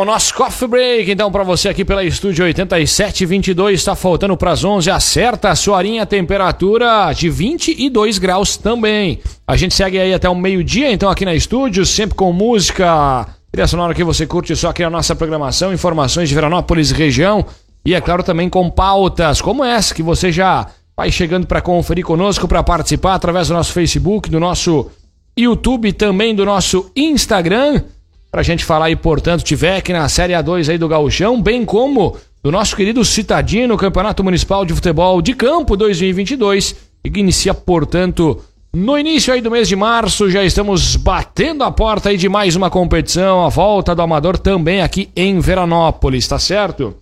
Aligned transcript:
o 0.00 0.04
nosso 0.04 0.34
coffee 0.34 0.66
break, 0.66 1.10
então, 1.10 1.30
para 1.30 1.44
você 1.44 1.68
aqui 1.68 1.84
pela 1.84 2.02
Estúdio 2.02 2.44
8722, 2.44 3.80
está 3.80 3.94
faltando 3.94 4.36
para 4.36 4.52
as 4.52 4.64
11, 4.64 4.90
acerta 4.90 5.50
a 5.50 5.54
sua 5.54 5.80
temperatura 6.06 7.12
de 7.12 7.28
22 7.28 8.18
graus 8.18 8.56
também. 8.56 9.20
A 9.46 9.56
gente 9.56 9.74
segue 9.74 9.98
aí 9.98 10.14
até 10.14 10.28
o 10.28 10.34
meio-dia, 10.34 10.90
então, 10.90 11.10
aqui 11.10 11.24
na 11.24 11.34
Estúdio, 11.34 11.84
sempre 11.84 12.14
com 12.14 12.32
música, 12.32 13.26
trilha 13.52 13.66
sonora 13.66 13.94
que 13.94 14.02
você 14.02 14.26
curte 14.26 14.56
só 14.56 14.70
aqui 14.70 14.82
na 14.82 14.90
nossa 14.90 15.14
programação, 15.14 15.72
informações 15.72 16.28
de 16.28 16.34
Veranópolis 16.34 16.90
e 16.90 16.94
região, 16.94 17.44
e 17.84 17.94
é 17.94 18.00
claro 18.00 18.22
também 18.22 18.48
com 18.48 18.70
pautas 18.70 19.40
como 19.40 19.64
essa 19.64 19.94
que 19.94 20.02
você 20.02 20.32
já 20.32 20.66
vai 20.96 21.12
chegando 21.12 21.46
para 21.46 21.60
conferir 21.60 22.04
conosco, 22.04 22.48
para 22.48 22.62
participar 22.62 23.14
através 23.14 23.48
do 23.48 23.54
nosso 23.54 23.72
Facebook, 23.72 24.30
do 24.30 24.40
nosso 24.40 24.90
YouTube, 25.36 25.92
também 25.92 26.34
do 26.34 26.44
nosso 26.44 26.90
Instagram 26.96 27.82
pra 28.30 28.42
gente 28.42 28.64
falar 28.64 28.86
aí, 28.86 28.96
portanto, 28.96 29.42
tiver 29.42 29.76
aqui 29.76 29.92
na 29.92 30.08
Série 30.08 30.32
A2 30.32 30.68
aí 30.70 30.78
do 30.78 30.88
Gauchão, 30.88 31.40
bem 31.40 31.64
como 31.64 32.16
do 32.42 32.50
nosso 32.50 32.76
querido 32.76 33.04
Citadino, 33.04 33.76
Campeonato 33.76 34.24
Municipal 34.24 34.64
de 34.64 34.74
Futebol 34.74 35.20
de 35.20 35.34
Campo 35.34 35.76
2022, 35.76 36.76
que 37.04 37.20
inicia, 37.20 37.52
portanto, 37.52 38.42
no 38.72 38.96
início 38.96 39.32
aí 39.32 39.40
do 39.40 39.50
mês 39.50 39.68
de 39.68 39.74
março, 39.74 40.30
já 40.30 40.44
estamos 40.44 40.94
batendo 40.96 41.64
a 41.64 41.72
porta 41.72 42.08
aí 42.08 42.16
de 42.16 42.28
mais 42.28 42.54
uma 42.54 42.70
competição, 42.70 43.44
a 43.44 43.48
volta 43.48 43.94
do 43.94 44.02
Amador 44.02 44.38
também 44.38 44.80
aqui 44.80 45.10
em 45.16 45.40
Veranópolis, 45.40 46.26
tá 46.28 46.38
certo? 46.38 46.94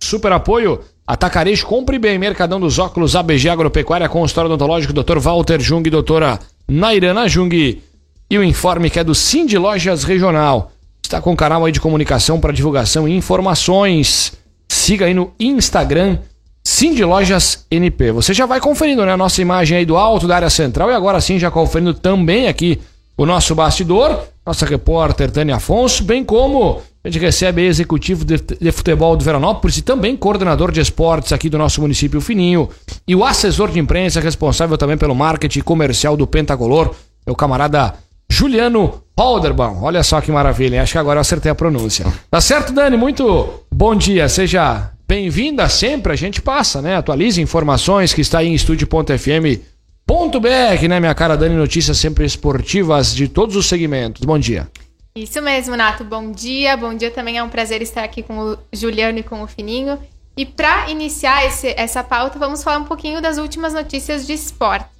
Super 0.00 0.32
apoio, 0.32 0.80
Atacarejo, 1.06 1.64
compre 1.66 2.00
bem, 2.00 2.18
Mercadão 2.18 2.58
dos 2.58 2.80
Óculos, 2.80 3.14
ABG 3.14 3.48
Agropecuária, 3.48 4.08
Consultório 4.08 4.50
Odontológico, 4.50 4.92
Dr. 4.92 5.18
Walter 5.20 5.60
Jung, 5.60 5.88
doutora 5.88 6.40
Nairana 6.68 7.28
Jung, 7.28 7.80
e 8.30 8.38
o 8.38 8.44
informe 8.44 8.90
que 8.90 8.98
é 8.98 9.04
do 9.04 9.14
Cindy 9.14 9.56
Lojas 9.56 10.04
Regional. 10.04 10.72
Está 11.02 11.20
com 11.20 11.32
o 11.32 11.36
canal 11.36 11.64
aí 11.64 11.72
de 11.72 11.80
comunicação 11.80 12.40
para 12.40 12.52
divulgação 12.52 13.08
e 13.08 13.16
informações. 13.16 14.32
Siga 14.68 15.06
aí 15.06 15.14
no 15.14 15.32
Instagram 15.38 16.18
Cindy 16.66 17.04
Lojas 17.04 17.64
NP. 17.70 18.10
Você 18.10 18.34
já 18.34 18.44
vai 18.44 18.58
conferindo 18.58 19.06
né, 19.06 19.12
a 19.12 19.16
nossa 19.16 19.40
imagem 19.40 19.78
aí 19.78 19.86
do 19.86 19.96
alto 19.96 20.26
da 20.26 20.34
área 20.34 20.50
central 20.50 20.90
e 20.90 20.94
agora 20.94 21.20
sim 21.20 21.38
já 21.38 21.48
conferindo 21.48 21.94
também 21.94 22.48
aqui 22.48 22.80
o 23.16 23.24
nosso 23.24 23.54
bastidor, 23.54 24.24
nossa 24.44 24.66
repórter 24.66 25.30
Tânia 25.30 25.56
Afonso, 25.56 26.02
bem 26.02 26.24
como 26.24 26.82
a 27.04 27.08
gente 27.08 27.22
recebe 27.22 27.62
executivo 27.62 28.24
de, 28.24 28.36
de, 28.36 28.72
futebol 28.72 29.16
do 29.16 29.24
Veranópolis 29.24 29.78
e 29.78 29.82
também 29.82 30.16
coordenador 30.16 30.72
de 30.72 30.80
esportes 30.80 31.32
aqui 31.32 31.48
do 31.48 31.56
nosso 31.56 31.80
município 31.80 32.20
Fininho 32.20 32.68
e 33.06 33.14
o 33.14 33.24
assessor 33.24 33.70
de 33.70 33.78
imprensa 33.78 34.20
responsável 34.20 34.76
também 34.76 34.98
pelo 34.98 35.14
marketing 35.14 35.60
comercial 35.60 36.16
do 36.16 36.26
Pentacolor, 36.26 36.92
meu 37.24 37.36
camarada 37.36 37.94
Juliano 38.30 39.02
Holderbaum. 39.18 39.82
Olha 39.82 40.02
só 40.02 40.20
que 40.20 40.30
maravilha, 40.30 40.76
hein? 40.76 40.80
acho 40.80 40.92
que 40.92 40.98
agora 40.98 41.18
eu 41.18 41.22
acertei 41.22 41.50
a 41.50 41.54
pronúncia. 41.54 42.06
Tá 42.30 42.40
certo, 42.40 42.72
Dani? 42.72 42.96
Muito 42.96 43.64
bom 43.72 43.94
dia, 43.94 44.28
seja 44.28 44.90
bem-vinda 45.08 45.68
sempre. 45.68 46.12
A 46.12 46.16
gente 46.16 46.42
passa, 46.42 46.82
né? 46.82 46.96
Atualize 46.96 47.40
informações 47.40 48.12
que 48.12 48.20
está 48.20 48.40
aí 48.40 48.48
em 48.48 48.54
estúdio.fm.br, 48.54 50.88
né, 50.88 51.00
minha 51.00 51.14
cara 51.14 51.36
Dani? 51.36 51.54
Notícias 51.54 51.98
sempre 51.98 52.24
esportivas 52.24 53.14
de 53.14 53.28
todos 53.28 53.56
os 53.56 53.66
segmentos. 53.66 54.22
Bom 54.22 54.38
dia. 54.38 54.68
Isso 55.14 55.40
mesmo, 55.40 55.76
Nato. 55.76 56.04
Bom 56.04 56.30
dia. 56.30 56.76
Bom 56.76 56.94
dia 56.94 57.10
também. 57.10 57.38
É 57.38 57.42
um 57.42 57.48
prazer 57.48 57.80
estar 57.80 58.04
aqui 58.04 58.22
com 58.22 58.38
o 58.38 58.58
Juliano 58.70 59.18
e 59.18 59.22
com 59.22 59.42
o 59.42 59.46
Fininho. 59.46 59.98
E 60.36 60.44
para 60.44 60.90
iniciar 60.90 61.46
esse, 61.46 61.72
essa 61.78 62.04
pauta, 62.04 62.38
vamos 62.38 62.62
falar 62.62 62.78
um 62.78 62.84
pouquinho 62.84 63.22
das 63.22 63.38
últimas 63.38 63.72
notícias 63.72 64.26
de 64.26 64.34
esporte. 64.34 64.95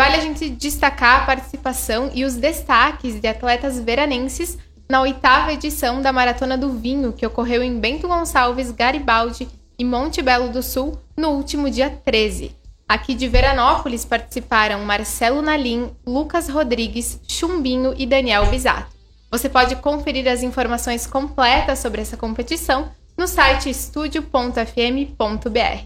Vale 0.00 0.16
a 0.16 0.20
gente 0.20 0.48
destacar 0.48 1.20
a 1.20 1.26
participação 1.26 2.10
e 2.14 2.24
os 2.24 2.34
destaques 2.34 3.20
de 3.20 3.28
atletas 3.28 3.78
veranenses 3.78 4.56
na 4.88 5.02
oitava 5.02 5.52
edição 5.52 6.00
da 6.00 6.10
Maratona 6.10 6.56
do 6.56 6.72
Vinho, 6.72 7.12
que 7.12 7.26
ocorreu 7.26 7.62
em 7.62 7.78
Bento 7.78 8.08
Gonçalves, 8.08 8.70
Garibaldi 8.70 9.46
e 9.78 9.84
Monte 9.84 10.22
Belo 10.22 10.48
do 10.48 10.62
Sul 10.62 10.98
no 11.14 11.32
último 11.32 11.68
dia 11.68 11.90
13. 11.90 12.56
Aqui 12.88 13.14
de 13.14 13.28
Veranópolis 13.28 14.06
participaram 14.06 14.82
Marcelo 14.86 15.42
Nalim, 15.42 15.90
Lucas 16.06 16.48
Rodrigues, 16.48 17.20
Chumbinho 17.28 17.92
e 17.94 18.06
Daniel 18.06 18.46
Bisato. 18.46 18.96
Você 19.30 19.50
pode 19.50 19.76
conferir 19.76 20.26
as 20.28 20.42
informações 20.42 21.06
completas 21.06 21.78
sobre 21.78 22.00
essa 22.00 22.16
competição 22.16 22.90
no 23.18 23.28
site 23.28 23.68
estúdio.fm.br. 23.68 25.84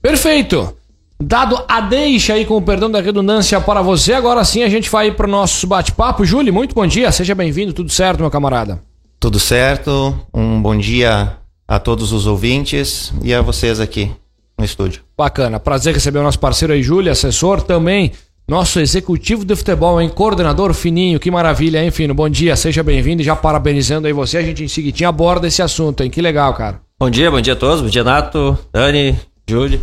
Perfeito! 0.00 0.85
Dado 1.18 1.64
a 1.66 1.80
deixa 1.80 2.34
aí, 2.34 2.44
com 2.44 2.56
o 2.58 2.62
perdão 2.62 2.90
da 2.90 3.00
redundância 3.00 3.58
para 3.58 3.80
você, 3.80 4.12
agora 4.12 4.44
sim 4.44 4.62
a 4.62 4.68
gente 4.68 4.90
vai 4.90 5.10
para 5.10 5.26
o 5.26 5.30
nosso 5.30 5.66
bate-papo. 5.66 6.26
Júlio, 6.26 6.52
muito 6.52 6.74
bom 6.74 6.86
dia, 6.86 7.10
seja 7.10 7.34
bem-vindo, 7.34 7.72
tudo 7.72 7.90
certo, 7.90 8.20
meu 8.20 8.30
camarada? 8.30 8.82
Tudo 9.18 9.40
certo, 9.40 10.14
um 10.32 10.60
bom 10.60 10.76
dia 10.76 11.38
a 11.66 11.78
todos 11.78 12.12
os 12.12 12.26
ouvintes 12.26 13.14
e 13.22 13.32
a 13.32 13.40
vocês 13.40 13.80
aqui 13.80 14.10
no 14.58 14.64
estúdio. 14.64 15.00
Bacana, 15.16 15.58
prazer 15.58 15.94
receber 15.94 16.18
o 16.18 16.22
nosso 16.22 16.38
parceiro 16.38 16.74
aí, 16.74 16.82
Júlio, 16.82 17.10
assessor 17.10 17.62
também, 17.62 18.12
nosso 18.46 18.78
executivo 18.78 19.42
de 19.42 19.56
futebol, 19.56 19.98
hein? 19.98 20.10
Coordenador 20.10 20.74
fininho, 20.74 21.18
que 21.18 21.30
maravilha, 21.30 21.82
hein, 21.82 21.90
Fino? 21.90 22.12
Bom 22.12 22.28
dia, 22.28 22.54
seja 22.56 22.82
bem-vindo 22.82 23.22
e 23.22 23.24
já 23.24 23.34
parabenizando 23.34 24.06
aí 24.06 24.12
você, 24.12 24.36
a 24.36 24.42
gente 24.42 24.62
em 24.62 24.68
seguidinho 24.68 25.08
aborda 25.08 25.46
esse 25.48 25.62
assunto, 25.62 26.02
hein? 26.02 26.10
Que 26.10 26.20
legal, 26.20 26.52
cara. 26.52 26.78
Bom 27.00 27.08
dia, 27.08 27.30
bom 27.30 27.40
dia 27.40 27.54
a 27.54 27.56
todos, 27.56 27.80
bom 27.80 27.88
dia, 27.88 28.04
Nato, 28.04 28.56
Dani, 28.70 29.18
Júlio. 29.48 29.80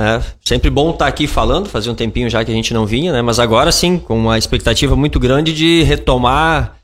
É, 0.00 0.22
sempre 0.42 0.70
bom 0.70 0.90
estar 0.90 1.04
tá 1.04 1.08
aqui 1.08 1.26
falando, 1.26 1.68
fazia 1.68 1.92
um 1.92 1.94
tempinho 1.94 2.30
já 2.30 2.42
que 2.42 2.50
a 2.50 2.54
gente 2.54 2.72
não 2.72 2.86
vinha, 2.86 3.12
né? 3.12 3.20
Mas 3.20 3.38
agora 3.38 3.70
sim, 3.70 3.98
com 3.98 4.16
uma 4.16 4.38
expectativa 4.38 4.96
muito 4.96 5.20
grande 5.20 5.52
de 5.52 5.82
retomar 5.82 6.76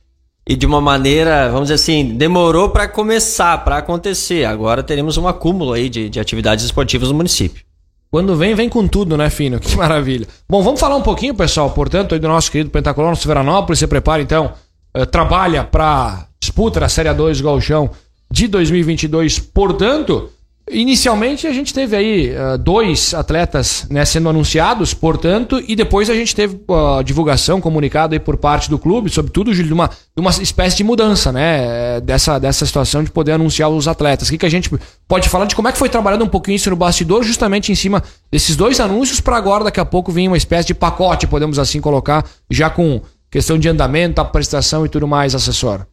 e 0.46 0.54
de 0.54 0.66
uma 0.66 0.82
maneira, 0.82 1.48
vamos 1.48 1.62
dizer 1.62 1.74
assim, 1.74 2.14
demorou 2.14 2.68
para 2.68 2.86
começar, 2.86 3.64
para 3.64 3.78
acontecer. 3.78 4.44
Agora 4.44 4.82
teremos 4.82 5.16
um 5.16 5.26
acúmulo 5.26 5.72
aí 5.72 5.88
de, 5.88 6.10
de 6.10 6.20
atividades 6.20 6.64
esportivas 6.64 7.08
no 7.08 7.14
município. 7.14 7.64
Quando 8.10 8.36
vem, 8.36 8.54
vem 8.54 8.68
com 8.68 8.86
tudo, 8.86 9.16
né, 9.16 9.30
Fino? 9.30 9.58
Que 9.60 9.74
maravilha. 9.76 10.26
Bom, 10.48 10.62
vamos 10.62 10.78
falar 10.78 10.96
um 10.96 11.02
pouquinho, 11.02 11.34
pessoal, 11.34 11.70
portanto, 11.70 12.14
aí 12.14 12.20
do 12.20 12.28
nosso 12.28 12.52
querido 12.52 12.70
Pentacolor, 12.70 13.10
nosso 13.10 13.26
Veranópolis. 13.26 13.78
Se 13.78 13.86
prepara, 13.86 14.22
então, 14.22 14.52
uh, 14.96 15.06
trabalha 15.06 15.64
para 15.64 16.26
disputa 16.40 16.80
da 16.80 16.88
Série 16.88 17.12
2 17.12 17.40
Galchão 17.40 17.90
de 18.30 18.46
2022. 18.46 19.38
Portanto, 19.38 20.30
Inicialmente 20.68 21.46
a 21.46 21.52
gente 21.52 21.72
teve 21.72 21.94
aí 21.94 22.30
uh, 22.30 22.58
dois 22.58 23.14
atletas 23.14 23.86
né, 23.88 24.04
sendo 24.04 24.28
anunciados, 24.28 24.92
portanto, 24.92 25.62
e 25.66 25.76
depois 25.76 26.10
a 26.10 26.14
gente 26.14 26.34
teve 26.34 26.60
a 26.68 26.98
uh, 26.98 27.04
divulgação, 27.04 27.60
comunicado 27.60 28.14
aí 28.14 28.18
por 28.18 28.36
parte 28.36 28.68
do 28.68 28.76
clube, 28.76 29.08
sobretudo, 29.08 29.54
Júlio, 29.54 29.68
de 29.68 29.72
uma, 29.72 29.88
de 29.88 30.20
uma 30.20 30.30
espécie 30.30 30.78
de 30.78 30.82
mudança, 30.82 31.30
né? 31.30 32.00
Dessa, 32.00 32.40
dessa 32.40 32.66
situação 32.66 33.04
de 33.04 33.12
poder 33.12 33.32
anunciar 33.32 33.70
os 33.70 33.86
atletas. 33.86 34.26
O 34.26 34.32
que, 34.32 34.38
que 34.38 34.46
a 34.46 34.50
gente 34.50 34.68
pode 35.06 35.28
falar 35.28 35.44
de 35.44 35.54
como 35.54 35.68
é 35.68 35.72
que 35.72 35.78
foi 35.78 35.88
trabalhando 35.88 36.24
um 36.24 36.28
pouquinho 36.28 36.56
isso 36.56 36.68
no 36.68 36.74
bastidor, 36.74 37.22
justamente 37.22 37.70
em 37.70 37.76
cima 37.76 38.02
desses 38.30 38.56
dois 38.56 38.80
anúncios, 38.80 39.20
para 39.20 39.36
agora, 39.36 39.62
daqui 39.62 39.78
a 39.78 39.84
pouco, 39.84 40.10
vir 40.10 40.26
uma 40.26 40.36
espécie 40.36 40.66
de 40.66 40.74
pacote, 40.74 41.28
podemos 41.28 41.60
assim 41.60 41.80
colocar, 41.80 42.24
já 42.50 42.68
com 42.68 43.00
questão 43.30 43.56
de 43.56 43.68
andamento, 43.68 44.20
apresentação 44.20 44.84
e 44.84 44.88
tudo 44.88 45.06
mais, 45.06 45.32
assessor. 45.32 45.86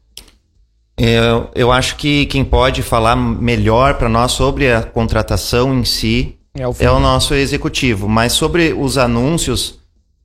Eu, 0.97 1.49
eu 1.55 1.71
acho 1.71 1.95
que 1.95 2.25
quem 2.27 2.45
pode 2.45 2.83
falar 2.83 3.15
melhor 3.15 3.95
para 3.95 4.07
nós 4.07 4.31
sobre 4.31 4.71
a 4.71 4.83
contratação 4.83 5.73
em 5.79 5.83
si 5.83 6.37
é 6.55 6.67
o, 6.67 6.75
é 6.79 6.91
o, 6.91 6.99
nosso 6.99 7.33
executivo. 7.33 8.07
Mas 8.07 8.33
sobre 8.33 8.73
os 8.73 8.97
anúncios, 8.97 9.79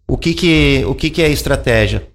o 0.06 0.16
que, 0.16 0.34
que, 0.34 0.84
o 0.86 0.94
que, 0.94 1.08
que 1.08 1.22
é 1.22 1.26
a 1.26 1.30
estratégia? 1.30 2.08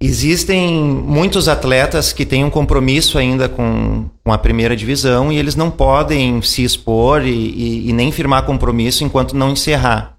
Existem 0.00 0.82
muitos 0.82 1.46
atletas 1.46 2.10
que 2.10 2.24
têm 2.24 2.42
um 2.42 2.48
compromisso 2.48 3.18
ainda 3.18 3.50
com, 3.50 4.08
com 4.24 4.32
a 4.32 4.38
primeira 4.38 4.74
divisão 4.74 5.30
e 5.30 5.36
eles 5.36 5.54
não 5.54 5.70
podem 5.70 6.40
se 6.40 6.64
expor 6.64 7.26
e, 7.26 7.30
e, 7.30 7.90
e 7.90 7.92
nem 7.92 8.10
firmar 8.10 8.46
compromisso 8.46 9.04
enquanto 9.04 9.36
não 9.36 9.50
encerrar 9.50 10.16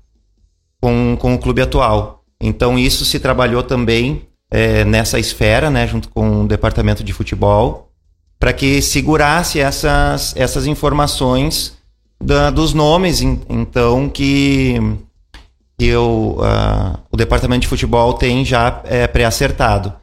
com, 0.79 1.17
com 1.19 1.33
o 1.33 1.39
clube 1.39 1.63
atual. 1.63 2.23
Então 2.39 2.77
isso 2.77 3.03
se 3.05 3.19
trabalhou 3.19 3.63
também 3.63 4.27
é, 4.51 4.83
nessa 4.83 5.17
esfera, 5.17 5.69
né, 5.69 5.87
junto 5.87 6.09
com 6.09 6.43
o 6.43 6.47
departamento 6.47 7.03
de 7.03 7.13
futebol, 7.13 7.89
para 8.37 8.51
que 8.51 8.81
segurasse 8.81 9.59
essas, 9.59 10.35
essas 10.35 10.67
informações 10.67 11.77
da, 12.21 12.49
dos 12.49 12.73
nomes, 12.73 13.21
então, 13.21 14.09
que, 14.09 14.77
que 15.77 15.85
eu, 15.85 16.37
uh, 16.39 16.99
o 17.11 17.15
departamento 17.15 17.61
de 17.61 17.67
futebol 17.67 18.13
tem 18.13 18.43
já 18.43 18.81
é, 18.83 19.07
pré-acertado. 19.07 19.93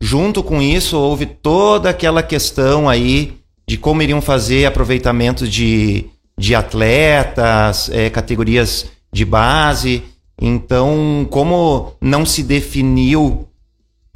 Junto 0.00 0.42
com 0.42 0.60
isso, 0.60 0.98
houve 0.98 1.24
toda 1.24 1.88
aquela 1.88 2.22
questão 2.22 2.88
aí 2.88 3.38
de 3.66 3.78
como 3.78 4.02
iriam 4.02 4.20
fazer 4.20 4.66
aproveitamento 4.66 5.48
de, 5.48 6.06
de 6.38 6.54
atletas, 6.54 7.88
é, 7.90 8.10
categorias 8.10 8.86
de 9.12 9.24
base. 9.24 10.02
Então, 10.40 11.26
como 11.30 11.94
não 12.00 12.26
se 12.26 12.42
definiu 12.42 13.48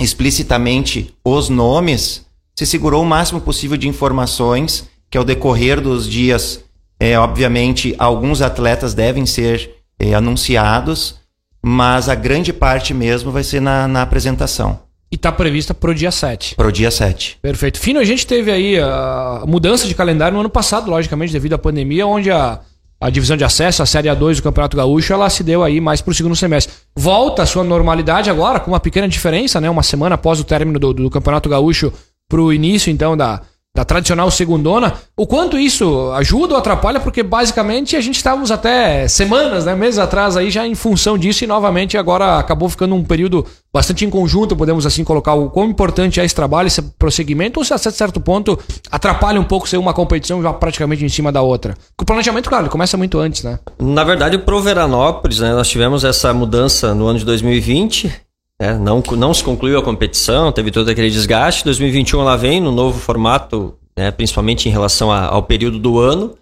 explicitamente 0.00 1.14
os 1.24 1.48
nomes, 1.48 2.26
se 2.54 2.64
segurou 2.66 3.02
o 3.02 3.06
máximo 3.06 3.40
possível 3.40 3.76
de 3.76 3.88
informações 3.88 4.88
que 5.10 5.18
ao 5.18 5.24
decorrer 5.24 5.80
dos 5.80 6.08
dias, 6.08 6.64
é, 7.00 7.18
obviamente, 7.18 7.94
alguns 7.98 8.42
atletas 8.42 8.94
devem 8.94 9.24
ser 9.26 9.70
é, 9.98 10.14
anunciados, 10.14 11.16
mas 11.62 12.08
a 12.08 12.14
grande 12.14 12.52
parte 12.52 12.94
mesmo 12.94 13.32
vai 13.32 13.42
ser 13.42 13.60
na, 13.60 13.88
na 13.88 14.02
apresentação. 14.02 14.80
E 15.10 15.16
está 15.16 15.32
prevista 15.32 15.72
para 15.72 15.90
o 15.90 15.94
dia 15.94 16.10
7. 16.10 16.54
Para 16.54 16.68
o 16.68 16.72
dia 16.72 16.90
7. 16.90 17.38
Perfeito. 17.40 17.78
Fino, 17.78 17.98
a 17.98 18.04
gente 18.04 18.26
teve 18.26 18.50
aí 18.50 18.78
a 18.78 19.42
mudança 19.46 19.86
de 19.86 19.94
calendário 19.94 20.34
no 20.34 20.40
ano 20.40 20.50
passado, 20.50 20.90
logicamente, 20.90 21.32
devido 21.32 21.54
à 21.54 21.58
pandemia, 21.58 22.06
onde 22.06 22.30
a, 22.30 22.60
a 23.00 23.10
divisão 23.10 23.36
de 23.36 23.44
acesso, 23.44 23.82
a 23.82 23.86
Série 23.86 24.08
A2 24.08 24.36
do 24.36 24.42
Campeonato 24.42 24.76
Gaúcho, 24.76 25.12
ela 25.12 25.30
se 25.30 25.44
deu 25.44 25.62
aí 25.62 25.80
mais 25.80 26.00
para 26.00 26.10
o 26.10 26.14
segundo 26.14 26.34
semestre. 26.34 26.74
Volta 26.96 27.42
à 27.42 27.46
sua 27.46 27.62
normalidade 27.62 28.28
agora, 28.28 28.58
com 28.58 28.72
uma 28.72 28.80
pequena 28.80 29.08
diferença, 29.08 29.60
né? 29.60 29.70
Uma 29.70 29.84
semana 29.84 30.16
após 30.16 30.40
o 30.40 30.44
término 30.44 30.78
do, 30.78 30.92
do 30.92 31.10
Campeonato 31.10 31.48
Gaúcho 31.48 31.92
para 32.28 32.40
o 32.40 32.52
início, 32.52 32.90
então, 32.90 33.16
da, 33.16 33.40
da 33.78 33.84
tradicional 33.84 34.28
segundona. 34.28 34.94
O 35.16 35.25
quanto 35.25 35.56
isso 35.56 36.10
ajuda 36.10 36.54
ou 36.54 36.58
atrapalha, 36.58 36.98
porque 36.98 37.22
basicamente 37.22 37.94
a 37.94 38.00
gente 38.00 38.16
estávamos 38.16 38.50
até 38.50 39.06
semanas, 39.06 39.64
né, 39.64 39.76
meses 39.76 40.00
atrás 40.00 40.36
aí 40.36 40.50
já 40.50 40.66
em 40.66 40.75
função 40.75 41.16
disso 41.16 41.44
e 41.44 41.46
novamente 41.46 41.96
agora 41.96 42.38
acabou 42.38 42.69
ficando 42.69 42.96
um 42.96 43.04
período 43.04 43.46
bastante 43.72 44.04
em 44.04 44.10
conjunto, 44.10 44.56
podemos 44.56 44.84
assim 44.84 45.04
colocar 45.04 45.34
o 45.34 45.48
quão 45.48 45.66
importante 45.69 46.19
é 46.19 46.25
esse 46.25 46.34
trabalho, 46.34 46.66
esse 46.66 46.82
prosseguimento, 46.82 47.60
ou 47.60 47.64
se 47.64 47.72
a 47.72 47.78
certo 47.78 48.20
ponto 48.20 48.58
atrapalha 48.90 49.40
um 49.40 49.44
pouco 49.44 49.69
ser 49.69 49.76
uma 49.76 49.94
competição 49.94 50.42
já 50.42 50.52
praticamente 50.52 51.04
em 51.04 51.08
cima 51.08 51.31
da 51.31 51.40
outra. 51.40 51.76
o 52.00 52.04
planejamento, 52.04 52.48
claro, 52.48 52.69
começa 52.69 52.96
muito 52.96 53.16
antes, 53.20 53.44
né? 53.44 53.60
Na 53.78 54.02
verdade, 54.02 54.38
pro 54.38 54.60
Veranópolis, 54.60 55.38
né, 55.38 55.52
nós 55.52 55.69
tivemos 55.69 56.02
essa 56.02 56.34
mudança 56.34 56.92
no 56.94 57.06
ano 57.06 57.20
de 57.20 57.24
2020, 57.24 58.12
é, 58.60 58.75
não, 58.75 59.02
não 59.16 59.32
se 59.32 59.44
concluiu 59.44 59.78
a 59.78 59.82
competição, 59.82 60.50
teve 60.50 60.70
todo 60.70 60.88
aquele 60.88 61.10
desgaste. 61.10 61.64
2021 61.64 62.20
ela 62.20 62.37
vem 62.37 62.60
no 62.60 62.72
novo 62.72 62.99
formato, 62.99 63.75
né, 63.96 64.10
principalmente 64.10 64.69
em 64.69 64.72
relação 64.72 65.12
a, 65.12 65.26
ao 65.26 65.44
período 65.44 65.78
do 65.78 65.99
ano. 65.99 66.34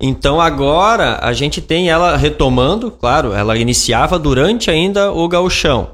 Então 0.00 0.40
agora 0.40 1.18
a 1.22 1.32
gente 1.32 1.60
tem 1.60 1.90
ela 1.90 2.16
retomando, 2.16 2.90
claro, 2.90 3.32
ela 3.34 3.56
iniciava 3.56 4.18
durante 4.18 4.70
ainda 4.70 5.12
o 5.12 5.28
gauchão. 5.28 5.90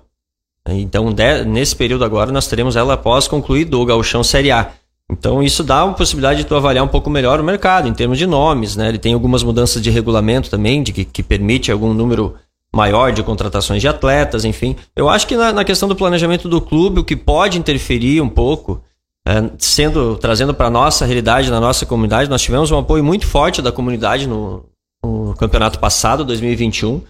Então 0.66 1.12
de, 1.12 1.44
nesse 1.44 1.74
período 1.74 2.04
agora 2.04 2.30
nós 2.30 2.46
teremos 2.46 2.76
ela 2.76 2.94
após 2.94 3.26
concluído 3.26 3.80
o 3.80 3.84
gauchão 3.84 4.22
Série 4.22 4.52
A. 4.52 4.70
Então 5.10 5.42
isso 5.42 5.64
dá 5.64 5.84
uma 5.84 5.94
possibilidade 5.94 6.40
de 6.40 6.46
tu 6.46 6.54
avaliar 6.54 6.84
um 6.84 6.88
pouco 6.88 7.10
melhor 7.10 7.40
o 7.40 7.44
mercado 7.44 7.88
em 7.88 7.94
termos 7.94 8.18
de 8.18 8.26
nomes, 8.26 8.76
né? 8.76 8.88
Ele 8.88 8.98
tem 8.98 9.14
algumas 9.14 9.42
mudanças 9.42 9.82
de 9.82 9.90
regulamento 9.90 10.50
também, 10.50 10.82
de 10.82 10.92
que, 10.92 11.04
que 11.04 11.22
permite 11.22 11.72
algum 11.72 11.92
número 11.92 12.34
maior 12.74 13.12
de 13.12 13.22
contratações 13.22 13.80
de 13.80 13.88
atletas, 13.88 14.44
enfim. 14.44 14.76
Eu 14.94 15.08
acho 15.08 15.26
que 15.26 15.36
na, 15.36 15.52
na 15.52 15.64
questão 15.64 15.88
do 15.88 15.96
planejamento 15.96 16.48
do 16.48 16.60
clube, 16.60 17.00
o 17.00 17.04
que 17.04 17.16
pode 17.16 17.58
interferir 17.58 18.20
um 18.20 18.28
pouco, 18.28 18.82
é, 19.26 19.50
sendo 19.58 20.16
trazendo 20.16 20.54
para 20.54 20.70
nossa 20.70 21.04
realidade, 21.04 21.50
na 21.50 21.60
nossa 21.60 21.86
comunidade, 21.86 22.30
nós 22.30 22.42
tivemos 22.42 22.70
um 22.70 22.78
apoio 22.78 23.02
muito 23.02 23.26
forte 23.26 23.62
da 23.62 23.72
comunidade 23.72 24.26
no, 24.26 24.64
no 25.02 25.34
campeonato 25.34 25.78
passado, 25.78 26.24
2021. 26.24 27.02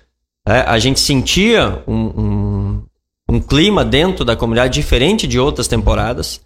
É, 0.46 0.60
a 0.60 0.78
gente 0.78 1.00
sentia 1.00 1.82
um, 1.86 1.94
um, 1.94 2.82
um 3.28 3.40
clima 3.40 3.84
dentro 3.84 4.24
da 4.24 4.36
comunidade 4.36 4.72
diferente 4.74 5.26
de 5.26 5.38
outras 5.38 5.68
temporadas. 5.68 6.40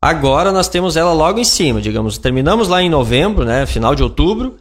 Agora 0.00 0.50
nós 0.50 0.68
temos 0.68 0.96
ela 0.96 1.12
logo 1.12 1.38
em 1.38 1.44
cima, 1.44 1.80
digamos. 1.80 2.18
Terminamos 2.18 2.68
lá 2.68 2.82
em 2.82 2.88
novembro, 2.88 3.44
né, 3.44 3.66
final 3.66 3.94
de 3.94 4.02
outubro 4.02 4.56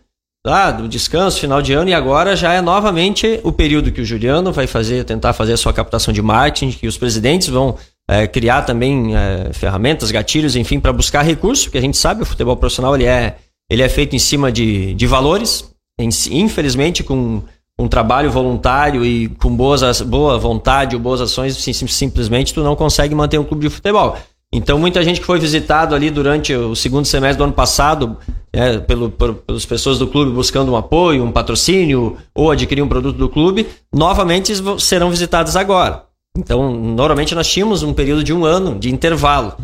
ah, 0.46 0.72
do 0.72 0.88
descanso, 0.88 1.40
final 1.40 1.62
de 1.62 1.74
ano, 1.74 1.90
e 1.90 1.94
agora 1.94 2.36
já 2.36 2.54
é 2.54 2.62
novamente 2.62 3.40
o 3.44 3.52
período 3.52 3.92
que 3.92 4.02
o 4.02 4.06
Juliano 4.06 4.52
vai 4.52 4.66
fazer, 4.66 5.04
tentar 5.04 5.34
fazer 5.34 5.54
a 5.54 5.58
sua 5.58 5.72
captação 5.72 6.12
de 6.14 6.22
marketing, 6.22 6.72
que 6.72 6.88
os 6.88 6.98
presidentes 6.98 7.48
vão 7.48 7.78
é, 8.10 8.26
criar 8.26 8.64
também 8.64 9.16
é, 9.16 9.54
ferramentas, 9.54 10.10
gatilhos, 10.10 10.56
enfim, 10.56 10.80
para 10.80 10.92
buscar 10.92 11.22
recursos, 11.22 11.66
porque 11.66 11.78
a 11.78 11.82
gente 11.82 11.98
sabe 11.98 12.24
o 12.24 12.26
futebol 12.26 12.58
profissional 12.58 12.96
ele 12.96 13.06
é, 13.06 13.38
ele 13.70 13.84
é 13.84 13.90
feito 13.90 14.16
em 14.16 14.20
cima 14.20 14.52
de, 14.52 14.96
de 14.96 15.06
valores, 15.06 15.72
infelizmente 16.00 17.04
com 17.04 17.44
um 17.80 17.88
trabalho 17.88 18.32
voluntário 18.32 19.06
e 19.06 19.28
com 19.28 19.56
boas, 19.56 20.02
boa 20.02 20.38
vontade 20.38 20.96
ou 20.96 21.02
boas 21.02 21.22
ações, 21.22 21.56
sim, 21.56 21.74
simplesmente 21.74 22.54
tu 22.54 22.64
não 22.64 22.76
consegue 22.76 23.14
manter 23.14 23.40
um 23.40 23.44
clube 23.44 23.68
de 23.68 23.74
futebol. 23.74 24.18
Então, 24.54 24.78
muita 24.78 25.02
gente 25.04 25.20
que 25.20 25.26
foi 25.26 25.40
visitado 25.40 25.96
ali 25.96 26.10
durante 26.10 26.54
o 26.54 26.76
segundo 26.76 27.06
semestre 27.06 27.38
do 27.38 27.46
ano 27.46 27.54
passado, 27.54 28.18
é, 28.54 28.80
pelo, 28.80 29.10
por, 29.10 29.36
pelas 29.36 29.66
pessoas 29.66 29.98
do 29.98 30.08
clube 30.08 30.32
buscando 30.32 30.72
um 30.72 30.76
apoio, 30.76 31.24
um 31.24 31.32
patrocínio 31.32 32.18
ou 32.34 32.52
adquirir 32.52 32.82
um 32.82 32.88
produto 32.88 33.18
do 33.18 33.30
clube, 33.30 33.68
novamente 33.94 34.54
serão 34.80 35.10
visitados 35.10 35.56
agora. 35.56 36.04
Então, 36.38 36.72
normalmente 36.72 37.36
nós 37.36 37.48
tínhamos 37.48 37.84
um 37.84 37.94
período 37.94 38.24
de 38.24 38.34
um 38.34 38.46
ano 38.46 38.78
de 38.78 38.92
intervalo. 38.92 39.56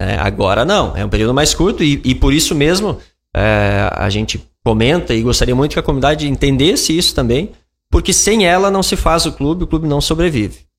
É, 0.00 0.16
agora 0.16 0.64
não, 0.64 0.96
é 0.96 1.04
um 1.04 1.08
período 1.08 1.32
mais 1.32 1.54
curto 1.54 1.84
e, 1.84 2.00
e 2.04 2.14
por 2.14 2.32
isso 2.32 2.54
mesmo 2.54 2.98
é, 3.34 3.88
a 3.92 4.10
gente 4.10 4.42
comenta 4.64 5.14
e 5.14 5.22
gostaria 5.22 5.54
muito 5.54 5.72
que 5.72 5.78
a 5.78 5.82
comunidade 5.82 6.28
entendesse 6.28 6.96
isso 6.96 7.14
também, 7.14 7.50
porque 7.90 8.12
sem 8.12 8.46
ela 8.46 8.70
não 8.70 8.82
se 8.82 8.96
faz 8.96 9.26
o 9.26 9.32
clube, 9.32 9.64
o 9.64 9.66
clube 9.66 9.86
não 9.86 10.00
sobrevive 10.00 10.71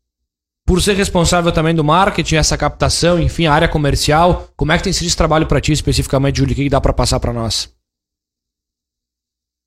por 0.66 0.82
ser 0.82 0.96
responsável 0.96 1.52
também 1.52 1.76
do 1.76 1.84
marketing, 1.84 2.36
essa 2.36 2.58
captação, 2.58 3.20
enfim, 3.20 3.46
a 3.46 3.54
área 3.54 3.68
comercial, 3.68 4.50
como 4.56 4.72
é 4.72 4.78
que 4.78 4.84
tem 4.84 4.94
sido 4.94 5.08
esse 5.08 5.18
trabalho 5.18 5.46
para 5.46 5.60
ti 5.60 5.72
especificamente, 5.72 6.38
Júlio? 6.38 6.54
O 6.54 6.56
que 6.56 6.70
dá 6.70 6.80
para 6.80 6.94
passar 6.94 7.20
para 7.20 7.34
nós? 7.34 7.74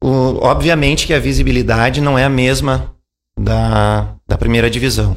O, 0.03 0.39
obviamente 0.43 1.07
que 1.07 1.15
a 1.15 1.21
visibilidade 1.21 2.01
não 2.01 2.19
é 2.19 2.25
a 2.25 2.31
mesma 2.31 2.95
da, 3.39 4.17
da 4.27 4.39
primeira 4.39 4.71
divisão. 4.71 5.17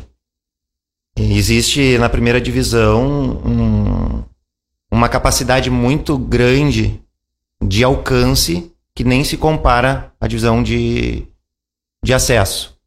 Existe 1.17 1.97
na 1.97 2.09
primeira 2.09 2.39
divisão 2.39 3.41
um, 3.45 4.23
uma 4.91 5.09
capacidade 5.09 5.69
muito 5.69 6.17
grande 6.17 7.01
de 7.61 7.83
alcance 7.83 8.71
que 8.95 9.03
nem 9.03 9.23
se 9.23 9.37
compara 9.37 10.13
à 10.19 10.27
divisão 10.27 10.63
de, 10.63 11.27
de 12.03 12.13
acesso. 12.13 12.77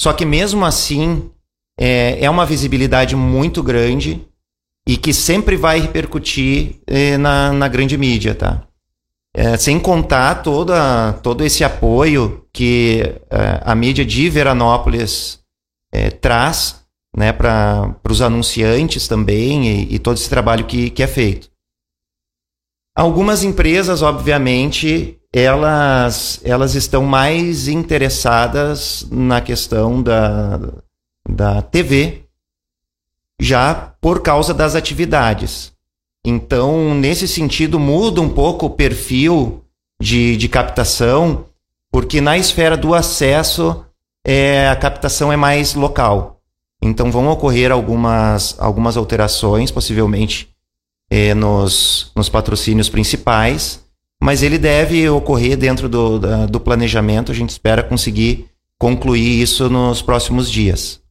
Só 0.00 0.12
que 0.12 0.24
mesmo 0.24 0.64
assim, 0.64 1.30
é, 1.78 2.24
é 2.24 2.30
uma 2.30 2.46
visibilidade 2.46 3.16
muito 3.16 3.62
grande 3.62 4.26
e 4.86 4.96
que 4.96 5.12
sempre 5.12 5.56
vai 5.56 5.80
repercutir 5.80 6.80
é, 6.86 7.16
na, 7.16 7.52
na 7.52 7.68
grande 7.68 7.96
mídia, 7.96 8.34
tá? 8.34 8.66
É, 9.34 9.56
sem 9.56 9.80
contar 9.80 10.42
toda, 10.42 11.14
todo 11.22 11.44
esse 11.44 11.64
apoio 11.64 12.46
que 12.52 13.00
é, 13.30 13.62
a 13.64 13.74
mídia 13.74 14.04
de 14.04 14.28
Veranópolis 14.28 15.40
é, 15.90 16.10
traz 16.10 16.82
né, 17.16 17.32
para 17.32 17.94
os 18.10 18.20
anunciantes 18.20 19.08
também 19.08 19.68
e, 19.68 19.94
e, 19.94 19.98
todo 19.98 20.16
esse 20.16 20.28
trabalho 20.28 20.66
que, 20.66 20.90
que 20.90 21.02
é 21.02 21.06
feito. 21.06 21.50
Algumas 22.94 23.42
empresas, 23.42 24.02
obviamente, 24.02 25.18
elas, 25.32 26.40
elas 26.44 26.74
estão 26.74 27.04
mais 27.04 27.68
interessadas 27.68 29.06
na 29.10 29.40
questão 29.40 30.02
da, 30.02 30.60
da 31.28 31.62
TV, 31.62 32.22
já 33.40 33.94
por 34.00 34.22
causa 34.22 34.52
das 34.52 34.74
atividades. 34.74 35.72
Então, 36.24 36.94
nesse 36.94 37.26
sentido, 37.26 37.78
muda 37.80 38.20
um 38.20 38.28
pouco 38.28 38.66
o 38.66 38.70
perfil 38.70 39.64
de, 40.00 40.36
de 40.36 40.48
captação, 40.48 41.46
porque 41.90 42.20
na 42.20 42.38
esfera 42.38 42.76
do 42.76 42.94
acesso 42.94 43.84
é, 44.24 44.68
a 44.68 44.76
captação 44.76 45.32
é 45.32 45.36
mais 45.36 45.74
local. 45.74 46.40
Então, 46.80 47.10
vão 47.10 47.28
ocorrer 47.28 47.72
algumas, 47.72 48.56
algumas 48.58 48.96
alterações, 48.96 49.70
possivelmente, 49.70 50.48
é, 51.10 51.34
nos, 51.34 52.10
nos 52.16 52.28
patrocínios 52.28 52.88
principais, 52.88 53.84
mas 54.22 54.42
ele 54.42 54.58
deve 54.58 55.08
ocorrer 55.08 55.56
dentro 55.56 55.88
do, 55.88 56.18
do 56.46 56.60
planejamento. 56.60 57.32
A 57.32 57.34
gente 57.34 57.50
espera 57.50 57.82
conseguir 57.82 58.46
concluir 58.78 59.42
isso 59.42 59.68
nos 59.68 60.00
próximos 60.00 60.50
dias. 60.50 61.01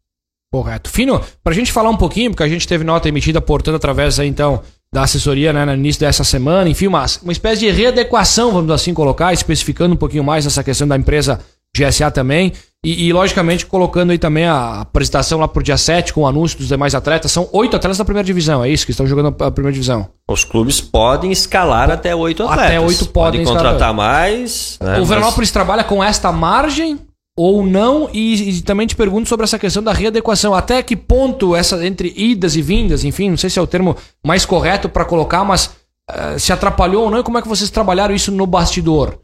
Correto. 0.51 0.89
Fino, 0.89 1.22
para 1.41 1.53
a 1.53 1.55
gente 1.55 1.72
falar 1.72 1.89
um 1.89 1.96
pouquinho, 1.96 2.31
porque 2.31 2.43
a 2.43 2.48
gente 2.48 2.67
teve 2.67 2.84
nota 2.84 3.08
emitida, 3.08 3.39
portanto, 3.39 3.75
através 3.75 4.20
aí, 4.20 4.27
então, 4.27 4.62
da 4.93 5.03
assessoria 5.03 5.53
né, 5.53 5.63
no 5.65 5.74
início 5.74 6.01
dessa 6.01 6.25
semana, 6.25 6.70
enfim, 6.70 6.88
uma, 6.88 7.05
uma 7.24 7.31
espécie 7.31 7.62
de 7.62 7.72
readequação, 7.72 8.51
vamos 8.51 8.70
assim 8.72 8.93
colocar, 8.93 9.31
especificando 9.31 9.93
um 9.93 9.98
pouquinho 9.98 10.25
mais 10.25 10.46
essa 10.46 10.62
questão 10.62 10.86
da 10.86 10.98
empresa 10.98 11.39
GSA 11.74 12.12
também, 12.12 12.51
e, 12.84 13.08
e 13.08 13.13
logicamente 13.13 13.65
colocando 13.65 14.12
aí 14.12 14.17
também 14.17 14.46
a 14.46 14.81
apresentação 14.81 15.39
lá 15.39 15.48
pro 15.48 15.63
dia 15.63 15.77
7 15.77 16.12
com 16.12 16.22
o 16.22 16.27
anúncio 16.27 16.58
dos 16.58 16.67
demais 16.67 16.93
atletas. 16.93 17.31
São 17.31 17.48
oito 17.53 17.77
atletas 17.77 17.98
da 17.98 18.03
primeira 18.03 18.25
divisão, 18.25 18.62
é 18.62 18.70
isso? 18.70 18.86
Que 18.86 18.91
estão 18.91 19.08
jogando 19.08 19.34
a 19.41 19.51
primeira 19.51 19.72
divisão. 19.72 20.10
Os 20.29 20.43
clubes 20.43 20.81
podem 20.81 21.31
escalar 21.31 21.89
até 21.89 22.13
oito 22.13 22.43
atletas. 22.43 22.65
Até 22.65 22.79
oito 22.79 23.05
podem, 23.05 23.46
podem 23.46 23.46
contratar 23.46 23.93
mais. 23.93 24.77
Né, 24.81 25.00
o 25.00 25.05
Veranópolis 25.05 25.48
mas... 25.48 25.51
trabalha 25.51 25.84
com 25.86 26.03
esta 26.03 26.29
margem 26.31 27.00
ou 27.43 27.65
não? 27.65 28.07
E, 28.13 28.50
e, 28.50 28.62
também 28.62 28.86
te 28.86 28.95
pergunto 28.95 29.27
sobre 29.27 29.45
essa 29.45 29.57
questão 29.57 29.81
da 29.81 29.91
readequação. 29.91 30.53
Até 30.53 30.83
que 30.83 30.95
ponto 30.95 31.55
essa 31.55 31.83
entre 31.86 32.13
idas 32.15 32.55
e 32.55 32.62
vindas, 32.62 33.03
enfim, 33.03 33.31
não 33.31 33.38
sei 33.38 33.50
se 33.50 33.57
é 33.57 33.62
o 33.62 33.65
termo 33.65 33.98
mais 34.24 34.45
correto 34.45 34.88
para 34.88 35.03
colocar, 35.03 35.43
mas 35.43 35.71
uh, 36.10 36.39
se 36.39 36.53
atrapalhou 36.53 37.05
ou 37.05 37.10
não? 37.10 37.19
E 37.19 37.24
como 37.24 37.39
é 37.39 37.41
que 37.41 37.48
vocês 37.48 37.71
trabalharam 37.71 38.13
isso 38.13 38.31
no 38.31 38.45
bastidor? 38.45 39.17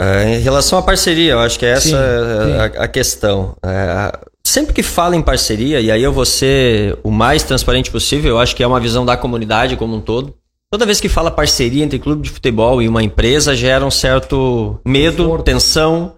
É, 0.00 0.36
em 0.36 0.40
relação 0.40 0.78
à 0.78 0.82
parceria, 0.82 1.32
eu 1.32 1.40
acho 1.40 1.58
que 1.58 1.66
essa 1.66 1.88
sim, 1.88 1.94
é 1.94 2.58
a, 2.58 2.84
a, 2.84 2.88
questão. 2.88 3.54
É, 3.62 4.18
sempre 4.42 4.72
que 4.72 4.82
fala 4.82 5.14
em 5.14 5.20
parceria, 5.20 5.78
e 5.78 5.90
aí 5.90 6.02
eu 6.02 6.12
vou 6.12 6.24
ser 6.24 6.98
o 7.02 7.10
mais 7.10 7.42
transparente 7.42 7.90
possível, 7.90 8.30
eu 8.30 8.38
acho 8.38 8.56
que 8.56 8.62
é 8.62 8.66
uma 8.66 8.80
visão 8.80 9.04
da 9.04 9.16
comunidade 9.16 9.76
como 9.76 9.94
um 9.94 10.00
todo. 10.00 10.34
Toda 10.70 10.86
vez 10.86 11.00
que 11.00 11.08
fala 11.08 11.30
parceria 11.30 11.84
entre 11.84 11.98
clube 11.98 12.22
de 12.22 12.30
futebol 12.30 12.80
e 12.80 12.88
uma 12.88 13.02
empresa, 13.02 13.54
gera 13.54 13.84
um 13.84 13.90
certo 13.90 14.80
medo, 14.86 15.38
tensão, 15.42 16.14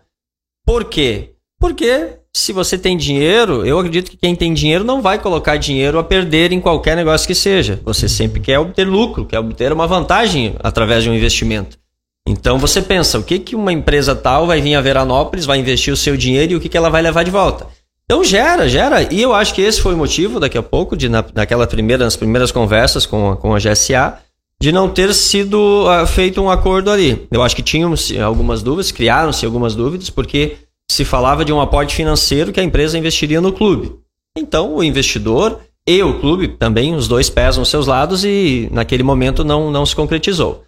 por 0.65 0.85
quê? 0.85 1.31
Porque 1.61 2.19
se 2.33 2.53
você 2.53 2.77
tem 2.77 2.97
dinheiro, 2.97 3.65
eu 3.65 3.79
acredito 3.79 4.11
que 4.11 4.17
quem 4.17 4.35
tem 4.35 4.53
dinheiro 4.53 4.83
não 4.83 5.01
vai 5.01 5.19
colocar 5.19 5.57
dinheiro 5.57 5.99
a 5.99 6.05
perder 6.05 6.53
em 6.53 6.61
qualquer 6.61 6.97
negócio 6.97 7.27
que 7.27 7.35
seja. 7.35 7.81
Você 7.85 8.09
sempre 8.09 8.41
quer 8.41 8.59
obter 8.59 8.87
lucro, 8.87 9.25
quer 9.25 9.39
obter 9.39 9.73
uma 9.73 9.87
vantagem 9.87 10.57
através 10.61 11.05
de 11.05 11.11
um 11.11 11.15
investimento. 11.15 11.79
Então 12.27 12.59
você 12.59 12.83
pensa, 12.83 13.19
o 13.19 13.23
que, 13.23 13.39
que 13.39 13.55
uma 13.55 13.73
empresa 13.73 14.17
tal 14.17 14.47
vai 14.47 14.61
vir 14.61 14.75
a 14.75 14.81
Veranópolis, 14.81 15.45
vai 15.45 15.59
investir 15.59 15.93
o 15.93 15.97
seu 15.97 16.17
dinheiro 16.17 16.53
e 16.53 16.57
o 16.57 16.61
que, 16.61 16.69
que 16.69 16.77
ela 16.77 16.91
vai 16.91 17.03
levar 17.03 17.23
de 17.23 17.31
volta? 17.31 17.67
Então 18.05 18.25
gera, 18.25 18.69
gera. 18.69 19.03
E 19.13 19.23
eu 19.23 19.33
acho 19.33 19.55
que 19.55 19.63
esse 19.63 19.81
foi 19.81 19.95
o 19.95 19.99
motivo, 19.99 20.41
daqui 20.41 20.59
a 20.59 20.63
pouco, 20.63 20.97
de 20.97 21.09
na, 21.09 21.25
naquela 21.35 21.67
primeira, 21.67 22.05
nas 22.05 22.17
primeiras 22.17 22.51
conversas 22.51 23.07
com 23.07 23.37
com 23.37 23.55
a 23.55 23.59
GSA, 23.59 24.19
de 24.65 24.73
não 24.73 24.89
ter 24.89 25.13
sido 25.13 25.85
uh, 25.85 26.07
feito 26.07 26.41
um 26.41 26.49
acordo 26.49 26.91
ali. 26.91 27.29
Eu 27.31 27.43
acho 27.43 27.55
que 27.55 27.63
tínhamos 27.63 28.11
algumas 28.19 28.63
dúvidas, 28.63 28.91
criaram-se 28.91 29.45
algumas 29.45 29.75
dúvidas, 29.75 30.09
porque 30.09 30.57
se 30.91 31.05
falava 31.05 31.45
de 31.45 31.53
um 31.53 31.61
aporte 31.61 31.95
financeiro 31.95 32.51
que 32.51 32.59
a 32.59 32.65
empresa 32.65 32.97
investiria 32.97 33.43
no 33.43 33.53
clube. 33.53 33.95
Então, 34.35 34.75
o 34.75 34.83
investidor 34.83 35.61
e 35.87 36.03
o 36.03 36.19
clube 36.19 36.49
também, 36.49 36.95
os 36.95 37.07
dois 37.07 37.29
pesam 37.29 37.63
os 37.63 37.69
seus 37.69 37.87
lados 37.87 38.25
e 38.25 38.67
naquele 38.73 39.03
momento 39.03 39.45
não, 39.45 39.71
não 39.71 39.85
se 39.85 39.95
concretizou. 39.95 40.65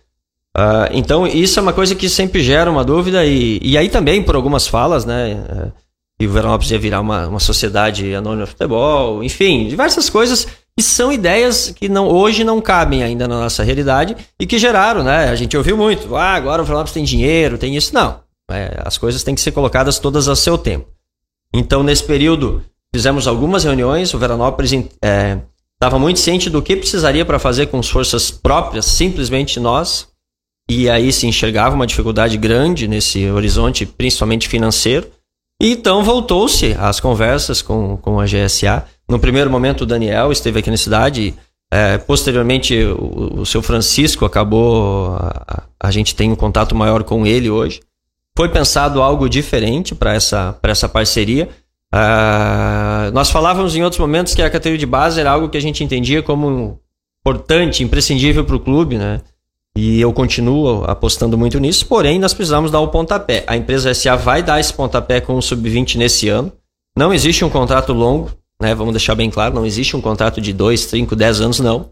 Uh, 0.54 0.92
então, 0.92 1.26
isso 1.26 1.58
é 1.58 1.62
uma 1.62 1.72
coisa 1.72 1.94
que 1.94 2.10
sempre 2.10 2.42
gera 2.42 2.70
uma 2.70 2.84
dúvida 2.84 3.24
e, 3.24 3.58
e 3.62 3.78
aí 3.78 3.88
também, 3.88 4.22
por 4.22 4.36
algumas 4.36 4.66
falas, 4.66 5.06
né, 5.06 5.42
uh, 5.50 5.72
que 6.18 6.26
o 6.26 6.30
Veranópolis 6.30 6.70
ia 6.70 6.78
virar 6.78 7.00
uma, 7.00 7.28
uma 7.28 7.40
sociedade 7.40 8.14
anônima 8.14 8.44
de 8.44 8.50
futebol, 8.50 9.24
enfim, 9.24 9.66
diversas 9.68 10.10
coisas 10.10 10.46
que 10.76 10.83
são 10.83 11.12
ideias 11.12 11.71
que 11.71 11.88
não, 11.88 12.09
hoje 12.09 12.45
não 12.45 12.61
cabem 12.61 13.02
ainda 13.02 13.26
na 13.26 13.40
nossa 13.40 13.62
realidade 13.62 14.16
e 14.38 14.47
que 14.47 14.59
geraram, 14.59 15.02
né, 15.02 15.30
a 15.30 15.35
gente 15.35 15.56
ouviu 15.56 15.76
muito, 15.76 16.14
ah, 16.14 16.35
agora 16.35 16.61
o 16.61 16.64
Veranópolis 16.64 16.92
tem 16.92 17.04
dinheiro, 17.04 17.56
tem 17.56 17.76
isso, 17.76 17.95
não. 17.95 18.21
É, 18.50 18.80
as 18.85 18.97
coisas 18.97 19.25
têm 19.25 19.35
que 19.35 19.40
ser 19.40 19.52
colocadas 19.52 19.99
todas 19.99 20.28
a 20.28 20.37
seu 20.37 20.56
tempo. 20.56 20.87
Então, 21.52 21.83
nesse 21.83 22.04
período, 22.04 22.62
fizemos 22.95 23.26
algumas 23.26 23.64
reuniões. 23.64 24.12
O 24.14 24.18
Veranópolis 24.18 24.73
estava 24.73 25.97
é, 25.97 25.99
muito 25.99 26.21
ciente 26.21 26.49
do 26.50 26.62
que 26.62 26.76
precisaria 26.76 27.25
para 27.25 27.38
fazer 27.38 27.66
com 27.66 27.78
as 27.78 27.88
forças 27.88 28.30
próprias, 28.30 28.87
simplesmente 28.87 29.59
nós. 29.59 30.09
E 30.68 30.90
aí 30.90 31.12
se 31.12 31.26
enxergava 31.26 31.75
uma 31.75 31.87
dificuldade 31.87 32.37
grande 32.37 32.88
nesse 32.88 33.28
horizonte, 33.30 33.87
principalmente 33.87 34.49
financeiro. 34.49 35.09
E 35.61 35.73
então 35.73 36.02
voltou-se 36.04 36.75
às 36.78 37.00
conversas 37.00 37.62
com, 37.62 37.97
com 37.97 38.21
a 38.21 38.25
GSA. 38.26 38.85
No 39.08 39.18
primeiro 39.18 39.50
momento, 39.50 39.82
o 39.82 39.86
Daniel 39.86 40.32
esteve 40.32 40.58
aqui 40.58 40.70
na 40.70 40.76
cidade. 40.76 41.34
É, 41.70 41.98
posteriormente, 41.98 42.75
o, 42.84 43.40
o 43.40 43.46
seu 43.46 43.62
Francisco 43.62 44.25
acabou. 44.25 45.16
A, 45.16 45.64
a 45.80 45.90
gente 45.90 46.14
tem 46.14 46.30
um 46.30 46.36
contato 46.36 46.75
maior 46.75 47.04
com 47.04 47.26
ele 47.26 47.48
hoje. 47.50 47.80
Foi 48.36 48.48
pensado 48.48 49.00
algo 49.00 49.28
diferente 49.28 49.94
para 49.94 50.12
essa, 50.14 50.58
essa 50.62 50.88
parceria. 50.88 51.48
Uh, 51.94 53.10
nós 53.12 53.30
falávamos 53.30 53.75
em 53.75 53.82
outros 53.82 54.00
momentos 54.00 54.34
que 54.34 54.42
a 54.42 54.50
categoria 54.50 54.78
de 54.78 54.86
base 54.86 55.20
era 55.20 55.30
algo 55.30 55.48
que 55.48 55.56
a 55.56 55.62
gente 55.62 55.82
entendia 55.82 56.22
como 56.22 56.78
importante, 57.20 57.82
imprescindível 57.82 58.44
para 58.44 58.56
o 58.56 58.60
clube, 58.60 58.98
né? 58.98 59.22
E 59.76 60.00
eu 60.00 60.12
continuo 60.12 60.84
apostando 60.84 61.36
muito 61.36 61.58
nisso, 61.58 61.86
porém 61.86 62.18
nós 62.18 62.32
precisamos 62.32 62.70
dar 62.70 62.80
o 62.80 62.88
pontapé. 62.88 63.44
A 63.46 63.56
empresa 63.56 63.92
SA 63.92 64.16
vai 64.16 64.42
dar 64.42 64.58
esse 64.58 64.72
pontapé 64.72 65.20
com 65.20 65.34
o 65.34 65.42
Sub-20 65.42 65.96
nesse 65.96 66.28
ano. 66.28 66.52
Não 66.96 67.12
existe 67.12 67.44
um 67.44 67.50
contrato 67.50 67.92
longo, 67.92 68.30
né? 68.60 68.75
Vamos 68.75 68.92
deixar 68.92 69.14
bem 69.14 69.30
claro, 69.30 69.54
não 69.54 69.66
existe 69.66 69.96
um 69.96 70.00
contrato 70.00 70.40
de 70.40 70.52
2, 70.52 70.80
5, 70.80 71.14
10 71.16 71.40
anos, 71.40 71.60
não. 71.60 71.90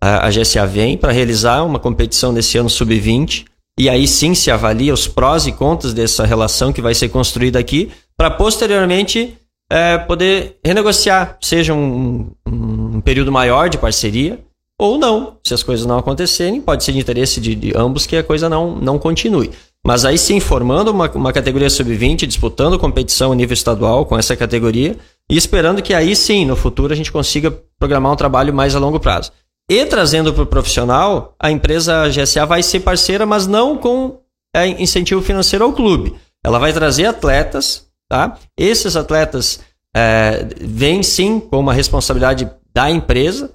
A, 0.00 0.26
a 0.26 0.30
GSA 0.30 0.66
vem 0.66 0.96
para 0.96 1.12
realizar 1.12 1.62
uma 1.62 1.78
competição 1.78 2.32
nesse 2.32 2.58
ano 2.58 2.68
Sub-20 2.68 3.46
e 3.78 3.90
aí 3.90 4.08
sim 4.08 4.34
se 4.34 4.50
avalia 4.50 4.94
os 4.94 5.06
prós 5.06 5.46
e 5.46 5.52
contras 5.52 5.92
dessa 5.92 6.24
relação 6.24 6.72
que 6.72 6.80
vai 6.80 6.94
ser 6.94 7.10
construída 7.10 7.58
aqui, 7.58 7.90
para 8.16 8.30
posteriormente 8.30 9.36
é, 9.70 9.98
poder 9.98 10.58
renegociar, 10.64 11.36
seja 11.42 11.74
um, 11.74 12.30
um, 12.46 13.00
período 13.02 13.30
maior 13.30 13.68
de 13.68 13.76
parceria 13.76 14.38
ou 14.78 14.98
não. 14.98 15.36
Se 15.44 15.52
as 15.52 15.62
coisas 15.62 15.84
não 15.84 15.98
acontecerem, 15.98 16.60
pode 16.60 16.84
ser 16.84 16.92
de 16.92 16.98
interesse 16.98 17.40
de, 17.40 17.54
de 17.54 17.72
ambos 17.76 18.06
que 18.06 18.16
a 18.16 18.22
coisa 18.22 18.48
não, 18.48 18.76
não 18.76 18.98
continue. 18.98 19.50
Mas 19.86 20.04
aí 20.04 20.16
sim, 20.16 20.40
formando 20.40 20.90
uma, 20.90 21.10
uma 21.10 21.32
categoria 21.32 21.68
sub-20, 21.68 22.26
disputando 22.26 22.78
competição 22.78 23.32
a 23.32 23.34
nível 23.34 23.54
estadual 23.54 24.06
com 24.06 24.18
essa 24.18 24.34
categoria 24.34 24.96
e 25.30 25.36
esperando 25.36 25.82
que 25.82 25.92
aí 25.92 26.14
sim, 26.14 26.44
no 26.44 26.56
futuro, 26.56 26.92
a 26.92 26.96
gente 26.96 27.10
consiga 27.12 27.50
programar 27.78 28.12
um 28.12 28.16
trabalho 28.16 28.54
mais 28.54 28.74
a 28.74 28.78
longo 28.78 29.00
prazo. 29.00 29.32
E 29.68 29.84
trazendo 29.84 30.32
para 30.32 30.44
o 30.44 30.46
profissional, 30.46 31.34
a 31.40 31.50
empresa 31.50 32.08
GSA 32.08 32.46
vai 32.46 32.62
ser 32.62 32.80
parceira, 32.80 33.26
mas 33.26 33.46
não 33.46 33.76
com 33.76 34.20
é, 34.54 34.68
incentivo 34.68 35.20
financeiro 35.20 35.64
ao 35.64 35.72
clube. 35.72 36.14
Ela 36.44 36.58
vai 36.58 36.72
trazer 36.72 37.06
atletas, 37.06 37.88
tá? 38.08 38.38
Esses 38.56 38.94
atletas 38.94 39.60
é, 39.94 40.46
vêm 40.60 41.02
sim 41.02 41.40
com 41.40 41.58
uma 41.58 41.72
responsabilidade 41.72 42.48
da 42.72 42.88
empresa, 42.88 43.50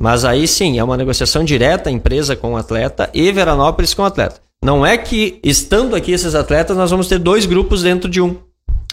mas 0.00 0.24
aí 0.24 0.48
sim 0.48 0.78
é 0.78 0.84
uma 0.84 0.96
negociação 0.96 1.44
direta 1.44 1.90
empresa 1.90 2.34
com 2.34 2.54
o 2.54 2.56
atleta 2.56 3.08
e 3.14 3.30
Veranópolis 3.30 3.94
com 3.94 4.02
o 4.02 4.06
atleta. 4.06 4.40
Não 4.64 4.84
é 4.84 4.96
que 4.96 5.38
estando 5.44 5.94
aqui 5.94 6.12
esses 6.12 6.34
atletas 6.34 6.76
nós 6.76 6.90
vamos 6.90 7.08
ter 7.08 7.18
dois 7.18 7.46
grupos 7.46 7.82
dentro 7.82 8.10
de 8.10 8.20
um. 8.20 8.36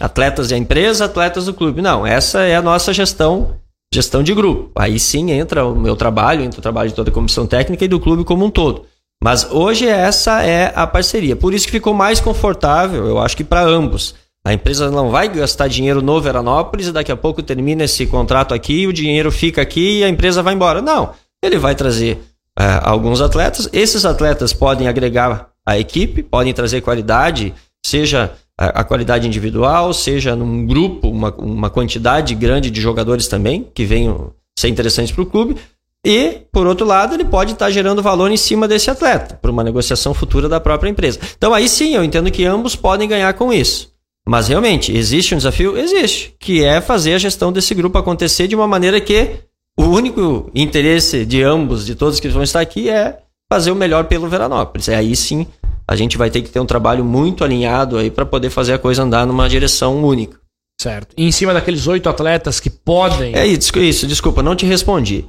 Atletas 0.00 0.48
da 0.48 0.56
empresa, 0.56 1.04
atletas 1.04 1.44
do 1.44 1.54
clube. 1.54 1.82
Não, 1.82 2.06
essa 2.06 2.40
é 2.40 2.56
a 2.56 2.62
nossa 2.62 2.92
gestão 2.92 3.60
gestão 3.92 4.22
de 4.22 4.32
grupo. 4.32 4.70
Aí 4.76 4.98
sim 4.98 5.30
entra 5.32 5.66
o 5.66 5.74
meu 5.74 5.96
trabalho, 5.96 6.42
entra 6.42 6.60
o 6.60 6.62
trabalho 6.62 6.90
de 6.90 6.94
toda 6.94 7.10
a 7.10 7.12
comissão 7.12 7.46
técnica 7.46 7.84
e 7.84 7.88
do 7.88 8.00
clube 8.00 8.24
como 8.24 8.44
um 8.44 8.50
todo. 8.50 8.86
Mas 9.22 9.50
hoje 9.50 9.86
essa 9.86 10.42
é 10.42 10.72
a 10.74 10.86
parceria. 10.86 11.36
Por 11.36 11.52
isso 11.52 11.66
que 11.66 11.72
ficou 11.72 11.92
mais 11.92 12.20
confortável, 12.20 13.06
eu 13.06 13.18
acho 13.18 13.36
que 13.36 13.44
para 13.44 13.62
ambos. 13.62 14.14
A 14.42 14.54
empresa 14.54 14.90
não 14.90 15.10
vai 15.10 15.28
gastar 15.28 15.68
dinheiro 15.68 16.00
no 16.00 16.18
Veranópolis 16.20 16.86
e 16.86 16.92
daqui 16.92 17.12
a 17.12 17.16
pouco 17.16 17.42
termina 17.42 17.84
esse 17.84 18.06
contrato 18.06 18.54
aqui, 18.54 18.86
o 18.86 18.92
dinheiro 18.92 19.30
fica 19.30 19.60
aqui 19.60 19.98
e 19.98 20.04
a 20.04 20.08
empresa 20.08 20.42
vai 20.42 20.54
embora. 20.54 20.80
Não. 20.80 21.10
Ele 21.42 21.58
vai 21.58 21.74
trazer 21.74 22.22
uh, 22.58 22.80
alguns 22.82 23.20
atletas. 23.20 23.68
Esses 23.70 24.06
atletas 24.06 24.54
podem 24.54 24.88
agregar 24.88 25.50
a 25.66 25.78
equipe, 25.78 26.22
podem 26.22 26.54
trazer 26.54 26.80
qualidade, 26.80 27.52
seja 27.84 28.32
a, 28.60 28.84
qualidade 28.84 29.26
individual, 29.26 29.94
seja 29.94 30.36
num 30.36 30.66
grupo, 30.66 31.08
uma, 31.08 31.34
uma 31.36 31.70
quantidade 31.70 32.34
grande 32.34 32.70
de 32.70 32.78
jogadores 32.78 33.26
também, 33.26 33.66
que 33.74 33.86
venham 33.86 34.34
ser 34.58 34.68
interessantes 34.68 35.10
para 35.10 35.22
o 35.22 35.26
clube. 35.26 35.56
E, 36.04 36.42
por 36.52 36.66
outro 36.66 36.86
lado, 36.86 37.14
ele 37.14 37.24
pode 37.24 37.52
estar 37.52 37.66
tá 37.66 37.70
gerando 37.70 38.02
valor 38.02 38.30
em 38.30 38.36
cima 38.36 38.68
desse 38.68 38.90
atleta, 38.90 39.38
para 39.40 39.50
uma 39.50 39.64
negociação 39.64 40.12
futura 40.12 40.46
da 40.46 40.60
própria 40.60 40.90
empresa. 40.90 41.18
Então, 41.38 41.54
aí 41.54 41.68
sim, 41.70 41.94
eu 41.94 42.04
entendo 42.04 42.30
que 42.30 42.44
ambos 42.44 42.76
podem 42.76 43.08
ganhar 43.08 43.32
com 43.32 43.50
isso. 43.50 43.90
Mas, 44.28 44.48
realmente, 44.48 44.94
existe 44.94 45.34
um 45.34 45.38
desafio? 45.38 45.78
Existe. 45.78 46.34
Que 46.38 46.62
é 46.62 46.82
fazer 46.82 47.14
a 47.14 47.18
gestão 47.18 47.50
desse 47.50 47.74
grupo 47.74 47.96
acontecer 47.96 48.46
de 48.46 48.54
uma 48.54 48.66
maneira 48.66 49.00
que 49.00 49.40
o 49.78 49.84
único 49.84 50.50
interesse 50.54 51.24
de 51.24 51.42
ambos, 51.42 51.86
de 51.86 51.94
todos 51.94 52.20
que 52.20 52.28
vão 52.28 52.42
estar 52.42 52.60
aqui, 52.60 52.90
é 52.90 53.20
fazer 53.50 53.70
o 53.70 53.76
melhor 53.76 54.04
pelo 54.04 54.28
Veranópolis. 54.28 54.88
É 54.88 54.96
aí 54.96 55.16
sim 55.16 55.46
a 55.90 55.96
gente 55.96 56.16
vai 56.16 56.30
ter 56.30 56.40
que 56.40 56.50
ter 56.50 56.60
um 56.60 56.66
trabalho 56.66 57.04
muito 57.04 57.42
alinhado 57.42 57.98
aí 57.98 58.12
para 58.12 58.24
poder 58.24 58.48
fazer 58.48 58.72
a 58.72 58.78
coisa 58.78 59.02
andar 59.02 59.26
numa 59.26 59.48
direção 59.48 60.00
única. 60.04 60.38
Certo. 60.80 61.12
E 61.16 61.26
em 61.26 61.32
cima 61.32 61.52
daqueles 61.52 61.88
oito 61.88 62.08
atletas 62.08 62.60
que 62.60 62.70
podem. 62.70 63.34
É 63.34 63.44
isso, 63.44 63.76
isso, 63.76 64.06
desculpa, 64.06 64.40
não 64.40 64.54
te 64.54 64.64
respondi. 64.64 65.26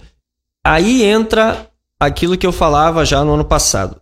Aí 0.63 1.01
entra 1.01 1.67
aquilo 1.99 2.37
que 2.37 2.45
eu 2.45 2.51
falava 2.51 3.03
já 3.03 3.25
no 3.25 3.33
ano 3.33 3.43
passado. 3.43 3.99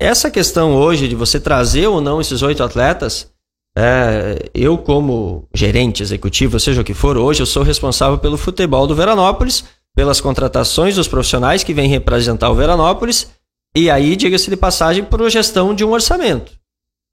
Essa 0.00 0.32
questão 0.32 0.74
hoje 0.74 1.06
de 1.06 1.14
você 1.14 1.38
trazer 1.38 1.86
ou 1.86 2.00
não 2.00 2.20
esses 2.20 2.42
oito 2.42 2.64
atletas, 2.64 3.30
é, 3.78 4.50
eu, 4.52 4.76
como 4.76 5.48
gerente 5.54 6.02
executivo, 6.02 6.58
seja 6.58 6.80
o 6.80 6.84
que 6.84 6.92
for, 6.92 7.16
hoje 7.16 7.40
eu 7.40 7.46
sou 7.46 7.62
responsável 7.62 8.18
pelo 8.18 8.36
futebol 8.36 8.84
do 8.84 8.96
Veranópolis, 8.96 9.62
pelas 9.94 10.20
contratações 10.20 10.96
dos 10.96 11.06
profissionais 11.06 11.62
que 11.62 11.72
vêm 11.72 11.88
representar 11.88 12.50
o 12.50 12.54
Veranópolis 12.56 13.28
e 13.74 13.88
aí, 13.88 14.16
diga-se 14.16 14.50
de 14.50 14.56
passagem, 14.56 15.04
por 15.04 15.28
gestão 15.30 15.74
de 15.74 15.84
um 15.84 15.92
orçamento. 15.92 16.52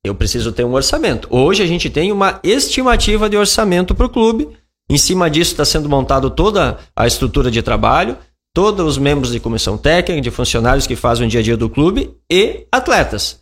Eu 0.04 0.16
preciso 0.16 0.52
ter 0.52 0.64
um 0.64 0.74
orçamento. 0.74 1.28
Hoje 1.30 1.62
a 1.62 1.68
gente 1.68 1.90
tem 1.90 2.12
uma 2.12 2.40
estimativa 2.44 3.30
de 3.30 3.38
orçamento 3.38 3.94
para 3.94 4.06
o 4.06 4.10
clube. 4.10 4.50
Em 4.90 4.98
cima 4.98 5.30
disso 5.30 5.52
está 5.52 5.66
sendo 5.66 5.90
montado 5.90 6.30
toda 6.30 6.78
a 6.96 7.06
estrutura 7.06 7.52
de 7.52 7.62
trabalho, 7.62 8.18
todos 8.54 8.86
os 8.86 8.98
membros 8.98 9.32
de 9.32 9.40
comissão 9.40 9.78
técnica, 9.78 10.22
de 10.22 10.32
funcionários 10.32 10.88
que 10.88 10.96
fazem 10.96 11.28
o 11.28 11.30
dia 11.30 11.42
a 11.42 11.44
dia 11.44 11.58
do 11.58 11.70
clube 11.70 12.16
e 12.32 12.66
atletas. 12.72 13.42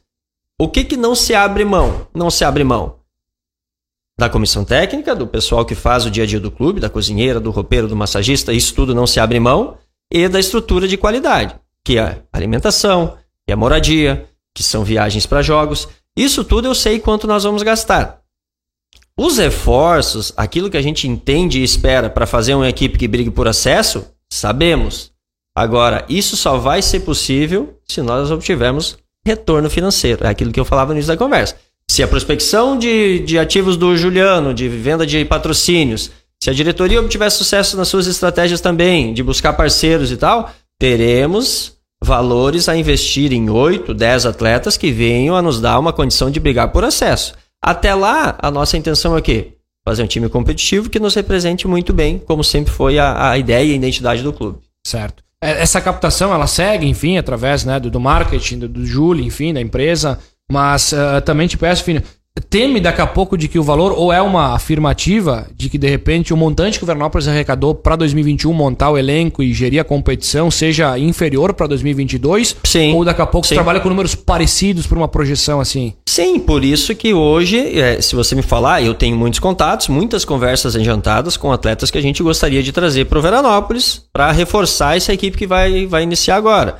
O 0.59 0.67
que, 0.67 0.83
que 0.83 0.97
não 0.97 1.15
se 1.15 1.33
abre 1.33 1.63
mão? 1.63 2.07
Não 2.13 2.29
se 2.29 2.43
abre 2.43 2.63
mão 2.63 2.97
da 4.17 4.29
comissão 4.29 4.63
técnica, 4.63 5.13
do 5.13 5.27
pessoal 5.27 5.65
que 5.65 5.75
faz 5.75 6.05
o 6.05 6.09
dia 6.09 6.23
a 6.23 6.27
dia 6.27 6.39
do 6.39 6.49
clube, 6.49 6.79
da 6.79 6.89
cozinheira, 6.89 7.37
do 7.37 7.51
roupeiro, 7.51 7.85
do 7.85 7.97
massagista, 7.97 8.53
isso 8.53 8.73
tudo 8.73 8.95
não 8.95 9.05
se 9.05 9.19
abre 9.19 9.41
mão, 9.41 9.77
e 10.09 10.29
da 10.29 10.39
estrutura 10.39 10.87
de 10.87 10.95
qualidade 10.95 11.59
que 11.85 11.99
é 11.99 12.23
alimentação, 12.33 13.15
que 13.45 13.53
é 13.53 13.55
moradia, 13.55 14.27
que 14.53 14.63
são 14.63 14.83
viagens 14.83 15.25
para 15.27 15.43
jogos. 15.43 15.87
Isso 16.17 16.43
tudo 16.43 16.67
eu 16.67 16.73
sei 16.73 16.99
quanto 16.99 17.27
nós 17.27 17.43
vamos 17.43 17.61
gastar. 17.61 18.21
Os 19.17 19.37
reforços, 19.37 20.33
aquilo 20.35 20.69
que 20.69 20.77
a 20.77 20.81
gente 20.81 21.07
entende 21.07 21.59
e 21.59 21.63
espera 21.63 22.09
para 22.09 22.25
fazer 22.25 22.55
uma 22.55 22.67
equipe 22.67 22.97
que 22.97 23.07
brigue 23.07 23.29
por 23.29 23.47
acesso, 23.47 24.05
sabemos. 24.29 25.11
Agora, 25.55 26.03
isso 26.09 26.35
só 26.35 26.57
vai 26.57 26.81
ser 26.81 27.01
possível 27.01 27.79
se 27.87 28.01
nós 28.01 28.31
obtivermos 28.31 28.97
retorno 29.25 29.69
financeiro. 29.69 30.25
É 30.25 30.29
aquilo 30.29 30.51
que 30.51 30.59
eu 30.59 30.65
falava 30.65 30.89
no 30.89 30.95
início 30.95 31.13
da 31.13 31.17
conversa. 31.17 31.55
Se 31.89 32.01
a 32.01 32.07
prospecção 32.07 32.77
de, 32.77 33.19
de 33.19 33.37
ativos 33.37 33.77
do 33.77 33.95
Juliano, 33.95 34.53
de 34.53 34.67
venda 34.67 35.05
de 35.05 35.23
patrocínios, 35.23 36.11
se 36.43 36.49
a 36.49 36.53
diretoria 36.53 36.99
obtiver 36.99 37.31
sucesso 37.31 37.77
nas 37.77 37.87
suas 37.87 38.07
estratégias 38.07 38.59
também, 38.59 39.13
de 39.13 39.23
buscar 39.23 39.53
parceiros 39.53 40.11
e 40.11 40.17
tal, 40.17 40.51
teremos 40.79 41.74
valores 42.03 42.69
a 42.69 42.75
investir 42.75 43.33
em 43.33 43.49
8, 43.49 43.93
10 43.93 44.25
atletas 44.25 44.77
que 44.77 44.91
venham 44.91 45.35
a 45.35 45.41
nos 45.41 45.59
dar 45.59 45.79
uma 45.79 45.93
condição 45.93 46.29
de 46.29 46.39
brigar 46.39 46.71
por 46.71 46.83
acesso. 46.83 47.33
Até 47.61 47.93
lá, 47.95 48.37
a 48.39 48.51
nossa 48.51 48.77
intenção 48.77 49.15
é 49.15 49.19
o 49.19 49.21
quê? 49.21 49.53
Fazer 49.87 50.03
um 50.03 50.07
time 50.07 50.29
competitivo 50.29 50.89
que 50.89 50.99
nos 50.99 51.15
represente 51.15 51.67
muito 51.67 51.93
bem, 51.93 52.19
como 52.19 52.43
sempre 52.43 52.71
foi 52.71 52.99
a, 52.99 53.31
a 53.31 53.37
ideia 53.37 53.65
e 53.65 53.73
a 53.73 53.75
identidade 53.75 54.23
do 54.23 54.33
clube. 54.33 54.59
Certo. 54.85 55.23
É, 55.41 55.61
essa 55.61 55.81
captação, 55.81 56.33
ela 56.33 56.47
segue, 56.47 56.87
enfim, 56.87 57.17
através 57.17 57.65
né, 57.65 57.79
do, 57.79 57.89
do 57.89 57.99
marketing, 57.99 58.59
do, 58.59 58.67
do 58.69 58.85
Júlio, 58.85 59.23
enfim, 59.23 59.53
da 59.53 59.61
empresa. 59.61 60.19
Mas 60.51 60.91
uh, 60.91 61.21
também 61.23 61.47
te 61.47 61.57
peço, 61.57 61.83
filho, 61.83 62.03
teme 62.41 62.81
daqui 62.81 63.01
a 63.01 63.07
pouco 63.07 63.37
de 63.37 63.47
que 63.47 63.57
o 63.57 63.63
valor, 63.63 63.93
ou 63.93 64.11
é 64.11 64.21
uma 64.21 64.53
afirmativa 64.53 65.47
de 65.55 65.69
que 65.69 65.77
de 65.77 65.87
repente 65.87 66.33
o 66.33 66.37
montante 66.37 66.77
que 66.77 66.83
o 66.83 66.87
Veranópolis 66.87 67.27
arrecadou 67.27 67.73
para 67.73 67.95
2021 67.95 68.51
montar 68.51 68.89
o 68.89 68.97
elenco 68.97 69.41
e 69.41 69.53
gerir 69.53 69.79
a 69.79 69.83
competição 69.83 70.51
seja 70.51 70.97
inferior 70.99 71.53
para 71.53 71.67
2022? 71.67 72.57
Sim. 72.63 72.93
Ou 72.93 73.05
daqui 73.05 73.21
a 73.21 73.25
pouco 73.25 73.47
sim. 73.47 73.49
você 73.49 73.55
trabalha 73.55 73.79
com 73.79 73.89
números 73.89 74.15
parecidos 74.15 74.85
por 74.85 74.97
uma 74.97 75.07
projeção 75.07 75.61
assim? 75.61 75.93
Sim, 76.05 76.39
por 76.39 76.63
isso 76.63 76.93
que 76.93 77.13
hoje, 77.13 77.79
é, 77.79 78.01
se 78.01 78.15
você 78.15 78.35
me 78.35 78.41
falar, 78.41 78.81
eu 78.81 78.93
tenho 78.93 79.15
muitos 79.15 79.39
contatos, 79.39 79.87
muitas 79.87 80.25
conversas 80.25 80.75
adiantadas 80.75 81.37
com 81.37 81.51
atletas 81.51 81.89
que 81.89 81.97
a 81.97 82.01
gente 82.01 82.21
gostaria 82.21 82.61
de 82.61 82.71
trazer 82.71 83.05
para 83.05 83.19
o 83.19 83.21
Veranópolis 83.21 84.03
para 84.11 84.31
reforçar 84.31 84.97
essa 84.97 85.13
equipe 85.13 85.37
que 85.37 85.47
vai, 85.47 85.85
vai 85.85 86.03
iniciar 86.03 86.35
agora. 86.35 86.79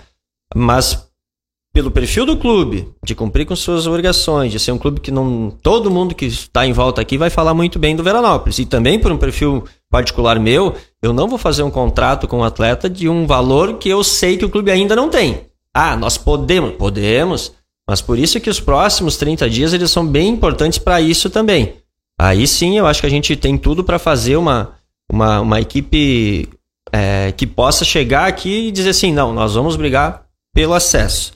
Mas 0.53 1.04
pelo 1.75 1.91
perfil 1.91 2.25
do 2.25 2.37
clube, 2.37 2.87
de 3.03 3.13
cumprir 3.13 3.45
com 3.45 3.53
suas 3.53 3.85
obrigações, 3.85 4.49
de 4.49 4.57
ser 4.57 4.71
um 4.71 4.77
clube 4.77 5.01
que 5.01 5.11
não 5.11 5.51
todo 5.61 5.91
mundo 5.91 6.15
que 6.15 6.25
está 6.25 6.65
em 6.65 6.71
volta 6.71 7.01
aqui 7.01 7.17
vai 7.17 7.29
falar 7.29 7.53
muito 7.53 7.77
bem 7.77 7.97
do 7.97 8.01
Veranópolis. 8.01 8.59
E 8.59 8.65
também 8.65 8.97
por 8.97 9.11
um 9.11 9.17
perfil 9.17 9.65
particular 9.91 10.39
meu, 10.39 10.73
eu 11.03 11.11
não 11.11 11.27
vou 11.27 11.37
fazer 11.37 11.63
um 11.63 11.69
contrato 11.69 12.29
com 12.29 12.37
um 12.37 12.43
atleta 12.45 12.89
de 12.89 13.09
um 13.09 13.27
valor 13.27 13.77
que 13.77 13.89
eu 13.89 14.05
sei 14.05 14.37
que 14.37 14.45
o 14.45 14.49
clube 14.49 14.71
ainda 14.71 14.95
não 14.95 15.09
tem. 15.09 15.41
Ah, 15.73 15.97
nós 15.97 16.17
podemos, 16.17 16.75
podemos, 16.75 17.51
mas 17.85 18.01
por 18.01 18.17
isso 18.17 18.39
que 18.39 18.49
os 18.49 18.61
próximos 18.61 19.17
30 19.17 19.49
dias 19.49 19.73
eles 19.73 19.91
são 19.91 20.07
bem 20.07 20.29
importantes 20.29 20.79
para 20.79 21.01
isso 21.01 21.29
também. 21.29 21.73
Aí 22.17 22.47
sim, 22.47 22.77
eu 22.77 22.87
acho 22.87 23.01
que 23.01 23.07
a 23.07 23.09
gente 23.09 23.35
tem 23.35 23.57
tudo 23.57 23.83
para 23.83 23.99
fazer 23.99 24.37
uma, 24.37 24.75
uma, 25.11 25.41
uma 25.41 25.59
equipe 25.59 26.47
é, 26.93 27.33
que 27.33 27.45
possa 27.45 27.83
chegar 27.83 28.27
aqui 28.29 28.69
e 28.69 28.71
dizer 28.71 28.91
assim, 28.91 29.11
não, 29.11 29.33
nós 29.33 29.55
vamos 29.55 29.75
brigar 29.75 30.23
pelo 30.53 30.73
acesso. 30.73 31.35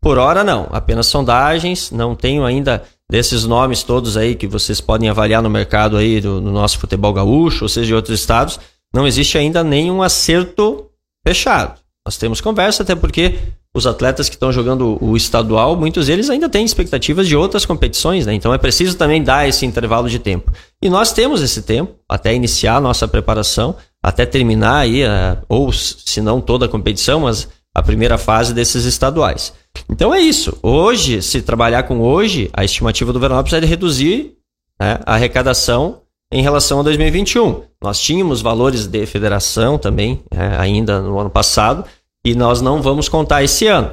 Por 0.00 0.18
hora, 0.18 0.44
não. 0.44 0.68
Apenas 0.70 1.06
sondagens. 1.06 1.90
Não 1.90 2.14
tenho 2.14 2.44
ainda 2.44 2.82
desses 3.10 3.44
nomes 3.44 3.82
todos 3.82 4.16
aí 4.16 4.34
que 4.34 4.46
vocês 4.46 4.80
podem 4.80 5.08
avaliar 5.08 5.42
no 5.42 5.50
mercado 5.50 5.96
aí 5.96 6.20
do, 6.20 6.40
do 6.40 6.50
nosso 6.50 6.78
futebol 6.78 7.12
gaúcho, 7.12 7.64
ou 7.64 7.68
seja, 7.68 7.86
de 7.86 7.94
outros 7.94 8.18
estados. 8.18 8.60
Não 8.94 9.06
existe 9.06 9.36
ainda 9.36 9.64
nenhum 9.64 10.02
acerto 10.02 10.86
fechado. 11.26 11.78
Nós 12.06 12.16
temos 12.16 12.40
conversa, 12.40 12.82
até 12.82 12.94
porque 12.94 13.38
os 13.74 13.86
atletas 13.86 14.28
que 14.28 14.34
estão 14.34 14.50
jogando 14.50 14.96
o 15.02 15.16
estadual, 15.16 15.76
muitos 15.76 16.06
deles 16.06 16.30
ainda 16.30 16.48
têm 16.48 16.64
expectativas 16.64 17.28
de 17.28 17.36
outras 17.36 17.66
competições, 17.66 18.24
né? 18.24 18.32
Então 18.32 18.52
é 18.52 18.58
preciso 18.58 18.96
também 18.96 19.22
dar 19.22 19.46
esse 19.46 19.66
intervalo 19.66 20.08
de 20.08 20.18
tempo. 20.18 20.50
E 20.82 20.88
nós 20.88 21.12
temos 21.12 21.42
esse 21.42 21.62
tempo 21.62 21.94
até 22.08 22.34
iniciar 22.34 22.76
a 22.76 22.80
nossa 22.80 23.06
preparação, 23.06 23.76
até 24.02 24.24
terminar 24.24 24.78
aí, 24.78 25.02
ou 25.48 25.70
se 25.72 26.20
não 26.20 26.40
toda 26.40 26.64
a 26.64 26.68
competição, 26.68 27.20
mas 27.20 27.48
a 27.78 27.82
primeira 27.82 28.18
fase 28.18 28.52
desses 28.52 28.84
estaduais. 28.84 29.52
Então 29.88 30.12
é 30.12 30.20
isso. 30.20 30.58
Hoje, 30.62 31.22
se 31.22 31.40
trabalhar 31.40 31.84
com 31.84 32.00
hoje, 32.00 32.50
a 32.52 32.64
estimativa 32.64 33.12
do 33.12 33.20
Veranópolis 33.20 33.54
é 33.54 33.60
de 33.60 33.66
reduzir 33.66 34.34
né, 34.80 34.98
a 35.06 35.14
arrecadação 35.14 36.02
em 36.32 36.42
relação 36.42 36.80
a 36.80 36.82
2021. 36.82 37.62
Nós 37.80 38.00
tínhamos 38.00 38.42
valores 38.42 38.86
de 38.86 39.06
federação 39.06 39.78
também, 39.78 40.22
né, 40.34 40.56
ainda 40.58 41.00
no 41.00 41.18
ano 41.18 41.30
passado, 41.30 41.84
e 42.24 42.34
nós 42.34 42.60
não 42.60 42.82
vamos 42.82 43.08
contar 43.08 43.44
esse 43.44 43.66
ano. 43.68 43.92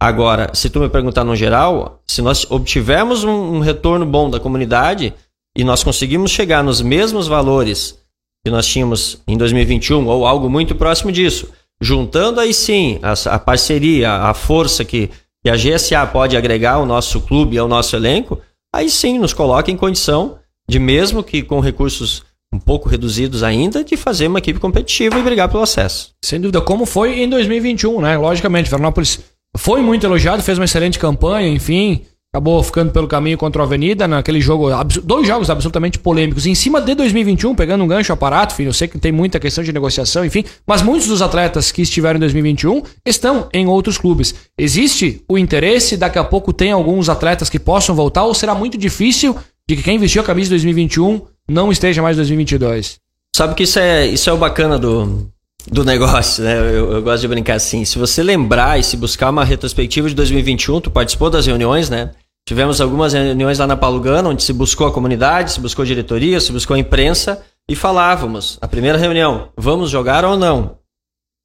Agora, 0.00 0.50
se 0.54 0.70
tu 0.70 0.80
me 0.80 0.88
perguntar 0.88 1.22
no 1.22 1.36
geral, 1.36 2.00
se 2.06 2.22
nós 2.22 2.50
obtivermos 2.50 3.22
um, 3.22 3.56
um 3.56 3.60
retorno 3.60 4.06
bom 4.06 4.30
da 4.30 4.40
comunidade 4.40 5.12
e 5.54 5.62
nós 5.62 5.84
conseguimos 5.84 6.30
chegar 6.30 6.64
nos 6.64 6.80
mesmos 6.80 7.28
valores 7.28 7.98
que 8.42 8.50
nós 8.50 8.66
tínhamos 8.66 9.20
em 9.28 9.36
2021 9.36 10.06
ou 10.06 10.26
algo 10.26 10.48
muito 10.48 10.74
próximo 10.74 11.12
disso, 11.12 11.52
juntando 11.80 12.40
aí 12.40 12.52
sim 12.52 12.98
a, 13.02 13.12
a 13.34 13.38
parceria, 13.38 14.12
a 14.12 14.34
força 14.34 14.84
que, 14.84 15.10
que 15.42 15.50
a 15.50 15.56
GSA 15.56 16.06
pode 16.06 16.36
agregar 16.36 16.74
ao 16.74 16.86
nosso 16.86 17.20
clube 17.20 17.56
e 17.56 17.58
ao 17.58 17.68
nosso 17.68 17.96
elenco, 17.96 18.40
aí 18.74 18.90
sim 18.90 19.18
nos 19.18 19.32
coloca 19.32 19.70
em 19.70 19.76
condição 19.76 20.38
de, 20.68 20.78
mesmo 20.78 21.22
que 21.22 21.42
com 21.42 21.60
recursos 21.60 22.22
um 22.52 22.58
pouco 22.58 22.88
reduzidos 22.88 23.42
ainda, 23.42 23.84
de 23.84 23.96
fazer 23.96 24.26
uma 24.26 24.40
equipe 24.40 24.58
competitiva 24.58 25.18
e 25.18 25.22
brigar 25.22 25.48
pelo 25.48 25.62
acesso. 25.62 26.12
Sem 26.24 26.40
dúvida, 26.40 26.60
como 26.60 26.84
foi 26.84 27.20
em 27.20 27.28
2021, 27.28 28.00
né? 28.00 28.16
Logicamente, 28.16 28.68
Fernópolis 28.68 29.20
foi 29.56 29.80
muito 29.82 30.04
elogiado, 30.04 30.42
fez 30.42 30.58
uma 30.58 30.64
excelente 30.64 30.98
campanha, 30.98 31.48
enfim, 31.48 32.04
acabou 32.32 32.62
ficando 32.62 32.92
pelo 32.92 33.08
caminho 33.08 33.36
contra 33.36 33.60
a 33.60 33.64
Avenida 33.64 34.06
naquele 34.06 34.40
jogo, 34.40 34.68
dois 35.02 35.26
jogos 35.26 35.50
absolutamente 35.50 35.98
polêmicos 35.98 36.46
em 36.46 36.54
cima 36.54 36.80
de 36.80 36.94
2021, 36.94 37.56
pegando 37.56 37.82
um 37.82 37.88
gancho 37.88 38.12
aparato, 38.12 38.54
filho, 38.54 38.68
eu 38.68 38.72
sei 38.72 38.86
que 38.86 38.96
tem 39.00 39.10
muita 39.10 39.40
questão 39.40 39.64
de 39.64 39.72
negociação, 39.72 40.24
enfim, 40.24 40.44
mas 40.64 40.80
muitos 40.80 41.08
dos 41.08 41.22
atletas 41.22 41.72
que 41.72 41.82
estiveram 41.82 42.18
em 42.18 42.20
2021 42.20 42.82
estão 43.04 43.48
em 43.52 43.66
outros 43.66 43.98
clubes. 43.98 44.32
Existe 44.56 45.24
o 45.28 45.36
interesse, 45.36 45.96
daqui 45.96 46.20
a 46.20 46.24
pouco 46.24 46.52
tem 46.52 46.70
alguns 46.70 47.08
atletas 47.08 47.50
que 47.50 47.58
possam 47.58 47.96
voltar 47.96 48.22
ou 48.22 48.32
será 48.32 48.54
muito 48.54 48.78
difícil 48.78 49.36
de 49.68 49.74
que 49.74 49.82
quem 49.82 49.98
vestiu 49.98 50.22
a 50.22 50.24
camisa 50.24 50.50
de 50.50 50.50
2021 50.50 51.22
não 51.48 51.72
esteja 51.72 52.00
mais 52.00 52.16
em 52.16 52.18
2022? 52.18 53.00
Sabe 53.34 53.56
que 53.56 53.64
isso 53.64 53.80
é, 53.80 54.06
isso 54.06 54.30
é 54.30 54.32
o 54.32 54.36
bacana 54.36 54.78
do, 54.78 55.28
do 55.66 55.84
negócio, 55.84 56.44
né? 56.44 56.58
Eu, 56.58 56.92
eu, 56.92 57.02
gosto 57.02 57.22
de 57.22 57.28
brincar 57.28 57.54
assim. 57.54 57.84
Se 57.84 57.98
você 57.98 58.22
lembrar 58.22 58.78
e 58.78 58.82
se 58.82 58.96
buscar 58.96 59.30
uma 59.30 59.44
retrospectiva 59.44 60.08
de 60.08 60.14
2021, 60.14 60.80
tu 60.80 60.90
participou 60.90 61.30
das 61.30 61.46
reuniões, 61.46 61.90
né? 61.90 62.10
Tivemos 62.46 62.80
algumas 62.80 63.12
reuniões 63.12 63.58
lá 63.58 63.66
na 63.66 63.76
Palugana, 63.76 64.28
onde 64.28 64.42
se 64.42 64.52
buscou 64.52 64.86
a 64.86 64.92
comunidade, 64.92 65.52
se 65.52 65.60
buscou 65.60 65.82
a 65.82 65.86
diretoria, 65.86 66.40
se 66.40 66.52
buscou 66.52 66.74
a 66.74 66.78
imprensa 66.78 67.42
e 67.68 67.76
falávamos. 67.76 68.58
A 68.60 68.66
primeira 68.66 68.98
reunião, 68.98 69.50
vamos 69.56 69.90
jogar 69.90 70.24
ou 70.24 70.36
não? 70.36 70.78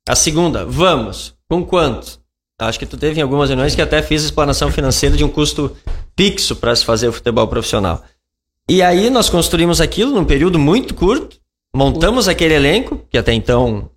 A 0.07 0.15
segunda, 0.15 0.65
vamos. 0.65 1.35
Com 1.49 1.63
quanto? 1.63 2.19
Acho 2.59 2.79
que 2.79 2.85
tu 2.85 2.97
teve 2.97 3.19
em 3.19 3.23
algumas 3.23 3.49
reuniões 3.49 3.75
que 3.75 3.81
até 3.81 4.01
fiz 4.01 4.23
explanação 4.23 4.71
financeira 4.71 5.17
de 5.17 5.23
um 5.23 5.29
custo 5.29 5.75
fixo 6.17 6.55
para 6.55 6.75
se 6.75 6.85
fazer 6.85 7.07
o 7.09 7.13
futebol 7.13 7.47
profissional. 7.47 8.03
E 8.67 8.81
aí 8.81 9.09
nós 9.09 9.29
construímos 9.29 9.81
aquilo 9.81 10.13
num 10.13 10.25
período 10.25 10.57
muito 10.57 10.95
curto, 10.95 11.37
montamos 11.75 12.27
aquele 12.27 12.53
elenco, 12.53 13.05
que 13.09 13.17
até 13.17 13.33
então 13.33 13.91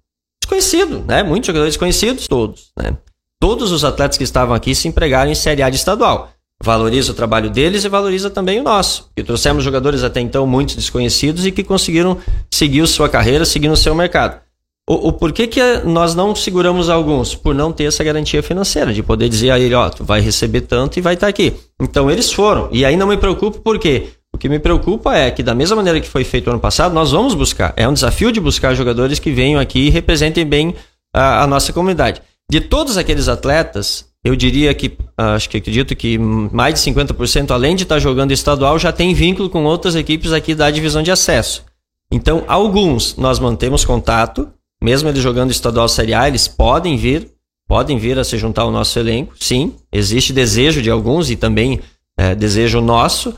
desconhecido, 0.56 1.04
né? 1.06 1.22
Muitos 1.22 1.46
jogadores 1.46 1.74
desconhecidos, 1.74 2.26
todos, 2.26 2.70
né? 2.76 2.96
Todos 3.40 3.70
os 3.70 3.84
atletas 3.84 4.18
que 4.18 4.24
estavam 4.24 4.54
aqui 4.54 4.74
se 4.74 4.88
empregaram 4.88 5.30
em 5.30 5.34
Série 5.34 5.62
A 5.62 5.70
de 5.70 5.76
estadual 5.76 6.32
valoriza 6.62 7.12
o 7.12 7.14
trabalho 7.14 7.50
deles 7.50 7.84
e 7.84 7.88
valoriza 7.88 8.30
também 8.30 8.60
o 8.60 8.64
nosso. 8.64 9.10
E 9.16 9.22
trouxemos 9.22 9.62
jogadores 9.62 10.02
até 10.02 10.20
então 10.20 10.46
muito 10.46 10.74
desconhecidos 10.74 11.46
e 11.46 11.52
que 11.52 11.62
conseguiram 11.62 12.18
seguir 12.52 12.86
sua 12.86 13.08
carreira, 13.08 13.44
seguir 13.44 13.68
no 13.68 13.76
seu 13.76 13.94
mercado. 13.94 14.40
O, 14.88 15.08
o 15.08 15.12
porquê 15.12 15.46
que 15.46 15.60
nós 15.84 16.14
não 16.14 16.34
seguramos 16.34 16.88
alguns? 16.88 17.34
Por 17.34 17.54
não 17.54 17.72
ter 17.72 17.84
essa 17.84 18.02
garantia 18.02 18.42
financeira, 18.42 18.92
de 18.92 19.02
poder 19.02 19.28
dizer 19.28 19.50
a 19.50 19.58
ele, 19.58 19.74
ó, 19.74 19.88
tu 19.90 20.02
vai 20.02 20.20
receber 20.20 20.62
tanto 20.62 20.98
e 20.98 21.02
vai 21.02 21.14
estar 21.14 21.28
aqui. 21.28 21.54
Então 21.80 22.10
eles 22.10 22.32
foram. 22.32 22.68
E 22.72 22.84
aí 22.84 22.96
não 22.96 23.06
me 23.06 23.16
preocupo 23.16 23.60
por 23.60 23.78
quê? 23.78 24.08
O 24.38 24.40
que 24.40 24.48
me 24.48 24.60
preocupa 24.60 25.16
é 25.16 25.32
que, 25.32 25.42
da 25.42 25.52
mesma 25.52 25.74
maneira 25.74 26.00
que 26.00 26.08
foi 26.08 26.22
feito 26.22 26.48
ano 26.48 26.60
passado, 26.60 26.94
nós 26.94 27.10
vamos 27.10 27.34
buscar. 27.34 27.74
É 27.76 27.88
um 27.88 27.92
desafio 27.92 28.30
de 28.30 28.40
buscar 28.40 28.72
jogadores 28.72 29.18
que 29.18 29.32
venham 29.32 29.60
aqui 29.60 29.88
e 29.88 29.90
representem 29.90 30.46
bem 30.46 30.76
a, 31.12 31.42
a 31.42 31.46
nossa 31.48 31.72
comunidade. 31.72 32.22
De 32.48 32.60
todos 32.60 32.96
aqueles 32.96 33.26
atletas, 33.26 34.06
eu 34.24 34.36
diria 34.36 34.72
que, 34.74 34.96
acho 35.16 35.50
que 35.50 35.56
acredito 35.56 35.96
que 35.96 36.16
mais 36.18 36.74
de 36.74 36.88
50%, 36.88 37.50
além 37.50 37.74
de 37.74 37.82
estar 37.82 37.98
jogando 37.98 38.30
estadual, 38.30 38.78
já 38.78 38.92
tem 38.92 39.12
vínculo 39.12 39.50
com 39.50 39.64
outras 39.64 39.96
equipes 39.96 40.30
aqui 40.32 40.54
da 40.54 40.70
divisão 40.70 41.02
de 41.02 41.10
acesso. 41.10 41.64
Então, 42.08 42.44
alguns 42.46 43.16
nós 43.16 43.40
mantemos 43.40 43.84
contato, 43.84 44.48
mesmo 44.80 45.08
eles 45.08 45.20
jogando 45.20 45.50
estadual 45.50 45.88
Série 45.88 46.14
A, 46.14 46.28
eles 46.28 46.46
podem 46.46 46.96
vir, 46.96 47.28
podem 47.66 47.98
vir 47.98 48.16
a 48.20 48.22
se 48.22 48.38
juntar 48.38 48.62
ao 48.62 48.70
nosso 48.70 48.96
elenco, 49.00 49.34
sim, 49.36 49.74
existe 49.90 50.32
desejo 50.32 50.80
de 50.80 50.92
alguns 50.92 51.28
e 51.28 51.34
também 51.34 51.80
é, 52.16 52.36
desejo 52.36 52.80
nosso, 52.80 53.34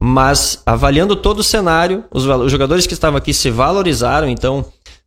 mas 0.00 0.62
avaliando 0.64 1.16
todo 1.16 1.40
o 1.40 1.44
cenário, 1.44 2.04
os, 2.12 2.24
os 2.24 2.52
jogadores 2.52 2.86
que 2.86 2.94
estavam 2.94 3.18
aqui 3.18 3.34
se 3.34 3.50
valorizaram, 3.50 4.28
então, 4.28 4.64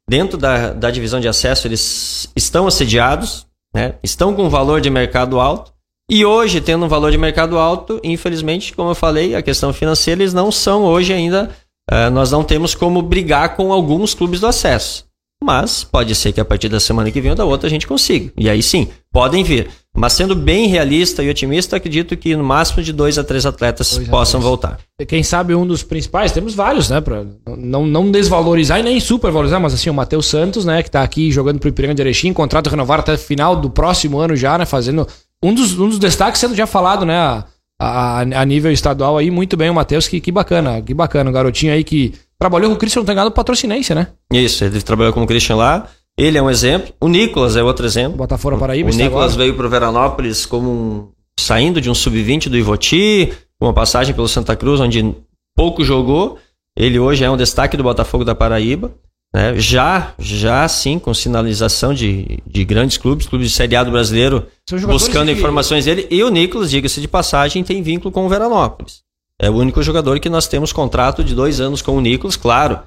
dentro 0.08 0.38
da, 0.38 0.74
da 0.74 0.92
divisão 0.92 1.20
de 1.20 1.28
acesso, 1.28 1.68
eles 1.68 2.30
estão 2.36 2.68
assediados, 2.68 3.48
né? 3.74 3.96
Estão 4.04 4.34
com 4.34 4.50
valor 4.50 4.82
de 4.82 4.90
mercado 4.90 5.40
alto. 5.40 5.72
E 6.10 6.26
hoje, 6.26 6.60
tendo 6.60 6.86
um 6.86 6.90
valor 6.90 7.10
de 7.10 7.18
mercado 7.18 7.58
alto, 7.58 8.00
infelizmente, 8.04 8.74
como 8.74 8.90
eu 8.90 8.96
falei, 8.96 9.34
a 9.34 9.42
questão 9.42 9.72
financeira, 9.72 10.22
eles 10.22 10.34
não 10.34 10.52
são 10.52 10.84
hoje 10.84 11.14
ainda. 11.14 11.50
Uh, 11.90 12.12
nós 12.12 12.30
não 12.32 12.44
temos 12.44 12.76
como 12.76 13.02
brigar 13.02 13.56
com 13.56 13.72
alguns 13.72 14.14
clubes 14.14 14.42
do 14.42 14.48
acesso. 14.48 15.06
Mas 15.42 15.84
pode 15.84 16.14
ser 16.14 16.34
que 16.34 16.42
a 16.42 16.46
partir 16.46 16.70
da 16.70 16.80
semana 16.80 17.10
que 17.10 17.22
vem 17.22 17.32
ou 17.32 17.38
da 17.38 17.46
outra 17.46 17.68
a 17.68 17.70
gente 17.70 17.88
consiga. 17.88 18.32
E 18.38 18.50
aí 18.50 18.62
sim, 18.62 18.90
podem 19.12 19.44
vir. 19.44 19.70
Mas 19.96 20.14
sendo 20.14 20.34
bem 20.36 20.68
realista 20.68 21.22
e 21.22 21.30
otimista, 21.30 21.76
acredito 21.76 22.16
que 22.16 22.34
no 22.36 22.44
máximo 22.44 22.82
de 22.82 22.94
dois 22.94 23.18
a 23.18 23.24
três 23.24 23.46
atletas 23.46 23.94
dois 23.94 24.08
possam 24.08 24.40
voltar. 24.40 24.80
Quem 25.06 25.22
sabe 25.22 25.54
um 25.54 25.68
dos 25.68 25.84
principais, 25.84 26.32
temos 26.32 26.56
vários, 26.56 26.90
né? 26.90 27.02
Pra 27.02 27.26
não, 27.58 27.86
não 27.86 28.10
desvalorizar 28.10 28.80
e 28.80 28.84
nem 28.84 29.00
supervalorizar, 29.02 29.60
mas 29.60 29.74
assim, 29.74 29.90
o 29.90 29.94
Matheus 29.94 30.28
Santos, 30.28 30.64
né? 30.64 30.82
Que 30.82 30.90
tá 30.90 31.04
aqui 31.04 31.30
jogando 31.30 31.60
pro 31.60 31.68
Ipiranga 31.68 31.94
de 31.94 32.02
Erechim, 32.02 32.32
contrato 32.32 32.70
renovado 32.70 33.02
até 33.02 33.18
final 33.18 33.56
do 33.56 33.70
próximo 33.70 34.18
ano 34.18 34.34
já, 34.36 34.58
né? 34.58 34.66
Fazendo 34.66 35.06
um 35.44 35.54
dos, 35.54 35.78
um 35.78 35.90
dos 35.90 36.00
destaques 36.00 36.40
sendo 36.40 36.56
já 36.56 36.66
falado, 36.66 37.06
né? 37.06 37.18
A, 37.18 37.46
a, 37.80 38.20
a 38.22 38.46
nível 38.46 38.72
estadual 38.72 39.18
aí, 39.18 39.30
muito 39.30 39.58
bem 39.58 39.70
o 39.70 39.74
Matheus, 39.74 40.08
que, 40.08 40.22
que 40.22 40.32
bacana, 40.32 40.82
que 40.82 40.94
bacana. 40.94 41.30
O 41.30 41.34
garotinho 41.34 41.74
aí 41.74 41.84
que 41.84 42.14
trabalhou 42.40 42.70
com 42.70 42.76
o 42.76 42.80
Christian 42.80 43.04
Tangado 43.04 43.32
patrocinense, 43.32 43.94
né? 43.94 44.08
Isso, 44.32 44.64
ele 44.64 44.82
trabalhou 44.82 45.12
com 45.12 45.22
o 45.24 45.28
Christian 45.28 45.58
lá. 45.58 45.88
Ele 46.18 46.38
é 46.38 46.42
um 46.42 46.50
exemplo. 46.50 46.94
O 47.00 47.08
Nicolas 47.08 47.56
é 47.56 47.64
outro 47.64 47.86
exemplo. 47.86 48.18
Botafogo 48.18 48.58
Paraíba. 48.58 48.90
O 48.90 48.94
Nicolas 48.94 49.34
agora. 49.34 49.38
veio 49.38 49.56
para 49.56 49.68
Veranópolis 49.68 50.46
como 50.46 50.70
um, 50.70 51.12
saindo 51.40 51.82
de 51.82 51.90
um 51.90 51.96
sub-20 51.96 52.50
do 52.50 52.58
Ivoti, 52.58 53.32
uma 53.60 53.74
passagem 53.74 54.14
pelo 54.14 54.28
Santa 54.28 54.56
Cruz, 54.56 54.80
onde 54.80 55.16
pouco 55.56 55.84
jogou. 55.84 56.38
Ele 56.78 57.00
hoje 57.00 57.24
é 57.24 57.30
um 57.30 57.38
destaque 57.38 57.76
do 57.76 57.84
Botafogo 57.84 58.24
da 58.24 58.36
Paraíba. 58.36 58.94
Né? 59.34 59.58
Já, 59.58 60.14
já 60.20 60.68
sim, 60.68 61.00
com 61.00 61.14
sinalização 61.14 61.94
de, 61.94 62.40
de 62.46 62.66
grandes 62.66 62.98
clubes, 62.98 63.28
clubes 63.28 63.50
de 63.50 63.56
Série 63.56 63.76
A 63.76 63.84
do 63.84 63.92
brasileiro, 63.92 64.46
buscando 64.88 65.28
que... 65.28 65.38
informações 65.38 65.86
dele. 65.86 66.08
E 66.10 66.24
o 66.24 66.30
Nicolas, 66.30 66.70
diga-se 66.70 67.00
de 67.00 67.08
passagem, 67.08 67.64
tem 67.64 67.82
vínculo 67.82 68.12
com 68.12 68.26
o 68.26 68.30
Veranópolis. 68.30 69.02
É 69.40 69.50
o 69.50 69.56
único 69.56 69.82
jogador 69.82 70.20
que 70.20 70.30
nós 70.30 70.48
temos 70.48 70.72
contrato 70.72 71.24
de 71.24 71.34
dois 71.34 71.60
anos 71.60 71.82
com 71.82 71.98
o 71.98 72.02
Nicolas, 72.02 72.36
claro. 72.36 72.80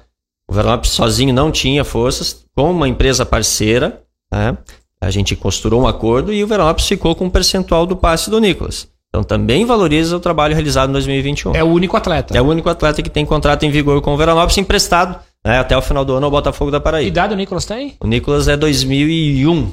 O 0.49 0.53
Veranópolis 0.53 0.91
sozinho 0.91 1.33
não 1.33 1.51
tinha 1.51 1.83
forças, 1.83 2.45
com 2.55 2.71
uma 2.71 2.87
empresa 2.87 3.25
parceira, 3.25 4.01
né? 4.31 4.57
a 5.01 5.09
gente 5.09 5.35
costurou 5.35 5.81
um 5.81 5.87
acordo 5.87 6.31
e 6.31 6.43
o 6.43 6.47
Veranópolis 6.47 6.87
ficou 6.87 7.15
com 7.15 7.25
um 7.25 7.29
percentual 7.29 7.85
do 7.85 7.95
passe 7.95 8.29
do 8.29 8.39
Nicolas. 8.39 8.87
Então 9.09 9.23
também 9.23 9.65
valoriza 9.65 10.17
o 10.17 10.19
trabalho 10.19 10.53
realizado 10.53 10.89
em 10.89 10.93
2021. 10.93 11.55
É 11.55 11.63
o 11.63 11.67
único 11.67 11.95
atleta. 11.95 12.37
É 12.37 12.41
o 12.41 12.45
único 12.45 12.69
atleta 12.69 13.01
que 13.01 13.09
tem 13.09 13.25
contrato 13.25 13.63
em 13.63 13.71
vigor 13.71 14.01
com 14.01 14.13
o 14.13 14.17
Veranópolis 14.17 14.57
emprestado 14.57 15.19
né, 15.45 15.59
até 15.59 15.77
o 15.77 15.81
final 15.81 16.03
do 16.03 16.15
ano 16.15 16.25
ao 16.25 16.31
Botafogo 16.31 16.69
da 16.69 16.79
Paraíba. 16.79 17.05
Que 17.05 17.11
idade 17.11 17.33
o 17.33 17.37
Nicolas 17.37 17.65
tem? 17.65 17.95
O 18.01 18.07
Nicolas 18.07 18.47
é 18.47 18.57
2001. 18.57 19.71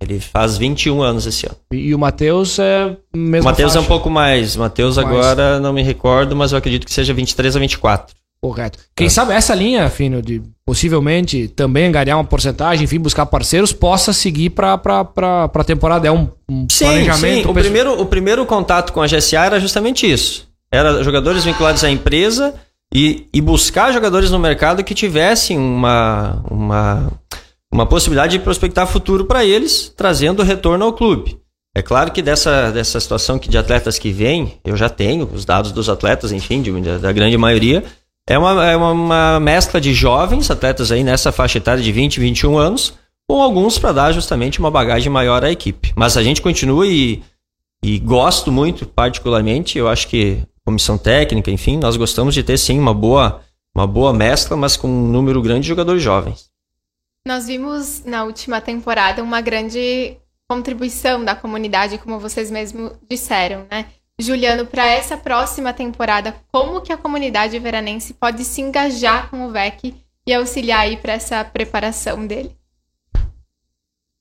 Ele 0.00 0.20
faz 0.20 0.58
21 0.58 1.02
anos 1.02 1.26
esse 1.26 1.46
ano. 1.46 1.56
E, 1.72 1.88
e 1.88 1.94
o 1.94 1.98
Matheus 1.98 2.58
é 2.58 2.96
mesmo. 3.14 3.48
O 3.48 3.50
Matheus 3.50 3.74
é 3.74 3.80
um 3.80 3.84
pouco 3.84 4.10
mais. 4.10 4.54
O 4.54 4.60
Matheus 4.60 4.98
agora 4.98 5.58
não 5.58 5.72
me 5.72 5.82
recordo, 5.82 6.36
mas 6.36 6.52
eu 6.52 6.58
acredito 6.58 6.84
que 6.84 6.92
seja 6.92 7.14
23 7.14 7.56
a 7.56 7.60
24. 7.60 8.14
Correto. 8.44 8.78
Quem 8.94 9.06
é. 9.06 9.10
sabe 9.10 9.32
essa 9.32 9.54
linha, 9.54 9.88
Fino, 9.88 10.20
de 10.20 10.42
possivelmente 10.66 11.48
também 11.48 11.86
angariar 11.86 12.18
uma 12.18 12.24
porcentagem, 12.24 12.84
enfim, 12.84 12.98
buscar 12.98 13.24
parceiros, 13.24 13.72
possa 13.72 14.12
seguir 14.12 14.50
para 14.50 14.74
a 14.74 15.64
temporada. 15.64 16.06
É 16.06 16.12
um, 16.12 16.28
um 16.46 16.66
sim, 16.70 16.84
planejamento. 16.84 17.44
Sim. 17.44 17.48
O, 17.48 17.54
primeiro, 17.54 18.02
o 18.02 18.04
primeiro 18.04 18.44
contato 18.44 18.92
com 18.92 19.00
a 19.00 19.06
GSA 19.06 19.46
era 19.46 19.58
justamente 19.58 20.06
isso. 20.06 20.46
Era 20.70 21.02
jogadores 21.02 21.42
vinculados 21.42 21.82
à 21.84 21.90
empresa 21.90 22.54
e, 22.94 23.26
e 23.32 23.40
buscar 23.40 23.90
jogadores 23.94 24.30
no 24.30 24.38
mercado 24.38 24.84
que 24.84 24.92
tivessem 24.92 25.56
uma, 25.56 26.44
uma, 26.50 27.12
uma 27.72 27.86
possibilidade 27.86 28.36
de 28.36 28.44
prospectar 28.44 28.86
futuro 28.86 29.24
para 29.24 29.42
eles, 29.42 29.90
trazendo 29.96 30.42
retorno 30.42 30.84
ao 30.84 30.92
clube. 30.92 31.38
É 31.74 31.80
claro 31.80 32.12
que 32.12 32.20
dessa, 32.20 32.70
dessa 32.70 33.00
situação 33.00 33.38
que 33.38 33.48
de 33.48 33.56
atletas 33.56 33.98
que 33.98 34.12
vêm, 34.12 34.60
eu 34.66 34.76
já 34.76 34.90
tenho 34.90 35.26
os 35.32 35.46
dados 35.46 35.72
dos 35.72 35.88
atletas, 35.88 36.30
enfim, 36.30 36.60
de, 36.60 36.98
da 36.98 37.10
grande 37.10 37.38
maioria. 37.38 37.82
É 38.26 38.38
uma, 38.38 38.64
é 38.64 38.76
uma 38.76 39.38
mescla 39.38 39.80
de 39.80 39.92
jovens, 39.92 40.50
atletas 40.50 40.90
aí 40.90 41.04
nessa 41.04 41.30
faixa 41.30 41.58
etária 41.58 41.82
de 41.82 41.92
20, 41.92 42.20
21 42.20 42.56
anos, 42.56 42.94
com 43.28 43.42
alguns 43.42 43.78
para 43.78 43.92
dar 43.92 44.12
justamente 44.12 44.58
uma 44.58 44.70
bagagem 44.70 45.12
maior 45.12 45.44
à 45.44 45.50
equipe. 45.50 45.92
Mas 45.94 46.16
a 46.16 46.22
gente 46.22 46.40
continua 46.40 46.86
e, 46.86 47.22
e 47.84 47.98
gosto 47.98 48.50
muito, 48.50 48.86
particularmente, 48.86 49.76
eu 49.76 49.88
acho 49.88 50.08
que 50.08 50.42
comissão 50.64 50.96
técnica, 50.96 51.50
enfim, 51.50 51.76
nós 51.76 51.96
gostamos 51.96 52.34
de 52.34 52.42
ter 52.42 52.56
sim 52.56 52.78
uma 52.78 52.94
boa, 52.94 53.42
uma 53.74 53.86
boa 53.86 54.14
mescla, 54.14 54.56
mas 54.56 54.76
com 54.76 54.88
um 54.88 55.08
número 55.08 55.42
grande 55.42 55.62
de 55.62 55.68
jogadores 55.68 56.02
jovens. 56.02 56.50
Nós 57.26 57.46
vimos 57.46 58.04
na 58.04 58.24
última 58.24 58.60
temporada 58.60 59.22
uma 59.22 59.42
grande 59.42 60.16
contribuição 60.48 61.22
da 61.24 61.34
comunidade, 61.34 61.98
como 61.98 62.18
vocês 62.18 62.50
mesmos 62.50 62.92
disseram, 63.08 63.66
né? 63.70 63.86
Juliano, 64.20 64.64
para 64.64 64.86
essa 64.86 65.16
próxima 65.16 65.72
temporada, 65.72 66.36
como 66.52 66.80
que 66.80 66.92
a 66.92 66.96
comunidade 66.96 67.58
veranense 67.58 68.14
pode 68.14 68.44
se 68.44 68.60
engajar 68.60 69.28
com 69.28 69.46
o 69.46 69.50
VEC 69.50 69.94
e 70.26 70.32
auxiliar 70.32 70.80
aí 70.80 70.96
para 70.96 71.14
essa 71.14 71.44
preparação 71.44 72.24
dele? 72.26 72.56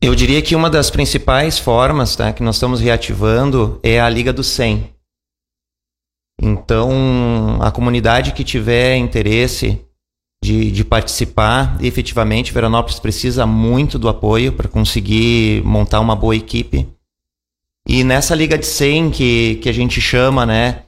Eu 0.01 0.15
diria 0.15 0.41
que 0.41 0.55
uma 0.55 0.69
das 0.69 0.89
principais 0.89 1.59
formas 1.59 2.15
tá, 2.15 2.33
que 2.33 2.43
nós 2.43 2.55
estamos 2.55 2.81
reativando 2.81 3.79
é 3.83 4.01
a 4.01 4.09
Liga 4.09 4.33
do 4.33 4.43
100. 4.43 4.91
Então, 6.41 7.59
a 7.61 7.71
comunidade 7.71 8.33
que 8.33 8.43
tiver 8.43 8.97
interesse 8.97 9.79
de, 10.43 10.71
de 10.71 10.83
participar, 10.83 11.77
efetivamente, 11.81 12.51
Veranópolis 12.51 12.99
precisa 12.99 13.45
muito 13.45 13.97
do 13.97 14.09
apoio 14.09 14.51
para 14.51 14.67
conseguir 14.67 15.63
montar 15.63 16.01
uma 16.01 16.15
boa 16.15 16.35
equipe. 16.35 16.85
E 17.87 18.03
nessa 18.03 18.33
Liga 18.33 18.57
de 18.57 18.65
100 18.65 19.11
que, 19.11 19.55
que 19.55 19.69
a 19.69 19.73
gente 19.73 19.99
chama, 19.99 20.45
né, 20.45 20.83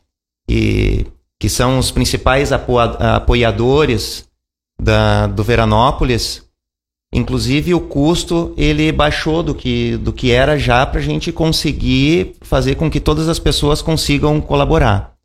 e, 0.49 1.05
que 1.39 1.49
são 1.49 1.77
os 1.77 1.91
principais 1.91 2.51
apo, 2.51 2.79
apoiadores 2.79 4.27
da, 4.79 5.27
do 5.27 5.43
Veranópolis, 5.43 6.43
inclusive 7.13 7.73
o 7.73 7.81
custo 7.81 8.53
ele 8.58 8.91
baixou 8.91 9.43
do 9.43 9.53
que, 9.53 9.97
do 9.97 10.13
que 10.13 10.31
era 10.31 10.58
já 10.58 10.86
para 10.86 10.99
a 10.99 11.03
gente 11.03 11.31
conseguir 11.31 12.36
fazer 12.41 12.75
com 12.75 12.89
que 12.89 12.99
todas 12.99 13.27
as 13.27 13.39
pessoas 13.39 13.81
consigam 13.81 14.39
colaborar. 14.41 15.15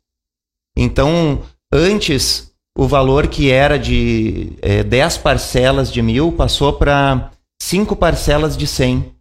Então, 0.75 1.41
antes, 1.71 2.51
o 2.77 2.87
valor 2.87 3.27
que 3.27 3.51
era 3.51 3.77
de 3.77 4.53
é, 4.61 4.83
10 4.83 5.17
parcelas 5.17 5.91
de 5.91 6.01
mil 6.01 6.31
passou 6.31 6.73
para 6.73 7.31
5 7.61 7.95
parcelas 7.95 8.55
de 8.55 8.65
100. 8.65 9.13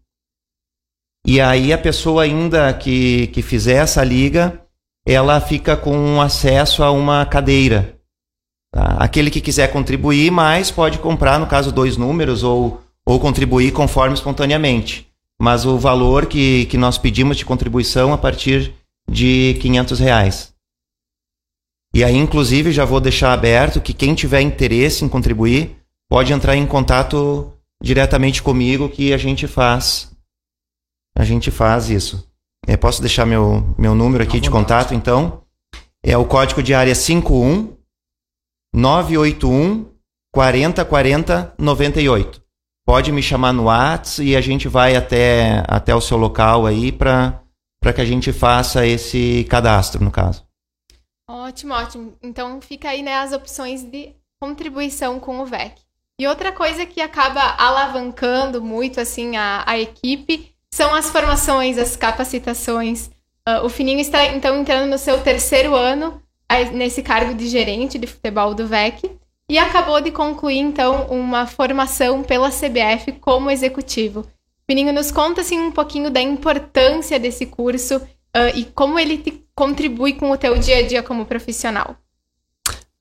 E 1.26 1.40
aí 1.40 1.72
a 1.72 1.78
pessoa 1.78 2.22
ainda 2.22 2.72
que, 2.72 3.26
que 3.28 3.42
fizer 3.42 3.74
essa 3.74 4.02
liga, 4.02 4.60
ela 5.06 5.40
fica 5.40 5.76
com 5.76 6.20
acesso 6.20 6.82
a 6.82 6.90
uma 6.90 7.24
cadeira. 7.26 7.98
Tá? 8.72 8.96
Aquele 8.98 9.30
que 9.30 9.40
quiser 9.40 9.72
contribuir 9.72 10.30
mais 10.30 10.70
pode 10.70 10.98
comprar, 10.98 11.38
no 11.38 11.46
caso, 11.46 11.72
dois 11.72 11.96
números 11.96 12.42
ou, 12.42 12.82
ou 13.06 13.20
contribuir 13.20 13.72
conforme 13.72 14.14
espontaneamente. 14.14 15.08
Mas 15.40 15.64
o 15.64 15.78
valor 15.78 16.26
que, 16.26 16.66
que 16.66 16.76
nós 16.76 16.98
pedimos 16.98 17.36
de 17.36 17.44
contribuição 17.44 18.12
a 18.12 18.18
partir 18.18 18.74
de 19.10 19.56
500 19.60 19.98
reais. 19.98 20.54
E 21.92 22.04
aí, 22.04 22.16
inclusive, 22.16 22.70
já 22.70 22.84
vou 22.84 23.00
deixar 23.00 23.32
aberto 23.32 23.80
que 23.80 23.92
quem 23.92 24.14
tiver 24.14 24.40
interesse 24.40 25.04
em 25.04 25.08
contribuir 25.08 25.76
pode 26.08 26.32
entrar 26.32 26.56
em 26.56 26.66
contato 26.66 27.52
diretamente 27.82 28.42
comigo 28.42 28.88
que 28.88 29.12
a 29.12 29.16
gente 29.16 29.46
faz 29.46 30.10
a 31.20 31.24
gente 31.24 31.50
faz 31.50 31.90
isso. 31.90 32.26
Eu 32.66 32.78
posso 32.78 33.02
deixar 33.02 33.26
meu, 33.26 33.74
meu 33.76 33.94
número 33.94 34.24
aqui 34.24 34.40
de 34.40 34.50
contato, 34.50 34.94
então? 34.94 35.42
É 36.02 36.16
o 36.16 36.24
código 36.24 36.62
de 36.62 36.72
área 36.72 36.94
51 36.94 37.76
981 38.74 39.86
40 40.32 40.82
40 40.82 41.54
98. 41.58 42.42
Pode 42.86 43.12
me 43.12 43.22
chamar 43.22 43.52
no 43.52 43.64
WhatsApp 43.64 44.26
e 44.26 44.34
a 44.34 44.40
gente 44.40 44.66
vai 44.66 44.96
até, 44.96 45.62
até 45.68 45.94
o 45.94 46.00
seu 46.00 46.16
local 46.16 46.64
aí 46.64 46.90
para 46.90 47.42
que 47.94 48.00
a 48.00 48.04
gente 48.06 48.32
faça 48.32 48.86
esse 48.86 49.44
cadastro, 49.44 50.02
no 50.02 50.10
caso. 50.10 50.46
Ótimo, 51.28 51.74
ótimo. 51.74 52.14
Então 52.22 52.62
fica 52.62 52.88
aí 52.88 53.02
né, 53.02 53.16
as 53.16 53.32
opções 53.32 53.82
de 53.82 54.16
contribuição 54.40 55.20
com 55.20 55.40
o 55.40 55.44
VEC. 55.44 55.82
E 56.18 56.26
outra 56.26 56.50
coisa 56.50 56.86
que 56.86 57.02
acaba 57.02 57.42
alavancando 57.58 58.62
muito 58.62 58.98
assim 58.98 59.36
a, 59.36 59.64
a 59.66 59.78
equipe 59.78 60.54
são 60.72 60.94
as 60.94 61.10
formações, 61.10 61.78
as 61.78 61.96
capacitações. 61.96 63.10
Uh, 63.48 63.64
o 63.64 63.68
Fininho 63.68 64.00
está 64.00 64.26
então 64.26 64.60
entrando 64.60 64.88
no 64.88 64.98
seu 64.98 65.20
terceiro 65.20 65.74
ano 65.74 66.22
nesse 66.72 67.02
cargo 67.02 67.34
de 67.34 67.48
gerente 67.48 67.98
de 67.98 68.06
futebol 68.06 68.54
do 68.54 68.66
VEC 68.66 69.10
e 69.48 69.58
acabou 69.58 70.00
de 70.00 70.10
concluir 70.10 70.58
então 70.58 71.06
uma 71.06 71.46
formação 71.46 72.22
pela 72.22 72.50
CBF 72.50 73.12
como 73.20 73.50
executivo. 73.50 74.24
Fininho, 74.68 74.92
nos 74.92 75.10
conta 75.10 75.40
assim 75.40 75.58
um 75.58 75.72
pouquinho 75.72 76.10
da 76.10 76.20
importância 76.20 77.18
desse 77.18 77.46
curso 77.46 77.96
uh, 77.96 78.54
e 78.54 78.64
como 78.64 78.98
ele 78.98 79.44
contribui 79.54 80.12
com 80.12 80.30
o 80.30 80.36
teu 80.36 80.56
dia 80.58 80.78
a 80.78 80.86
dia 80.86 81.02
como 81.02 81.26
profissional? 81.26 81.96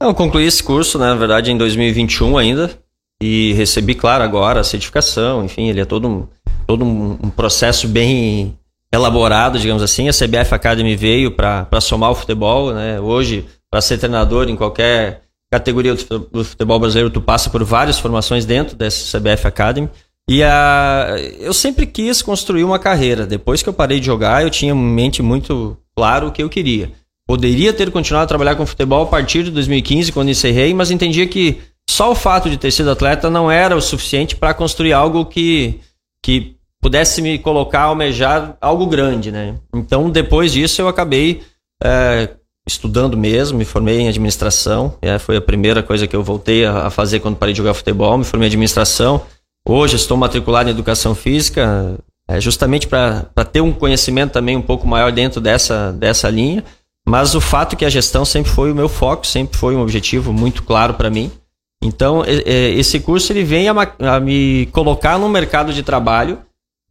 Eu 0.02 0.14
concluí 0.16 0.46
esse 0.46 0.64
curso, 0.64 0.98
né, 0.98 1.08
na 1.08 1.16
verdade, 1.16 1.52
em 1.52 1.58
2021 1.58 2.38
ainda, 2.38 2.80
e 3.22 3.54
recebi, 3.54 3.94
claro, 3.94 4.24
agora 4.24 4.62
a 4.62 4.64
certificação, 4.64 5.44
enfim, 5.44 5.68
ele 5.68 5.82
é 5.82 5.86
todo 5.86 6.08
um, 6.08 6.28
todo 6.70 6.86
um, 6.86 7.18
um 7.24 7.30
processo 7.32 7.88
bem 7.88 8.56
elaborado, 8.94 9.58
digamos 9.58 9.82
assim. 9.82 10.08
A 10.08 10.14
CBF 10.14 10.54
Academy 10.54 10.96
veio 10.96 11.32
para 11.32 11.82
somar 11.82 12.12
o 12.12 12.16
futebol, 12.16 12.72
né? 12.72 13.00
Hoje, 13.00 13.44
para 13.72 13.82
ser 13.82 13.98
treinador 13.98 14.48
em 14.48 14.56
qualquer 14.56 15.24
categoria 15.50 15.96
do 15.96 16.44
futebol 16.44 16.80
brasileiro, 16.80 17.10
tu 17.10 17.22
passa 17.22 17.50
por 17.50 17.64
várias 17.64 17.98
formações 17.98 18.46
dentro 18.46 18.76
dessa 18.76 19.18
CBF 19.18 19.48
Academy. 19.48 19.90
E 20.30 20.44
a, 20.44 21.08
eu 21.40 21.56
sempre 21.56 21.88
quis 21.88 22.22
construir 22.22 22.64
uma 22.64 22.78
carreira. 22.78 23.26
Depois 23.26 23.64
que 23.64 23.70
eu 23.70 23.74
parei 23.74 24.00
de 24.00 24.06
jogar, 24.06 24.44
eu 24.44 24.52
tinha 24.52 24.72
em 24.72 24.76
mente 24.76 25.24
muito 25.24 25.76
claro 25.96 26.28
o 26.28 26.32
que 26.32 26.44
eu 26.44 26.50
queria. 26.50 26.92
Poderia 27.26 27.74
ter 27.74 27.90
continuado 27.90 28.26
a 28.26 28.28
trabalhar 28.28 28.56
com 28.56 28.64
futebol 28.64 29.02
a 29.02 29.08
partir 29.08 29.42
de 29.42 29.50
2015, 29.50 30.12
quando 30.12 30.30
encerrei, 30.30 30.72
mas 30.72 30.92
entendia 30.92 31.26
que 31.26 31.58
só 31.90 32.12
o 32.12 32.16
fato 32.16 32.48
de 32.48 32.58
ter 32.58 32.70
sido 32.70 32.92
atleta 32.92 33.28
não 33.28 33.50
era 33.50 33.76
o 33.76 33.82
suficiente 33.82 34.36
para 34.36 34.54
construir 34.54 34.94
algo 34.94 35.26
que, 35.26 35.80
que 36.24 36.59
pudesse 36.82 37.22
me 37.22 37.38
colocar, 37.38 37.82
almejar 37.84 38.58
algo 38.62 38.86
grande, 38.88 39.32
né? 39.32 39.56
Então, 39.74 40.10
depois 40.10 40.52
disso, 40.52 40.82
eu 40.82 40.88
acabei 40.88 41.44
é, 41.84 42.30
estudando 42.68 43.18
mesmo, 43.18 43.58
me 43.58 43.66
formei 43.66 44.00
em 44.00 44.08
administração. 44.08 44.96
É, 45.02 45.20
foi 45.20 45.38
a 45.38 45.42
primeira 45.42 45.84
coisa 45.84 46.08
que 46.08 46.16
eu 46.16 46.24
voltei 46.24 46.66
a, 46.66 46.90
fazer 46.90 47.20
quando 47.20 47.36
parei 47.36 47.54
de 47.54 47.58
jogar 47.58 47.74
futebol. 47.74 48.18
Me 48.18 48.24
formei 48.24 48.48
em 48.48 48.50
administração. 48.50 49.22
Hoje 49.68 49.96
estou 49.96 50.18
matriculado 50.18 50.70
em 50.70 50.72
educação 50.72 51.14
física, 51.14 51.98
é, 52.28 52.40
justamente 52.40 52.88
para 52.88 53.24
ter 53.52 53.62
um 53.62 53.74
conhecimento 53.74 54.32
também 54.32 54.56
um 54.56 54.62
pouco 54.62 54.88
maior 54.88 55.12
dentro 55.12 55.42
dessa, 55.42 55.92
dessa 55.92 56.30
linha. 56.30 56.64
Mas 57.08 57.34
o 57.34 57.42
fato 57.42 57.76
que 57.76 57.86
a 57.86 57.90
gestão 57.90 58.24
sempre 58.24 58.52
foi 58.52 58.72
o 58.72 58.76
meu 58.76 58.88
foco, 58.88 59.26
sempre 59.26 59.58
foi 59.58 59.76
um 59.76 59.82
objetivo 59.82 60.32
muito 60.32 60.64
claro 60.64 60.94
para 60.94 61.10
mim. 61.10 61.32
Então, 61.84 62.24
esse 62.26 63.00
curso 63.00 63.32
ele 63.32 63.44
vem 63.44 63.68
a 63.70 64.20
me 64.20 64.68
colocar 64.68 65.18
no 65.18 65.30
mercado 65.30 65.74
de 65.74 65.82
trabalho. 65.82 66.40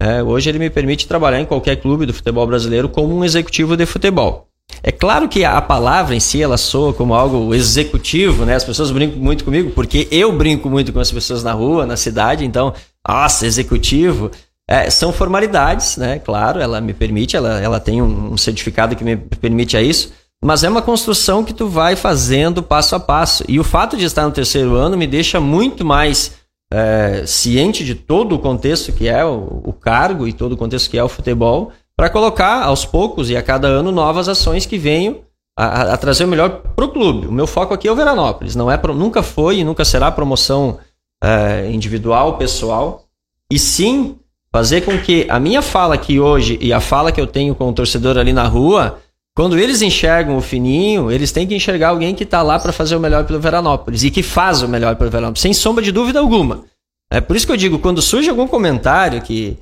É, 0.01 0.23
hoje 0.23 0.49
ele 0.49 0.59
me 0.59 0.71
permite 0.71 1.09
trabalhar 1.09 1.41
em 1.41 1.45
qualquer 1.45 1.77
clube 1.77 2.07
do 2.07 2.15
futebol 2.15 2.47
brasileiro 2.47 2.89
como 2.89 3.17
um 3.17 3.25
executivo 3.25 3.77
de 3.77 3.85
futebol. 3.85 4.49
É 4.83 4.93
claro 4.93 5.29
que 5.29 5.45
a 5.45 5.61
palavra 5.61 6.15
em 6.15 6.21
si 6.21 6.41
ela 6.41 6.57
soa 6.57 6.93
como 6.93 7.15
algo 7.15 7.53
executivo, 7.55 8.45
né? 8.45 8.55
As 8.55 8.65
pessoas 8.65 8.91
brincam 8.91 9.19
muito 9.19 9.45
comigo 9.45 9.71
porque 9.71 10.07
eu 10.11 10.31
brinco 10.31 10.71
muito 10.71 10.93
com 10.93 11.01
as 11.01 11.11
pessoas 11.11 11.43
na 11.43 11.53
rua, 11.53 11.85
na 11.85 11.97
cidade. 11.97 12.45
Então, 12.45 12.73
nossa, 13.07 13.47
executivo. 13.47 14.31
É, 14.69 14.91
são 14.91 15.13
formalidades, 15.13 15.97
né? 15.97 16.19
Claro, 16.19 16.61
ela 16.61 16.81
me 16.81 16.93
permite, 16.93 17.35
ela, 17.35 17.59
ela 17.61 17.81
tem 17.81 18.03
um 18.03 18.37
certificado 18.37 18.95
que 18.95 19.03
me 19.03 19.17
permite 19.17 19.77
a 19.77 19.83
isso. 19.83 20.13
Mas 20.45 20.63
é 20.63 20.69
uma 20.69 20.83
construção 20.83 21.43
que 21.43 21.53
tu 21.53 21.67
vai 21.67 21.97
fazendo 21.97 22.63
passo 22.63 22.95
a 22.95 23.01
passo. 23.01 23.43
E 23.49 23.59
o 23.59 23.65
fato 23.65 23.97
de 23.97 24.05
estar 24.05 24.25
no 24.25 24.31
terceiro 24.31 24.77
ano 24.77 24.97
me 24.97 25.07
deixa 25.07 25.41
muito 25.41 25.85
mais 25.85 26.38
é, 26.73 27.25
ciente 27.27 27.85
de 27.85 27.95
todo 27.95 28.35
o 28.35 28.39
contexto 28.39 28.93
que 28.93 29.09
é 29.09 29.25
o, 29.25 29.63
o 29.65 29.73
cargo 29.73 30.27
e 30.27 30.33
todo 30.33 30.53
o 30.53 30.57
contexto 30.57 30.91
que 30.91 30.99
é 30.99 31.05
o 31.05 31.09
futebol, 31.09 31.73
para 31.97 32.11
colocar 32.11 32.63
aos 32.63 32.85
poucos 32.85 33.31
e 33.31 33.37
a 33.37 33.43
cada 33.43 33.67
ano 33.67 33.91
novas 33.91 34.29
ações 34.29 34.67
que 34.67 34.79
venham 34.79 35.21
a, 35.57 35.95
a 35.95 35.97
trazer 35.97 36.25
o 36.25 36.29
melhor 36.29 36.63
para 36.77 36.85
o 36.85 36.91
clube. 36.91 37.27
O 37.27 37.33
meu 37.33 37.47
foco 37.47 37.75
aqui 37.75 37.89
é 37.89 37.93
o 37.93 37.97
Veranópolis, 37.97 38.55
não 38.55 38.71
é 38.71 38.81
nunca 38.95 39.23
foi 39.23 39.59
e 39.59 39.65
nunca 39.65 39.85
será 39.85 40.11
promoção 40.11 40.79
é, 41.23 41.69
individual, 41.71 42.39
pessoal, 42.39 43.05
e 43.51 43.59
sim 43.59 44.17
fazer 44.53 44.83
com 44.83 44.97
que 44.99 45.27
a 45.29 45.41
minha 45.41 45.61
fala 45.61 45.95
aqui 45.95 46.21
hoje 46.21 46.59
e 46.61 46.73
a 46.73 46.81
fala 46.81 47.11
que 47.11 47.21
eu 47.21 47.27
tenho 47.27 47.55
com 47.55 47.69
o 47.69 47.73
torcedor 47.73 48.17
ali 48.17 48.33
na 48.33 48.47
rua 48.47 48.99
quando 49.39 49.57
eles 49.57 49.83
enxergam 49.83 50.37
o 50.37 50.41
fininho, 50.41 51.13
eles 51.13 51.31
têm 51.31 51.47
que 51.47 51.55
enxergar 51.55 51.91
alguém 51.91 52.13
que 52.13 52.25
está 52.25 52.43
lá 52.43 52.59
para 52.59 52.73
fazer 52.73 52.97
o 52.97 53.01
melhor 53.01 53.25
pelo 53.25 53.39
Veranópolis 53.39 54.03
e 54.03 54.11
que 54.11 54.21
faz 54.21 54.63
o 54.63 54.69
melhor 54.69 54.97
pelo 54.97 55.13
Veranópolis, 55.13 55.41
sem 55.41 55.55
sombra 55.55 55.85
de 55.85 55.93
dúvida 55.93 56.19
alguma. 56.19 56.65
É 57.09 57.21
por 57.21 57.37
isso 57.37 57.47
que 57.47 57.53
eu 57.53 57.57
digo, 57.57 57.79
quando 57.79 58.03
surge 58.03 58.29
algum 58.29 58.49
comentário 58.49 59.23
que, 59.23 59.57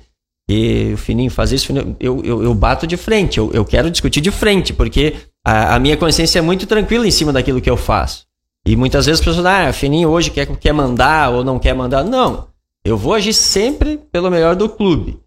que 0.48 0.92
o 0.94 0.96
Fininho 0.96 1.30
faz 1.30 1.52
isso, 1.52 1.74
eu, 2.00 2.24
eu, 2.24 2.42
eu 2.42 2.54
bato 2.54 2.86
de 2.86 2.96
frente, 2.96 3.36
eu, 3.36 3.52
eu 3.52 3.66
quero 3.66 3.90
discutir 3.90 4.22
de 4.22 4.30
frente, 4.30 4.72
porque 4.72 5.14
a, 5.44 5.74
a, 5.74 5.78
minha 5.78 5.98
consciência 5.98 6.38
é 6.38 6.42
muito 6.42 6.66
tranquila 6.66 7.06
em 7.06 7.10
cima 7.10 7.30
daquilo 7.30 7.60
que 7.60 7.68
eu 7.68 7.76
faço. 7.76 8.24
E 8.66 8.74
muitas 8.76 9.04
vezes 9.04 9.20
as 9.20 9.26
pessoas, 9.26 9.44
ah, 9.44 9.70
Fininho 9.74 10.08
hoje 10.08 10.30
quer, 10.30 10.46
quer 10.56 10.72
mandar 10.72 11.28
ou 11.34 11.44
não 11.44 11.58
quer 11.58 11.74
mandar. 11.74 12.02
Não, 12.02 12.46
eu 12.82 12.96
vou 12.96 13.12
agir 13.12 13.34
sempre 13.34 13.98
pelo 14.10 14.30
melhor 14.30 14.56
do 14.56 14.70
clube. 14.70 15.20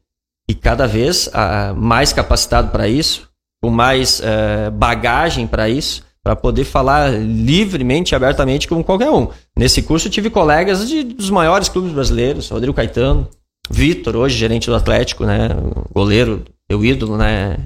E 0.50 0.56
cada 0.56 0.88
vez 0.88 1.30
ah, 1.34 1.72
mais 1.78 2.12
capacitado 2.12 2.72
para 2.72 2.88
isso, 2.88 3.29
com 3.62 3.70
mais 3.70 4.20
uh, 4.20 4.72
bagagem 4.72 5.46
para 5.46 5.70
isso, 5.70 6.04
para 6.24 6.36
poder 6.36 6.64
falar 6.64 7.12
livremente, 7.12 8.16
abertamente 8.16 8.68
com 8.68 8.84
qualquer 8.84 9.10
um. 9.10 9.30
Nesse 9.58 9.82
curso 9.82 10.08
eu 10.08 10.12
tive 10.12 10.30
colegas 10.30 10.88
de, 10.88 11.04
dos 11.04 11.30
maiores 11.30 11.70
clubes 11.70 11.92
brasileiros, 11.92 12.50
Rodrigo 12.50 12.74
Caetano, 12.74 13.28
Vitor, 13.70 14.16
hoje 14.16 14.38
gerente 14.38 14.68
do 14.68 14.76
Atlético, 14.76 15.26
né, 15.26 15.50
goleiro, 15.94 16.44
meu 16.70 16.84
ídolo, 16.84 17.18
né. 17.18 17.58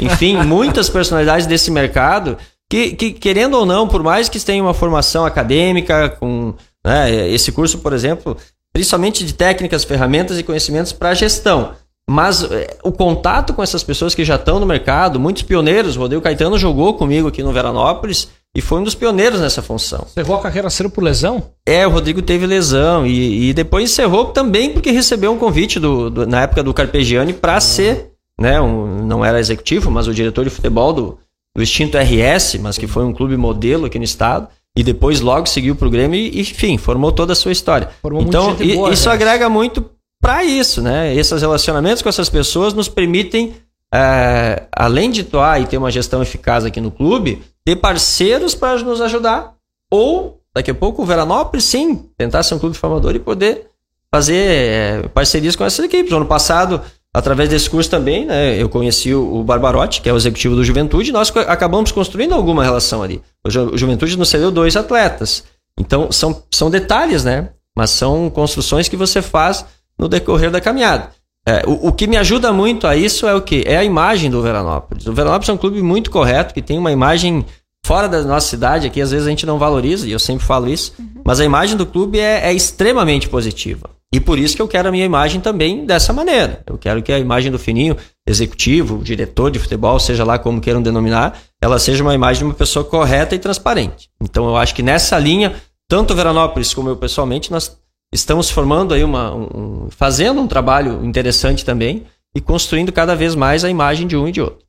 Enfim, 0.00 0.36
muitas 0.44 0.88
personalidades 0.88 1.46
desse 1.46 1.70
mercado 1.70 2.36
que, 2.70 2.94
que, 2.94 3.12
querendo 3.12 3.54
ou 3.54 3.66
não, 3.66 3.86
por 3.86 4.02
mais 4.02 4.28
que 4.28 4.40
tenham 4.40 4.66
uma 4.66 4.74
formação 4.74 5.24
acadêmica, 5.24 6.08
com 6.08 6.54
né, 6.84 7.28
esse 7.30 7.52
curso, 7.52 7.78
por 7.78 7.92
exemplo, 7.92 8.36
principalmente 8.72 9.24
de 9.24 9.32
técnicas, 9.32 9.84
ferramentas 9.84 10.38
e 10.38 10.42
conhecimentos 10.42 10.92
para 10.92 11.14
gestão 11.14 11.74
mas 12.08 12.44
é, 12.44 12.78
o 12.84 12.92
contato 12.92 13.52
com 13.52 13.62
essas 13.62 13.82
pessoas 13.82 14.14
que 14.14 14.24
já 14.24 14.36
estão 14.36 14.60
no 14.60 14.66
mercado, 14.66 15.18
muitos 15.18 15.42
pioneiros, 15.42 15.96
o 15.96 16.00
Rodrigo 16.00 16.22
Caetano 16.22 16.56
jogou 16.56 16.94
comigo 16.94 17.26
aqui 17.26 17.42
no 17.42 17.52
Veranópolis 17.52 18.28
e 18.54 18.60
foi 18.60 18.80
um 18.80 18.84
dos 18.84 18.94
pioneiros 18.94 19.40
nessa 19.40 19.60
função. 19.60 20.06
Encerrou 20.08 20.36
a 20.36 20.40
carreira 20.40 20.70
cedo 20.70 20.88
por 20.88 21.02
lesão? 21.02 21.42
É, 21.66 21.86
o 21.86 21.90
Rodrigo 21.90 22.22
teve 22.22 22.46
lesão 22.46 23.04
e, 23.04 23.50
e 23.50 23.52
depois 23.52 23.90
encerrou 23.90 24.26
também 24.26 24.72
porque 24.72 24.92
recebeu 24.92 25.32
um 25.32 25.38
convite 25.38 25.80
do, 25.80 26.08
do 26.08 26.26
na 26.26 26.42
época 26.42 26.62
do 26.62 26.72
Carpegiani 26.72 27.32
para 27.32 27.60
ser, 27.60 28.12
né, 28.40 28.60
um, 28.60 29.04
não 29.04 29.24
era 29.24 29.40
executivo, 29.40 29.90
mas 29.90 30.06
o 30.06 30.14
diretor 30.14 30.44
de 30.44 30.50
futebol 30.50 30.92
do, 30.92 31.18
do 31.56 31.62
extinto 31.62 31.98
RS, 31.98 32.54
mas 32.60 32.78
que 32.78 32.86
foi 32.86 33.04
um 33.04 33.12
clube 33.12 33.36
modelo 33.36 33.86
aqui 33.86 33.98
no 33.98 34.04
estado. 34.04 34.48
E 34.78 34.82
depois 34.82 35.20
logo 35.20 35.46
seguiu 35.46 35.74
para 35.74 35.88
o 35.88 35.90
Grêmio 35.90 36.20
e, 36.20 36.38
enfim, 36.38 36.76
formou 36.76 37.10
toda 37.10 37.32
a 37.32 37.36
sua 37.36 37.50
história. 37.50 37.88
Formou 38.02 38.22
então, 38.22 38.54
boa, 38.54 38.92
isso 38.92 39.08
agrega 39.08 39.48
muito 39.48 39.82
para 40.20 40.44
isso, 40.44 40.82
né? 40.82 41.14
Esses 41.14 41.40
relacionamentos 41.40 42.02
com 42.02 42.08
essas 42.08 42.28
pessoas 42.28 42.74
nos 42.74 42.88
permitem, 42.88 43.54
é, 43.92 44.64
além 44.72 45.10
de 45.10 45.20
atuar 45.20 45.60
e 45.60 45.66
ter 45.66 45.76
uma 45.76 45.90
gestão 45.90 46.22
eficaz 46.22 46.64
aqui 46.64 46.80
no 46.80 46.90
clube, 46.90 47.42
ter 47.64 47.76
parceiros 47.76 48.54
para 48.54 48.78
nos 48.82 49.00
ajudar. 49.00 49.54
Ou, 49.90 50.40
daqui 50.54 50.70
a 50.70 50.74
pouco, 50.74 51.02
o 51.02 51.06
Veranópolis, 51.06 51.64
sim, 51.64 52.08
tentar 52.16 52.42
ser 52.42 52.54
um 52.54 52.58
clube 52.58 52.76
formador 52.76 53.14
e 53.14 53.18
poder 53.18 53.68
fazer 54.12 54.34
é, 54.34 55.08
parcerias 55.08 55.54
com 55.54 55.64
essas 55.64 55.84
equipes. 55.84 56.10
No 56.10 56.18
ano 56.18 56.26
passado, 56.26 56.80
através 57.12 57.48
desse 57.48 57.68
curso 57.68 57.90
também, 57.90 58.24
né, 58.24 58.60
eu 58.60 58.68
conheci 58.68 59.14
o, 59.14 59.42
Barbarotti, 59.42 60.00
que 60.00 60.08
é 60.08 60.12
o 60.12 60.16
executivo 60.16 60.56
do 60.56 60.64
Juventude, 60.64 61.10
e 61.10 61.12
nós 61.12 61.32
acabamos 61.36 61.92
construindo 61.92 62.34
alguma 62.34 62.64
relação 62.64 63.02
ali. 63.02 63.22
O, 63.44 63.50
Ju, 63.50 63.74
o 63.74 63.78
Juventude 63.78 64.16
nos 64.16 64.28
cedeu 64.28 64.50
dois 64.50 64.76
atletas. 64.76 65.44
Então, 65.78 66.10
são, 66.10 66.42
são 66.50 66.70
detalhes, 66.70 67.24
né? 67.24 67.50
Mas 67.76 67.90
são 67.90 68.30
construções 68.30 68.88
que 68.88 68.96
você 68.96 69.20
faz 69.20 69.64
no 69.98 70.08
decorrer 70.08 70.50
da 70.50 70.60
caminhada. 70.60 71.10
É, 71.48 71.62
o, 71.64 71.88
o, 71.88 71.92
que 71.92 72.08
me 72.08 72.16
ajuda 72.16 72.52
muito 72.52 72.88
a 72.88 72.96
isso 72.96 73.26
é 73.26 73.34
o 73.34 73.40
que? 73.40 73.62
É 73.66 73.76
a 73.76 73.84
imagem 73.84 74.28
do 74.28 74.42
Veranópolis. 74.42 75.06
O 75.06 75.12
Veranópolis 75.12 75.48
é 75.48 75.52
um 75.52 75.56
clube 75.56 75.80
muito 75.80 76.10
correto, 76.10 76.52
que 76.52 76.60
tem 76.60 76.76
uma 76.76 76.90
imagem 76.90 77.44
fora 77.86 78.08
da 78.08 78.20
nossa 78.22 78.48
cidade, 78.48 78.88
aqui 78.88 79.00
às 79.00 79.12
vezes 79.12 79.28
a 79.28 79.30
gente 79.30 79.46
não 79.46 79.56
valoriza, 79.56 80.08
e 80.08 80.10
eu 80.10 80.18
sempre 80.18 80.44
falo 80.44 80.68
isso, 80.68 80.92
uhum. 80.98 81.22
mas 81.24 81.38
a 81.38 81.44
imagem 81.44 81.76
do 81.76 81.86
clube 81.86 82.18
é, 82.18 82.48
é, 82.48 82.52
extremamente 82.52 83.28
positiva. 83.28 83.88
E 84.12 84.18
por 84.18 84.40
isso 84.40 84.56
que 84.56 84.62
eu 84.62 84.66
quero 84.66 84.88
a 84.88 84.90
minha 84.90 85.04
imagem 85.04 85.40
também 85.40 85.86
dessa 85.86 86.12
maneira. 86.12 86.62
Eu 86.66 86.76
quero 86.76 87.00
que 87.00 87.12
a 87.12 87.18
imagem 87.18 87.52
do 87.52 87.60
Fininho, 87.60 87.96
executivo, 88.26 88.98
diretor 88.98 89.52
de 89.52 89.60
futebol, 89.60 90.00
seja 90.00 90.24
lá 90.24 90.38
como 90.38 90.60
queiram 90.60 90.82
denominar, 90.82 91.38
ela 91.60 91.78
seja 91.78 92.02
uma 92.02 92.14
imagem 92.14 92.40
de 92.40 92.44
uma 92.44 92.54
pessoa 92.54 92.84
correta 92.84 93.36
e 93.36 93.38
transparente. 93.38 94.08
Então 94.20 94.46
eu 94.46 94.56
acho 94.56 94.74
que 94.74 94.82
nessa 94.82 95.16
linha, 95.18 95.54
tanto 95.88 96.12
o 96.12 96.16
Veranópolis 96.16 96.74
como 96.74 96.88
eu 96.88 96.96
pessoalmente, 96.96 97.52
nós 97.52 97.76
estamos 98.16 98.50
formando 98.50 98.94
aí 98.94 99.04
uma. 99.04 99.34
Um, 99.34 99.88
fazendo 99.90 100.40
um 100.40 100.48
trabalho 100.48 101.04
interessante 101.04 101.64
também 101.64 102.06
e 102.34 102.40
construindo 102.40 102.92
cada 102.92 103.14
vez 103.14 103.34
mais 103.34 103.64
a 103.64 103.70
imagem 103.70 104.06
de 104.06 104.16
um 104.16 104.26
e 104.26 104.32
de 104.32 104.40
outro. 104.40 104.64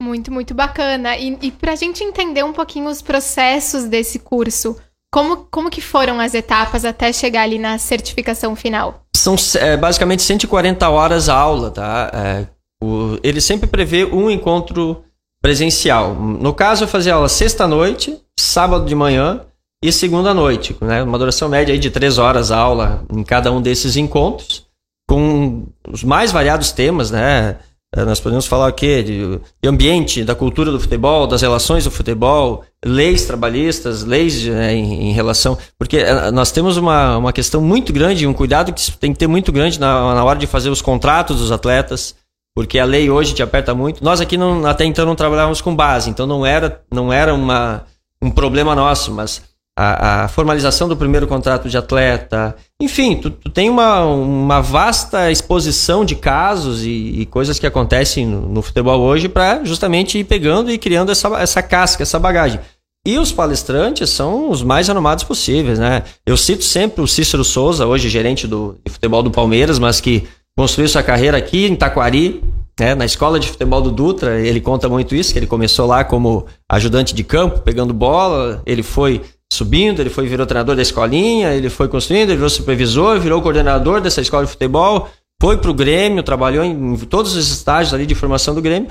Muito, 0.00 0.32
muito 0.32 0.54
bacana. 0.54 1.16
E, 1.16 1.38
e 1.42 1.50
para 1.50 1.72
a 1.72 1.76
gente 1.76 2.02
entender 2.02 2.44
um 2.44 2.52
pouquinho 2.52 2.88
os 2.88 3.02
processos 3.02 3.84
desse 3.84 4.18
curso, 4.18 4.76
como, 5.12 5.46
como 5.50 5.70
que 5.70 5.80
foram 5.80 6.20
as 6.20 6.34
etapas 6.34 6.84
até 6.84 7.12
chegar 7.12 7.42
ali 7.42 7.58
na 7.58 7.78
certificação 7.78 8.56
final? 8.56 9.04
São 9.14 9.36
é, 9.56 9.76
basicamente 9.76 10.22
140 10.22 10.88
horas 10.88 11.28
a 11.28 11.34
aula, 11.34 11.70
tá? 11.70 12.10
É, 12.12 12.46
o, 12.82 13.18
ele 13.22 13.40
sempre 13.40 13.68
prevê 13.68 14.04
um 14.04 14.30
encontro 14.30 15.04
presencial. 15.40 16.14
No 16.14 16.54
caso, 16.54 16.84
eu 16.84 16.88
fazia 16.88 17.14
aula 17.14 17.28
sexta-noite, 17.28 18.18
sábado 18.38 18.86
de 18.86 18.94
manhã 18.94 19.44
e 19.82 19.90
segunda 19.90 20.32
noite, 20.32 20.76
né? 20.80 21.02
Uma 21.02 21.18
duração 21.18 21.48
média 21.48 21.72
aí 21.72 21.78
de 21.78 21.90
três 21.90 22.16
horas 22.16 22.50
aula 22.52 23.04
em 23.12 23.24
cada 23.24 23.50
um 23.50 23.60
desses 23.60 23.96
encontros, 23.96 24.64
com 25.08 25.66
os 25.90 26.04
mais 26.04 26.30
variados 26.30 26.70
temas, 26.70 27.10
né? 27.10 27.58
Eh, 27.94 28.04
nós 28.04 28.20
podemos 28.20 28.46
falar 28.46 28.68
o 28.68 28.72
quê? 28.72 29.02
De, 29.02 29.40
de 29.62 29.68
ambiente, 29.68 30.24
da 30.24 30.34
cultura 30.34 30.70
do 30.70 30.80
futebol, 30.80 31.26
das 31.26 31.42
relações 31.42 31.84
do 31.84 31.90
futebol, 31.90 32.64
leis 32.84 33.26
trabalhistas, 33.26 34.04
leis 34.04 34.44
né, 34.44 34.74
em, 34.74 35.10
em, 35.10 35.12
relação. 35.12 35.58
Porque 35.78 35.98
eh, 35.98 36.30
nós 36.30 36.50
temos 36.50 36.76
uma, 36.76 37.18
uma 37.18 37.32
questão 37.32 37.60
muito 37.60 37.92
grande, 37.92 38.26
um 38.26 38.32
cuidado 38.32 38.72
que 38.72 38.90
tem 38.92 39.12
que 39.12 39.18
ter 39.18 39.26
muito 39.26 39.52
grande 39.52 39.78
na, 39.78 40.14
na 40.14 40.24
hora 40.24 40.38
de 40.38 40.46
fazer 40.46 40.70
os 40.70 40.80
contratos 40.80 41.38
dos 41.38 41.52
atletas, 41.52 42.14
porque 42.54 42.78
a 42.78 42.84
lei 42.84 43.10
hoje 43.10 43.34
te 43.34 43.42
aperta 43.42 43.74
muito. 43.74 44.02
Nós 44.02 44.20
aqui 44.20 44.38
não, 44.38 44.64
até 44.64 44.84
então 44.84 45.04
não 45.04 45.14
trabalhávamos 45.14 45.60
com 45.60 45.74
base, 45.74 46.08
então 46.08 46.26
não 46.26 46.46
era, 46.46 46.82
não 46.90 47.12
era 47.12 47.34
uma, 47.34 47.84
um 48.22 48.30
problema 48.30 48.74
nosso, 48.74 49.12
mas 49.12 49.42
a, 49.78 50.24
a, 50.24 50.28
formalização 50.28 50.88
do 50.88 50.96
primeiro 50.96 51.26
contrato 51.26 51.68
de 51.68 51.78
atleta. 51.78 52.54
Enfim, 52.80 53.16
tu, 53.16 53.30
tu 53.30 53.50
tem 53.50 53.70
uma, 53.70 54.04
uma 54.04 54.60
vasta 54.60 55.30
exposição 55.30 56.04
de 56.04 56.14
casos 56.14 56.84
e, 56.84 57.20
e 57.20 57.26
coisas 57.26 57.58
que 57.58 57.66
acontecem 57.66 58.26
no, 58.26 58.42
no 58.42 58.62
futebol 58.62 59.00
hoje 59.00 59.28
para 59.28 59.64
justamente 59.64 60.18
ir 60.18 60.24
pegando 60.24 60.70
e 60.70 60.78
criando 60.78 61.10
essa, 61.10 61.28
essa 61.40 61.62
casca, 61.62 62.02
essa 62.02 62.18
bagagem. 62.18 62.60
E 63.04 63.18
os 63.18 63.32
palestrantes 63.32 64.10
são 64.10 64.50
os 64.50 64.62
mais 64.62 64.86
renomados 64.86 65.24
possíveis, 65.24 65.78
né? 65.78 66.04
Eu 66.24 66.36
cito 66.36 66.62
sempre 66.62 67.02
o 67.02 67.08
Cícero 67.08 67.42
Souza, 67.42 67.84
hoje 67.84 68.08
gerente 68.08 68.46
do 68.46 68.78
de 68.86 68.92
futebol 68.92 69.24
do 69.24 69.30
Palmeiras, 69.30 69.78
mas 69.78 70.00
que 70.00 70.28
construiu 70.56 70.88
sua 70.88 71.02
carreira 71.02 71.36
aqui 71.36 71.66
em 71.66 71.74
Taquari, 71.74 72.40
né? 72.78 72.94
na 72.94 73.04
escola 73.04 73.40
de 73.40 73.48
futebol 73.48 73.82
do 73.82 73.90
Dutra. 73.90 74.40
Ele 74.40 74.60
conta 74.60 74.88
muito 74.88 75.16
isso, 75.16 75.32
que 75.32 75.38
ele 75.38 75.48
começou 75.48 75.86
lá 75.86 76.04
como 76.04 76.46
ajudante 76.70 77.12
de 77.12 77.24
campo, 77.24 77.60
pegando 77.60 77.92
bola. 77.92 78.62
Ele 78.64 78.84
foi 78.84 79.20
subindo, 79.52 80.00
ele 80.00 80.10
foi 80.10 80.26
virou 80.26 80.46
treinador 80.46 80.74
da 80.74 80.82
escolinha, 80.82 81.52
ele 81.52 81.70
foi 81.70 81.88
construindo, 81.88 82.30
ele 82.30 82.36
virou 82.36 82.50
supervisor, 82.50 83.20
virou 83.20 83.40
coordenador 83.40 84.00
dessa 84.00 84.20
escola 84.20 84.44
de 84.44 84.50
futebol, 84.50 85.08
foi 85.40 85.56
para 85.56 85.70
o 85.70 85.74
Grêmio, 85.74 86.22
trabalhou 86.22 86.64
em, 86.64 86.96
todos 86.96 87.36
os 87.36 87.50
estágios 87.50 87.92
ali 87.92 88.06
de 88.06 88.14
formação 88.14 88.54
do 88.54 88.62
Grêmio. 88.62 88.88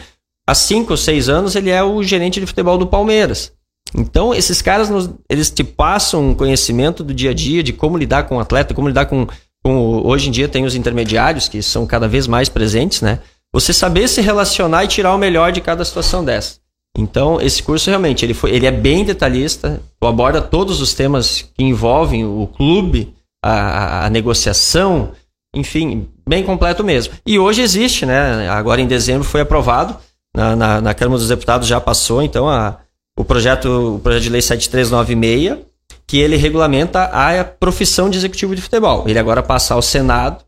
Há 0.47 0.53
cinco 0.53 0.91
ou 0.91 0.97
seis 0.97 1.29
anos 1.29 1.55
ele 1.55 1.69
é 1.69 1.83
o 1.83 2.03
gerente 2.03 2.39
de 2.39 2.45
futebol 2.45 2.77
do 2.77 2.87
Palmeiras. 2.87 3.53
Então, 3.95 4.33
esses 4.33 4.61
caras, 4.61 4.89
eles 5.29 5.49
te 5.49 5.63
passam 5.63 6.29
um 6.29 6.33
conhecimento 6.33 7.03
do 7.03 7.13
dia 7.13 7.31
a 7.31 7.33
dia, 7.33 7.61
de 7.61 7.73
como 7.73 7.97
lidar 7.97 8.23
com 8.23 8.37
o 8.37 8.39
atleta, 8.39 8.73
como 8.73 8.87
lidar 8.87 9.05
com, 9.05 9.27
com... 9.63 10.05
Hoje 10.05 10.29
em 10.29 10.31
dia 10.31 10.47
tem 10.47 10.63
os 10.63 10.75
intermediários, 10.75 11.47
que 11.47 11.61
são 11.61 11.85
cada 11.85 12.07
vez 12.07 12.27
mais 12.27 12.47
presentes, 12.47 13.01
né? 13.01 13.19
Você 13.53 13.73
saber 13.73 14.07
se 14.07 14.21
relacionar 14.21 14.85
e 14.85 14.87
tirar 14.87 15.13
o 15.13 15.17
melhor 15.17 15.51
de 15.51 15.59
cada 15.59 15.83
situação 15.83 16.23
dessa. 16.23 16.60
Então, 16.97 17.39
esse 17.39 17.63
curso 17.63 17.89
realmente, 17.89 18.25
ele, 18.25 18.33
foi, 18.33 18.51
ele 18.51 18.65
é 18.65 18.71
bem 18.71 19.05
detalhista, 19.05 19.81
aborda 20.01 20.41
todos 20.41 20.81
os 20.81 20.93
temas 20.93 21.49
que 21.53 21.63
envolvem 21.63 22.25
o 22.25 22.47
clube, 22.47 23.13
a, 23.43 24.05
a 24.05 24.09
negociação, 24.09 25.11
enfim, 25.55 26.09
bem 26.27 26.43
completo 26.43 26.83
mesmo. 26.83 27.13
E 27.25 27.39
hoje 27.39 27.61
existe, 27.61 28.05
né? 28.05 28.49
Agora 28.49 28.81
em 28.81 28.87
dezembro 28.87 29.23
foi 29.23 29.41
aprovado, 29.41 29.95
na, 30.35 30.55
na, 30.55 30.81
na 30.81 30.93
Câmara 30.93 31.19
dos 31.19 31.29
Deputados 31.29 31.67
já 31.67 31.79
passou, 31.79 32.21
então, 32.21 32.49
a, 32.49 32.77
o, 33.17 33.23
projeto, 33.23 33.95
o 33.95 33.99
projeto 33.99 34.23
de 34.23 34.29
lei 34.29 34.41
7396, 34.41 35.59
que 36.05 36.19
ele 36.19 36.35
regulamenta 36.35 37.03
a 37.05 37.43
profissão 37.43 38.09
de 38.09 38.17
executivo 38.17 38.53
de 38.53 38.61
futebol. 38.61 39.05
Ele 39.07 39.17
agora 39.17 39.41
passa 39.41 39.73
ao 39.73 39.81
Senado, 39.81 40.43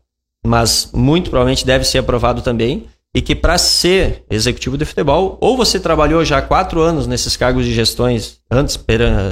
mas 0.46 0.90
muito 0.92 1.30
provavelmente 1.30 1.64
deve 1.64 1.86
ser 1.86 1.98
aprovado 1.98 2.42
também 2.42 2.86
e 3.14 3.22
que 3.22 3.34
para 3.34 3.56
ser 3.56 4.24
executivo 4.28 4.76
de 4.76 4.84
futebol, 4.84 5.38
ou 5.40 5.56
você 5.56 5.78
trabalhou 5.78 6.24
já 6.24 6.42
quatro 6.42 6.80
anos 6.80 7.06
nesses 7.06 7.36
cargos 7.36 7.64
de 7.64 7.72
gestões 7.72 8.40
antes 8.50 8.78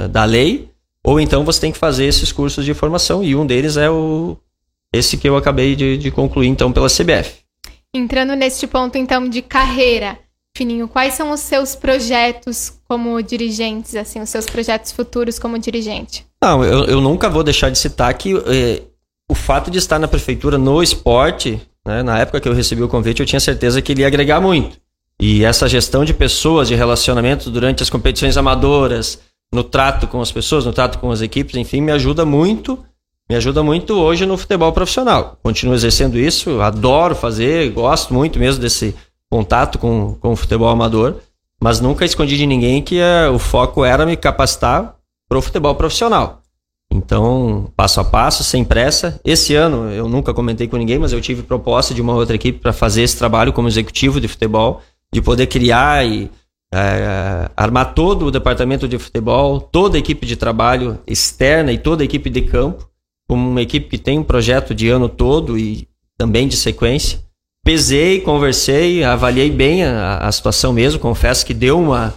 da 0.09 0.23
lei, 0.23 0.69
ou 1.03 1.19
então 1.19 1.43
você 1.43 1.59
tem 1.59 1.71
que 1.71 1.77
fazer 1.77 2.05
esses 2.05 2.31
cursos 2.31 2.63
de 2.63 2.73
formação, 2.73 3.21
e 3.23 3.35
um 3.35 3.45
deles 3.45 3.75
é 3.75 3.89
o 3.89 4.37
esse 4.93 5.17
que 5.17 5.27
eu 5.27 5.35
acabei 5.35 5.75
de, 5.75 5.97
de 5.97 6.11
concluir, 6.11 6.47
então, 6.47 6.71
pela 6.71 6.87
CBF. 6.87 7.41
Entrando 7.93 8.35
neste 8.35 8.67
ponto, 8.67 8.95
então, 8.95 9.27
de 9.27 9.41
carreira, 9.41 10.19
Fininho, 10.55 10.87
quais 10.87 11.15
são 11.15 11.31
os 11.31 11.39
seus 11.39 11.75
projetos 11.75 12.79
como 12.87 13.19
dirigentes, 13.23 13.95
assim, 13.95 14.21
os 14.21 14.29
seus 14.29 14.45
projetos 14.45 14.91
futuros 14.91 15.39
como 15.39 15.57
dirigente? 15.57 16.25
Não, 16.41 16.63
eu, 16.63 16.85
eu 16.85 17.01
nunca 17.01 17.27
vou 17.27 17.43
deixar 17.43 17.71
de 17.71 17.77
citar 17.77 18.13
que 18.13 18.35
eh, 18.35 18.83
o 19.29 19.33
fato 19.33 19.71
de 19.71 19.79
estar 19.79 19.97
na 19.97 20.07
prefeitura 20.07 20.59
no 20.59 20.83
esporte 20.83 21.59
né? 21.85 22.03
Na 22.03 22.19
época 22.19 22.39
que 22.39 22.47
eu 22.47 22.53
recebi 22.53 22.81
o 22.81 22.87
convite, 22.87 23.19
eu 23.19 23.25
tinha 23.25 23.39
certeza 23.39 23.81
que 23.81 23.91
ele 23.91 24.01
ia 24.01 24.07
agregar 24.07 24.39
muito. 24.39 24.77
E 25.19 25.43
essa 25.43 25.67
gestão 25.67 26.03
de 26.03 26.13
pessoas, 26.13 26.67
de 26.67 26.75
relacionamento 26.75 27.49
durante 27.49 27.83
as 27.83 27.89
competições 27.89 28.35
amadoras, 28.35 29.19
no 29.53 29.63
trato 29.63 30.07
com 30.07 30.19
as 30.19 30.31
pessoas, 30.31 30.65
no 30.65 30.73
trato 30.73 30.97
com 30.97 31.11
as 31.11 31.21
equipes, 31.21 31.55
enfim, 31.55 31.81
me 31.81 31.91
ajuda 31.91 32.25
muito, 32.25 32.83
me 33.29 33.35
ajuda 33.35 33.63
muito 33.63 33.93
hoje 33.93 34.25
no 34.25 34.37
futebol 34.37 34.73
profissional. 34.73 35.37
Continuo 35.43 35.75
exercendo 35.75 36.17
isso, 36.17 36.59
adoro 36.61 37.15
fazer, 37.15 37.71
gosto 37.71 38.13
muito 38.13 38.39
mesmo 38.39 38.61
desse 38.61 38.95
contato 39.29 39.77
com, 39.79 40.15
com 40.15 40.33
o 40.33 40.35
futebol 40.35 40.69
amador, 40.69 41.17
mas 41.61 41.79
nunca 41.79 42.03
escondi 42.03 42.35
de 42.35 42.45
ninguém 42.45 42.81
que 42.81 42.99
uh, 42.99 43.31
o 43.33 43.39
foco 43.39 43.85
era 43.85 44.05
me 44.05 44.17
capacitar 44.17 44.95
para 45.29 45.37
o 45.37 45.41
futebol 45.41 45.73
profissional. 45.75 46.42
Então, 46.93 47.71
passo 47.75 47.99
a 47.99 48.03
passo, 48.03 48.43
sem 48.43 48.63
pressa. 48.63 49.19
Esse 49.25 49.55
ano, 49.55 49.89
eu 49.89 50.07
nunca 50.07 50.31
comentei 50.31 50.67
com 50.67 50.77
ninguém, 50.77 50.99
mas 50.99 51.11
eu 51.11 51.19
tive 51.19 51.41
proposta 51.41 51.91
de 51.91 52.01
uma 52.01 52.13
outra 52.13 52.35
equipe 52.35 52.59
para 52.59 52.71
fazer 52.71 53.01
esse 53.01 53.17
trabalho 53.17 53.51
como 53.51 53.67
executivo 53.67 54.21
de 54.21 54.27
futebol, 54.27 54.79
de 55.11 55.19
poder 55.19 55.47
criar 55.47 56.05
e 56.05 56.29
é, 56.71 57.49
armar 57.57 57.95
todo 57.95 58.27
o 58.27 58.31
departamento 58.31 58.87
de 58.87 58.99
futebol, 58.99 59.59
toda 59.59 59.97
a 59.97 59.99
equipe 59.99 60.23
de 60.27 60.35
trabalho 60.35 60.99
externa 61.07 61.71
e 61.71 61.79
toda 61.79 62.03
a 62.03 62.05
equipe 62.05 62.29
de 62.29 62.43
campo, 62.43 62.87
como 63.27 63.49
uma 63.49 63.61
equipe 63.61 63.89
que 63.89 63.97
tem 63.97 64.19
um 64.19 64.23
projeto 64.23 64.75
de 64.75 64.87
ano 64.87 65.09
todo 65.09 65.57
e 65.57 65.87
também 66.15 66.47
de 66.47 66.55
sequência. 66.55 67.19
Pesei, 67.65 68.21
conversei, 68.21 69.03
avaliei 69.03 69.49
bem 69.49 69.83
a, 69.83 70.17
a 70.19 70.31
situação 70.31 70.71
mesmo, 70.71 70.99
confesso 70.99 71.43
que 71.43 71.55
deu 71.55 71.79
uma, 71.79 72.13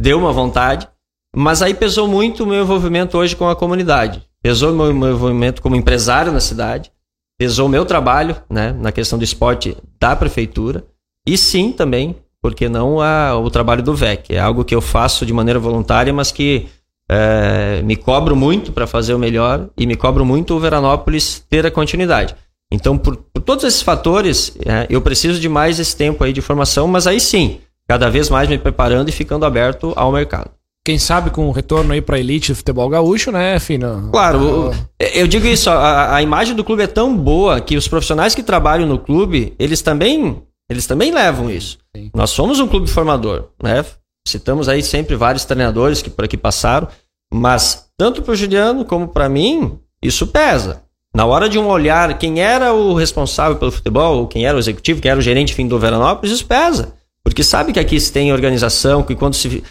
deu 0.00 0.18
uma 0.18 0.32
vontade. 0.32 0.88
Mas 1.38 1.60
aí 1.60 1.74
pesou 1.74 2.08
muito 2.08 2.44
o 2.44 2.46
meu 2.46 2.62
envolvimento 2.62 3.18
hoje 3.18 3.36
com 3.36 3.46
a 3.46 3.54
comunidade. 3.54 4.22
Pesou 4.42 4.72
o 4.72 4.74
meu, 4.74 5.10
envolvimento 5.10 5.60
como 5.60 5.76
empresário 5.76 6.32
na 6.32 6.40
cidade. 6.40 6.90
Pesou 7.38 7.66
o 7.66 7.68
meu 7.68 7.84
trabalho 7.84 8.34
né, 8.48 8.74
na 8.80 8.90
questão 8.90 9.18
do 9.18 9.24
esporte 9.24 9.76
da 10.00 10.16
prefeitura. 10.16 10.82
E 11.26 11.36
sim, 11.36 11.72
também, 11.72 12.16
porque 12.40 12.70
não 12.70 13.02
a, 13.02 13.38
o 13.38 13.50
trabalho 13.50 13.82
do 13.82 13.94
VEC. 13.94 14.30
É 14.30 14.40
algo 14.40 14.64
que 14.64 14.74
eu 14.74 14.80
faço 14.80 15.26
de 15.26 15.32
maneira 15.34 15.60
voluntária, 15.60 16.10
mas 16.10 16.32
que 16.32 16.68
é, 17.06 17.82
me 17.82 17.96
cobro 17.96 18.34
muito 18.34 18.72
para 18.72 18.86
fazer 18.86 19.12
o 19.12 19.18
melhor 19.18 19.68
e 19.76 19.86
me 19.86 19.94
cobro 19.94 20.24
muito 20.24 20.54
o 20.54 20.58
Veranópolis 20.58 21.44
ter 21.50 21.66
a 21.66 21.70
continuidade. 21.70 22.34
Então, 22.72 22.96
por, 22.96 23.14
por 23.14 23.42
todos 23.42 23.62
esses 23.62 23.82
fatores, 23.82 24.56
é, 24.64 24.86
eu 24.88 25.02
preciso 25.02 25.38
de 25.38 25.50
mais 25.50 25.78
esse 25.78 25.94
tempo 25.94 26.24
aí 26.24 26.32
de 26.32 26.40
formação, 26.40 26.88
mas 26.88 27.06
aí 27.06 27.20
sim, 27.20 27.60
cada 27.86 28.08
vez 28.08 28.30
mais 28.30 28.48
me 28.48 28.56
preparando 28.56 29.10
e 29.10 29.12
ficando 29.12 29.44
aberto 29.44 29.92
ao 29.96 30.10
mercado 30.10 30.50
quem 30.86 31.00
sabe 31.00 31.30
com 31.30 31.48
o 31.48 31.50
retorno 31.50 31.92
aí 31.92 32.00
pra 32.00 32.16
elite 32.16 32.52
do 32.52 32.56
futebol 32.56 32.88
gaúcho, 32.88 33.32
né, 33.32 33.58
Fina? 33.58 34.08
Claro, 34.12 34.72
eu 35.00 35.26
digo 35.26 35.44
isso, 35.44 35.68
a, 35.68 36.14
a, 36.14 36.22
imagem 36.22 36.54
do 36.54 36.62
clube 36.62 36.84
é 36.84 36.86
tão 36.86 37.16
boa 37.16 37.60
que 37.60 37.76
os 37.76 37.88
profissionais 37.88 38.36
que 38.36 38.42
trabalham 38.42 38.86
no 38.86 38.96
clube, 38.96 39.52
eles 39.58 39.82
também, 39.82 40.40
eles 40.70 40.86
também 40.86 41.10
levam 41.10 41.50
isso. 41.50 41.78
Sim. 41.96 42.08
Nós 42.14 42.30
somos 42.30 42.60
um 42.60 42.68
clube 42.68 42.88
formador, 42.88 43.48
né? 43.60 43.84
Citamos 44.28 44.68
aí 44.68 44.80
sempre 44.80 45.16
vários 45.16 45.44
treinadores 45.44 46.00
que 46.00 46.08
por 46.08 46.24
aqui 46.24 46.36
passaram, 46.36 46.86
mas 47.34 47.88
tanto 47.98 48.22
pro 48.22 48.36
Juliano 48.36 48.84
como 48.84 49.08
para 49.08 49.28
mim, 49.28 49.80
isso 50.00 50.28
pesa. 50.28 50.84
Na 51.12 51.26
hora 51.26 51.48
de 51.48 51.58
um 51.58 51.66
olhar 51.66 52.16
quem 52.16 52.40
era 52.40 52.72
o 52.72 52.94
responsável 52.94 53.56
pelo 53.56 53.72
futebol, 53.72 54.28
quem 54.28 54.46
era 54.46 54.56
o 54.56 54.60
executivo, 54.60 55.00
quem 55.00 55.10
era 55.10 55.18
o 55.18 55.22
gerente 55.22 55.52
fim 55.52 55.66
do 55.66 55.80
Veranópolis, 55.80 56.30
isso 56.30 56.46
pesa. 56.46 56.94
Porque 57.24 57.42
sabe 57.42 57.72
que 57.72 57.80
aqui 57.80 57.98
se 57.98 58.12
tem 58.12 58.32
organização, 58.32 59.02
que 59.02 59.16
quando 59.16 59.34
se 59.34 59.64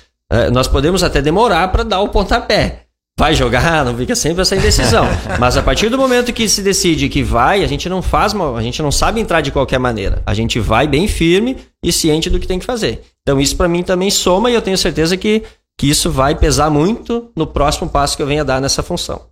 nós 0.51 0.67
podemos 0.67 1.03
até 1.03 1.21
demorar 1.21 1.67
para 1.69 1.83
dar 1.83 2.01
o 2.01 2.09
pontapé. 2.09 2.85
Vai 3.17 3.33
jogar, 3.33 3.85
não 3.85 3.95
fica 3.95 4.13
sempre 4.13 4.41
essa 4.41 4.57
indecisão. 4.57 5.05
Mas 5.39 5.55
a 5.55 5.63
partir 5.63 5.87
do 5.87 5.97
momento 5.97 6.33
que 6.33 6.49
se 6.49 6.61
decide 6.61 7.07
que 7.07 7.23
vai, 7.23 7.63
a 7.63 7.67
gente 7.67 7.87
não 7.87 8.01
faz, 8.01 8.35
a 8.35 8.61
gente 8.61 8.81
não 8.81 8.91
sabe 8.91 9.21
entrar 9.21 9.39
de 9.39 9.51
qualquer 9.51 9.79
maneira. 9.79 10.21
A 10.25 10.33
gente 10.33 10.59
vai 10.59 10.85
bem 10.85 11.07
firme 11.07 11.57
e 11.81 11.93
ciente 11.93 12.29
do 12.29 12.39
que 12.39 12.47
tem 12.47 12.59
que 12.59 12.65
fazer. 12.65 13.03
Então 13.21 13.39
isso 13.39 13.55
para 13.55 13.69
mim 13.69 13.83
também 13.83 14.11
soma 14.11 14.51
e 14.51 14.53
eu 14.53 14.61
tenho 14.61 14.77
certeza 14.77 15.15
que, 15.15 15.43
que 15.77 15.89
isso 15.89 16.11
vai 16.11 16.35
pesar 16.35 16.69
muito 16.69 17.31
no 17.37 17.47
próximo 17.47 17.89
passo 17.89 18.17
que 18.17 18.21
eu 18.21 18.27
venha 18.27 18.43
dar 18.43 18.59
nessa 18.59 18.83
função. 18.83 19.27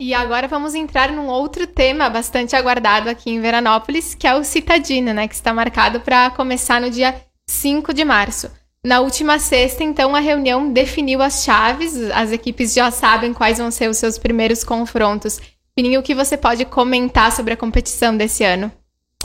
E 0.00 0.14
agora 0.14 0.48
vamos 0.48 0.74
entrar 0.74 1.12
num 1.12 1.26
outro 1.26 1.66
tema 1.66 2.08
bastante 2.08 2.56
aguardado 2.56 3.10
aqui 3.10 3.30
em 3.30 3.40
Veranópolis, 3.40 4.14
que 4.14 4.26
é 4.26 4.34
o 4.34 4.44
Citadino, 4.44 5.12
né, 5.12 5.26
que 5.28 5.34
está 5.34 5.52
marcado 5.52 6.00
para 6.00 6.30
começar 6.30 6.80
no 6.80 6.90
dia 6.90 7.14
5 7.46 7.92
de 7.92 8.04
março. 8.04 8.50
Na 8.86 9.00
última 9.00 9.40
sexta, 9.40 9.82
então, 9.82 10.14
a 10.14 10.20
reunião 10.20 10.72
definiu 10.72 11.20
as 11.20 11.42
chaves, 11.42 11.96
as 12.12 12.30
equipes 12.30 12.72
já 12.72 12.88
sabem 12.92 13.34
quais 13.34 13.58
vão 13.58 13.68
ser 13.68 13.90
os 13.90 13.96
seus 13.96 14.16
primeiros 14.16 14.62
confrontos. 14.62 15.40
Pininho, 15.74 15.98
o 15.98 16.04
que 16.04 16.14
você 16.14 16.36
pode 16.36 16.64
comentar 16.64 17.32
sobre 17.32 17.52
a 17.52 17.56
competição 17.56 18.16
desse 18.16 18.44
ano? 18.44 18.70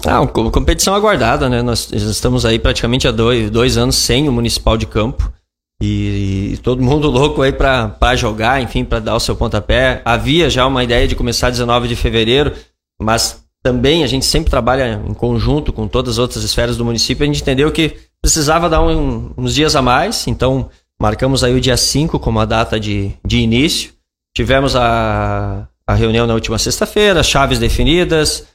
Ah, 0.03 0.25
competição 0.25 0.95
aguardada, 0.95 1.47
né? 1.47 1.61
Nós 1.61 1.91
estamos 1.91 2.43
aí 2.43 2.57
praticamente 2.57 3.07
há 3.07 3.11
dois, 3.11 3.51
dois 3.51 3.77
anos 3.77 3.97
sem 3.97 4.27
o 4.27 4.31
Municipal 4.31 4.75
de 4.77 4.87
Campo. 4.87 5.31
E, 5.79 6.53
e 6.53 6.57
todo 6.57 6.81
mundo 6.81 7.07
louco 7.11 7.43
aí 7.43 7.53
para 7.53 8.15
jogar, 8.15 8.63
enfim, 8.63 8.83
para 8.83 8.97
dar 8.97 9.15
o 9.15 9.19
seu 9.19 9.35
pontapé. 9.35 10.01
Havia 10.03 10.49
já 10.49 10.65
uma 10.65 10.83
ideia 10.83 11.07
de 11.07 11.15
começar 11.15 11.51
19 11.51 11.87
de 11.87 11.95
fevereiro, 11.95 12.51
mas 12.99 13.43
também 13.61 14.03
a 14.03 14.07
gente 14.07 14.25
sempre 14.25 14.49
trabalha 14.49 14.99
em 15.07 15.13
conjunto 15.13 15.71
com 15.71 15.87
todas 15.87 16.13
as 16.13 16.17
outras 16.17 16.43
esferas 16.43 16.77
do 16.77 16.83
município. 16.83 17.23
A 17.23 17.27
gente 17.27 17.43
entendeu 17.43 17.71
que 17.71 18.09
precisava 18.21 18.69
dar 18.69 18.81
um, 18.81 19.31
uns 19.37 19.55
dias 19.55 19.75
a 19.75 19.81
mais, 19.81 20.27
então 20.27 20.69
marcamos 21.01 21.43
aí 21.43 21.53
o 21.55 21.61
dia 21.61 21.75
5 21.75 22.19
como 22.19 22.39
a 22.39 22.45
data 22.45 22.79
de, 22.79 23.11
de 23.25 23.39
início. 23.39 23.93
Tivemos 24.35 24.75
a, 24.75 25.67
a 25.85 25.93
reunião 25.93 26.27
na 26.27 26.33
última 26.33 26.57
sexta-feira, 26.57 27.23
chaves 27.23 27.59
definidas, 27.59 28.45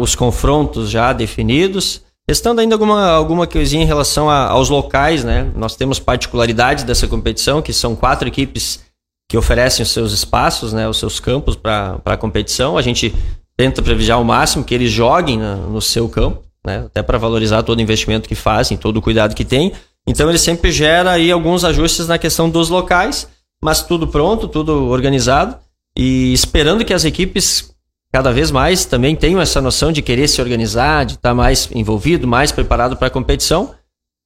os 0.00 0.14
confrontos 0.14 0.90
já 0.90 1.12
definidos. 1.12 2.02
Restando 2.28 2.60
ainda 2.60 2.74
alguma, 2.74 3.10
alguma 3.10 3.46
coisinha 3.46 3.82
em 3.82 3.86
relação 3.86 4.30
a, 4.30 4.46
aos 4.46 4.68
locais, 4.68 5.24
né? 5.24 5.50
Nós 5.56 5.74
temos 5.74 5.98
particularidades 5.98 6.84
dessa 6.84 7.08
competição, 7.08 7.60
que 7.60 7.72
são 7.72 7.96
quatro 7.96 8.28
equipes 8.28 8.84
que 9.28 9.36
oferecem 9.36 9.82
os 9.82 9.90
seus 9.90 10.12
espaços, 10.12 10.72
né, 10.72 10.88
os 10.88 10.98
seus 10.98 11.20
campos 11.20 11.54
para 11.54 12.00
a 12.04 12.16
competição. 12.16 12.76
A 12.76 12.82
gente 12.82 13.14
tenta 13.56 13.80
privilegiar 13.80 14.18
ao 14.18 14.24
máximo 14.24 14.64
que 14.64 14.74
eles 14.74 14.90
joguem 14.90 15.38
no, 15.38 15.70
no 15.70 15.80
seu 15.80 16.08
campo, 16.08 16.42
né, 16.64 16.84
até 16.86 17.02
para 17.02 17.18
valorizar 17.18 17.62
todo 17.62 17.78
o 17.78 17.82
investimento 17.82 18.28
que 18.28 18.34
fazem, 18.34 18.76
todo 18.76 18.98
o 18.98 19.02
cuidado 19.02 19.34
que 19.34 19.44
tem. 19.44 19.72
Então 20.06 20.28
ele 20.28 20.38
sempre 20.38 20.72
gera 20.72 21.12
aí 21.12 21.30
alguns 21.30 21.64
ajustes 21.64 22.08
na 22.08 22.18
questão 22.18 22.48
dos 22.48 22.68
locais, 22.68 23.28
mas 23.62 23.82
tudo 23.82 24.08
pronto, 24.08 24.48
tudo 24.48 24.86
organizado 24.88 25.56
e 25.96 26.32
esperando 26.32 26.84
que 26.84 26.94
as 26.94 27.04
equipes 27.04 27.70
cada 28.12 28.32
vez 28.32 28.50
mais 28.50 28.84
também 28.84 29.14
tenham 29.14 29.40
essa 29.40 29.60
noção 29.60 29.92
de 29.92 30.02
querer 30.02 30.28
se 30.28 30.40
organizar, 30.40 31.04
de 31.04 31.14
estar 31.14 31.34
mais 31.34 31.68
envolvido, 31.72 32.26
mais 32.26 32.50
preparado 32.50 32.96
para 32.96 33.06
a 33.06 33.10
competição, 33.10 33.74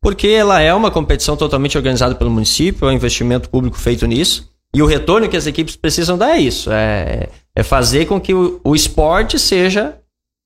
porque 0.03 0.29
ela 0.29 0.61
é 0.61 0.73
uma 0.73 0.91
competição 0.91 1.37
totalmente 1.37 1.77
organizada 1.77 2.15
pelo 2.15 2.31
município, 2.31 2.87
é 2.87 2.91
um 2.91 2.95
investimento 2.95 3.49
público 3.51 3.79
feito 3.79 4.07
nisso. 4.07 4.49
E 4.75 4.83
o 4.83 4.87
retorno 4.87 5.29
que 5.29 5.37
as 5.37 5.47
equipes 5.47 5.77
precisam 5.77 6.19
dar 6.19 6.37
é 6.37 6.41
isso: 6.41 6.71
é, 6.73 7.29
é 7.55 7.63
fazer 7.63 8.07
com 8.07 8.21
que 8.21 8.35
o, 8.35 8.61
o 8.65 8.75
esporte 8.75 9.39
seja 9.39 9.97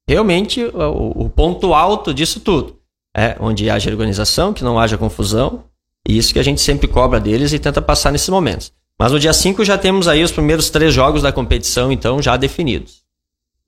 realmente 0.09 0.65
o, 0.65 1.25
o, 1.25 1.29
ponto 1.29 1.75
alto 1.75 2.15
disso 2.15 2.41
tudo. 2.41 2.77
É, 3.17 3.37
onde 3.39 3.69
haja 3.69 3.91
organização, 3.91 4.53
que 4.53 4.65
não 4.65 4.79
haja 4.79 4.97
confusão. 4.97 5.65
E 6.09 6.17
isso 6.17 6.33
que 6.33 6.39
a 6.39 6.43
gente 6.43 6.61
sempre 6.61 6.89
cobra 6.89 7.21
deles 7.21 7.53
e 7.53 7.59
tenta 7.59 7.83
passar 7.83 8.11
nesses 8.11 8.29
momentos. 8.29 8.73
Mas 8.99 9.13
no 9.13 9.21
dia 9.21 9.33
5 9.33 9.65
já 9.65 9.77
temos 9.77 10.09
aí 10.09 10.25
os 10.25 10.33
primeiros 10.33 10.71
três 10.71 10.93
jogos 10.95 11.23
da 11.23 11.31
competição, 11.31 11.93
então, 11.93 12.21
já 12.21 12.37
definidos. 12.37 13.03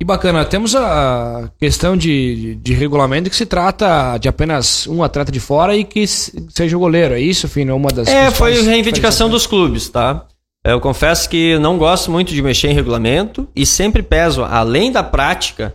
E 0.01 0.05
bacana, 0.05 0.47
temos 0.47 0.75
a 0.75 1.51
questão 1.59 1.95
de, 1.95 2.55
de 2.57 2.73
regulamento 2.73 3.29
que 3.29 3.37
se 3.37 3.45
trata 3.45 4.17
de 4.17 4.29
apenas 4.31 4.87
um 4.87 5.03
atleta 5.03 5.31
de 5.31 5.39
fora 5.39 5.77
e 5.77 5.85
que 5.85 6.07
seja 6.07 6.75
o 6.75 6.81
goleiro, 6.81 7.15
é 7.15 7.21
isso, 7.21 7.47
Fino? 7.47 7.77
Uma 7.77 7.91
das 7.91 8.09
É, 8.09 8.31
foi 8.31 8.63
reivindicação 8.63 9.29
dos 9.29 9.47
clubes, 9.47 9.91
tá? 9.91 10.27
Eu 10.65 10.81
confesso 10.81 11.29
que 11.29 11.59
não 11.59 11.77
gosto 11.77 12.11
muito 12.11 12.33
de 12.33 12.41
mexer 12.41 12.69
em 12.69 12.75
regulamento 12.75 13.47
e 13.55 13.67
sempre 13.67 14.03
peso, 14.03 14.43
além 14.43 14.91
da 14.91 15.03
prática 15.03 15.75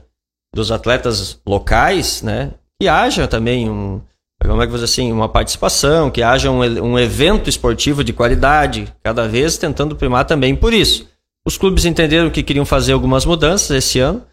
dos 0.55 0.71
atletas 0.71 1.39
locais, 1.45 2.21
né, 2.23 2.51
que 2.81 2.87
haja 2.87 3.27
também 3.27 3.69
um, 3.69 4.01
como 4.41 4.61
é 4.61 4.65
que 4.65 4.71
dizer 4.71 4.85
assim, 4.85 5.11
uma 5.11 5.27
participação, 5.27 6.09
que 6.09 6.23
haja 6.23 6.49
um, 6.49 6.61
um 6.61 6.97
evento 6.97 7.49
esportivo 7.49 8.03
de 8.03 8.13
qualidade, 8.13 8.93
cada 9.03 9.27
vez 9.27 9.57
tentando 9.57 9.95
primar 9.95 10.25
também 10.25 10.55
por 10.55 10.73
isso. 10.73 11.07
Os 11.45 11.57
clubes 11.57 11.85
entenderam 11.85 12.29
que 12.29 12.41
queriam 12.41 12.65
fazer 12.65 12.93
algumas 12.93 13.25
mudanças 13.25 13.69
esse 13.69 13.99
ano 13.99 14.23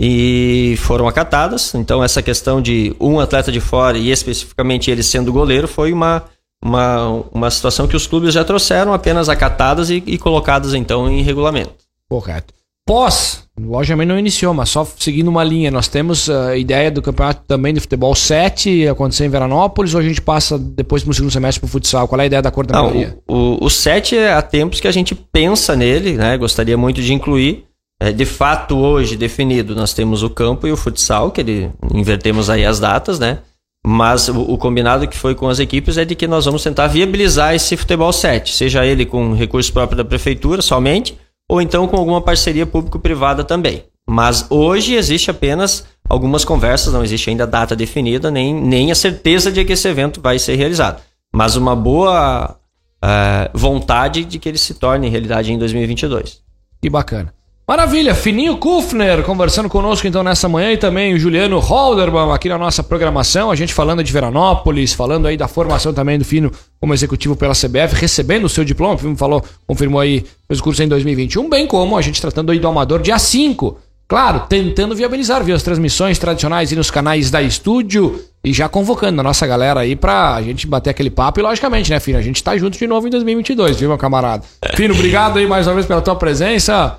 e 0.00 0.76
foram 0.78 1.08
acatadas. 1.08 1.74
Então 1.74 2.04
essa 2.04 2.22
questão 2.22 2.60
de 2.62 2.94
um 3.00 3.18
atleta 3.18 3.50
de 3.50 3.60
fora 3.60 3.98
e 3.98 4.10
especificamente 4.10 4.90
ele 4.90 5.02
sendo 5.02 5.32
goleiro 5.32 5.66
foi 5.66 5.92
uma 5.92 6.24
uma, 6.62 7.24
uma 7.32 7.50
situação 7.50 7.88
que 7.88 7.96
os 7.96 8.06
clubes 8.06 8.34
já 8.34 8.44
trouxeram 8.44 8.92
apenas 8.92 9.30
acatadas 9.30 9.88
e, 9.88 10.02
e 10.06 10.18
colocadas 10.18 10.74
então 10.74 11.08
em 11.10 11.22
regulamento. 11.22 11.74
Correto. 12.08 12.52
Pós, 12.90 13.44
logicamente 13.56 14.08
não 14.08 14.18
iniciou, 14.18 14.52
mas 14.52 14.68
só 14.68 14.84
seguindo 14.84 15.28
uma 15.28 15.44
linha, 15.44 15.70
nós 15.70 15.86
temos 15.86 16.28
a 16.28 16.56
ideia 16.56 16.90
do 16.90 17.00
campeonato 17.00 17.44
também 17.46 17.72
de 17.72 17.78
futebol 17.78 18.16
7 18.16 18.88
acontecer 18.88 19.24
em 19.24 19.28
Veranópolis 19.28 19.94
ou 19.94 20.00
a 20.00 20.02
gente 20.02 20.20
passa 20.20 20.58
depois 20.58 21.04
no 21.04 21.14
segundo 21.14 21.30
semestre 21.30 21.60
para 21.60 21.68
o 21.68 21.70
futsal? 21.70 22.08
Qual 22.08 22.18
é 22.18 22.24
a 22.24 22.26
ideia 22.26 22.42
da 22.42 22.50
coordenadoria? 22.50 23.16
O, 23.28 23.62
o, 23.62 23.66
o 23.66 23.70
7 23.70 24.16
é 24.16 24.32
há 24.32 24.42
tempos 24.42 24.80
que 24.80 24.88
a 24.88 24.90
gente 24.90 25.14
pensa 25.14 25.76
nele, 25.76 26.14
né? 26.14 26.36
Gostaria 26.36 26.76
muito 26.76 27.00
de 27.00 27.14
incluir. 27.14 27.64
É, 28.00 28.10
de 28.10 28.24
fato, 28.24 28.76
hoje 28.76 29.16
definido, 29.16 29.76
nós 29.76 29.94
temos 29.94 30.24
o 30.24 30.30
campo 30.30 30.66
e 30.66 30.72
o 30.72 30.76
futsal, 30.76 31.30
que 31.30 31.42
ele, 31.42 31.70
invertemos 31.94 32.50
aí 32.50 32.64
as 32.64 32.80
datas, 32.80 33.20
né? 33.20 33.38
Mas 33.86 34.28
o, 34.28 34.40
o, 34.40 34.58
combinado 34.58 35.06
que 35.06 35.16
foi 35.16 35.36
com 35.36 35.48
as 35.48 35.60
equipes 35.60 35.96
é 35.96 36.04
de 36.04 36.16
que 36.16 36.26
nós 36.26 36.44
vamos 36.44 36.64
tentar 36.64 36.88
viabilizar 36.88 37.54
esse 37.54 37.76
futebol 37.76 38.12
7, 38.12 38.52
seja 38.52 38.84
ele 38.84 39.06
com 39.06 39.32
recurso 39.32 39.72
próprio 39.72 39.96
da 39.96 40.04
prefeitura 40.04 40.60
somente, 40.60 41.16
ou 41.50 41.60
então 41.60 41.88
com 41.88 41.96
alguma 41.96 42.22
parceria 42.22 42.64
público-privada 42.64 43.42
também. 43.42 43.82
Mas 44.08 44.46
hoje 44.48 44.94
existe 44.94 45.32
apenas 45.32 45.84
algumas 46.08 46.44
conversas, 46.44 46.92
não 46.92 47.02
existe 47.02 47.28
ainda 47.28 47.44
data 47.44 47.74
definida, 47.74 48.30
nem, 48.30 48.54
nem 48.54 48.92
a 48.92 48.94
certeza 48.94 49.50
de 49.50 49.64
que 49.64 49.72
esse 49.72 49.88
evento 49.88 50.20
vai 50.20 50.38
ser 50.38 50.54
realizado. 50.54 51.02
Mas 51.34 51.56
uma 51.56 51.74
boa 51.74 52.56
uh, 53.04 53.58
vontade 53.58 54.24
de 54.24 54.38
que 54.38 54.48
ele 54.48 54.58
se 54.58 54.74
torne 54.74 55.08
realidade 55.08 55.52
em 55.52 55.58
2022. 55.58 56.40
Que 56.80 56.88
bacana. 56.88 57.34
Maravilha, 57.70 58.16
Fininho 58.16 58.56
Kufner 58.56 59.22
conversando 59.22 59.68
conosco 59.68 60.04
então 60.04 60.24
nessa 60.24 60.48
manhã 60.48 60.72
e 60.72 60.76
também 60.76 61.14
o 61.14 61.18
Juliano 61.20 61.60
Holderman 61.60 62.32
aqui 62.32 62.48
na 62.48 62.58
nossa 62.58 62.82
programação, 62.82 63.48
a 63.48 63.54
gente 63.54 63.72
falando 63.72 64.02
de 64.02 64.12
Veranópolis, 64.12 64.92
falando 64.92 65.28
aí 65.28 65.36
da 65.36 65.46
formação 65.46 65.94
também 65.94 66.18
do 66.18 66.24
Fino 66.24 66.50
como 66.80 66.92
executivo 66.92 67.36
pela 67.36 67.54
CBF, 67.54 67.94
recebendo 67.94 68.44
o 68.44 68.48
seu 68.48 68.64
diploma, 68.64 68.94
o 68.94 68.98
Fino 68.98 69.16
falou, 69.16 69.44
confirmou 69.68 70.00
aí, 70.00 70.26
fez 70.48 70.58
o 70.58 70.62
curso 70.64 70.82
em 70.82 70.88
2021, 70.88 71.48
bem 71.48 71.64
como 71.64 71.96
a 71.96 72.02
gente 72.02 72.20
tratando 72.20 72.50
aí 72.50 72.58
do 72.58 72.66
Amador 72.66 73.00
dia 73.00 73.20
5, 73.20 73.78
claro, 74.08 74.46
tentando 74.48 74.96
viabilizar 74.96 75.44
viu, 75.44 75.54
as 75.54 75.62
transmissões 75.62 76.18
tradicionais 76.18 76.72
e 76.72 76.76
nos 76.76 76.90
canais 76.90 77.30
da 77.30 77.40
estúdio 77.40 78.20
e 78.42 78.52
já 78.52 78.68
convocando 78.68 79.20
a 79.20 79.22
nossa 79.22 79.46
galera 79.46 79.78
aí 79.78 79.94
pra 79.94 80.42
gente 80.42 80.66
bater 80.66 80.90
aquele 80.90 81.10
papo 81.10 81.38
e 81.38 81.42
logicamente, 81.44 81.88
né, 81.88 82.00
Fino, 82.00 82.18
a 82.18 82.22
gente 82.22 82.42
tá 82.42 82.58
junto 82.58 82.76
de 82.76 82.86
novo 82.88 83.06
em 83.06 83.10
2022, 83.10 83.78
viu, 83.78 83.90
meu 83.90 83.96
camarada? 83.96 84.42
Fino, 84.74 84.92
obrigado 84.92 85.38
aí 85.38 85.46
mais 85.46 85.68
uma 85.68 85.74
vez 85.74 85.86
pela 85.86 86.00
tua 86.00 86.16
presença. 86.16 86.98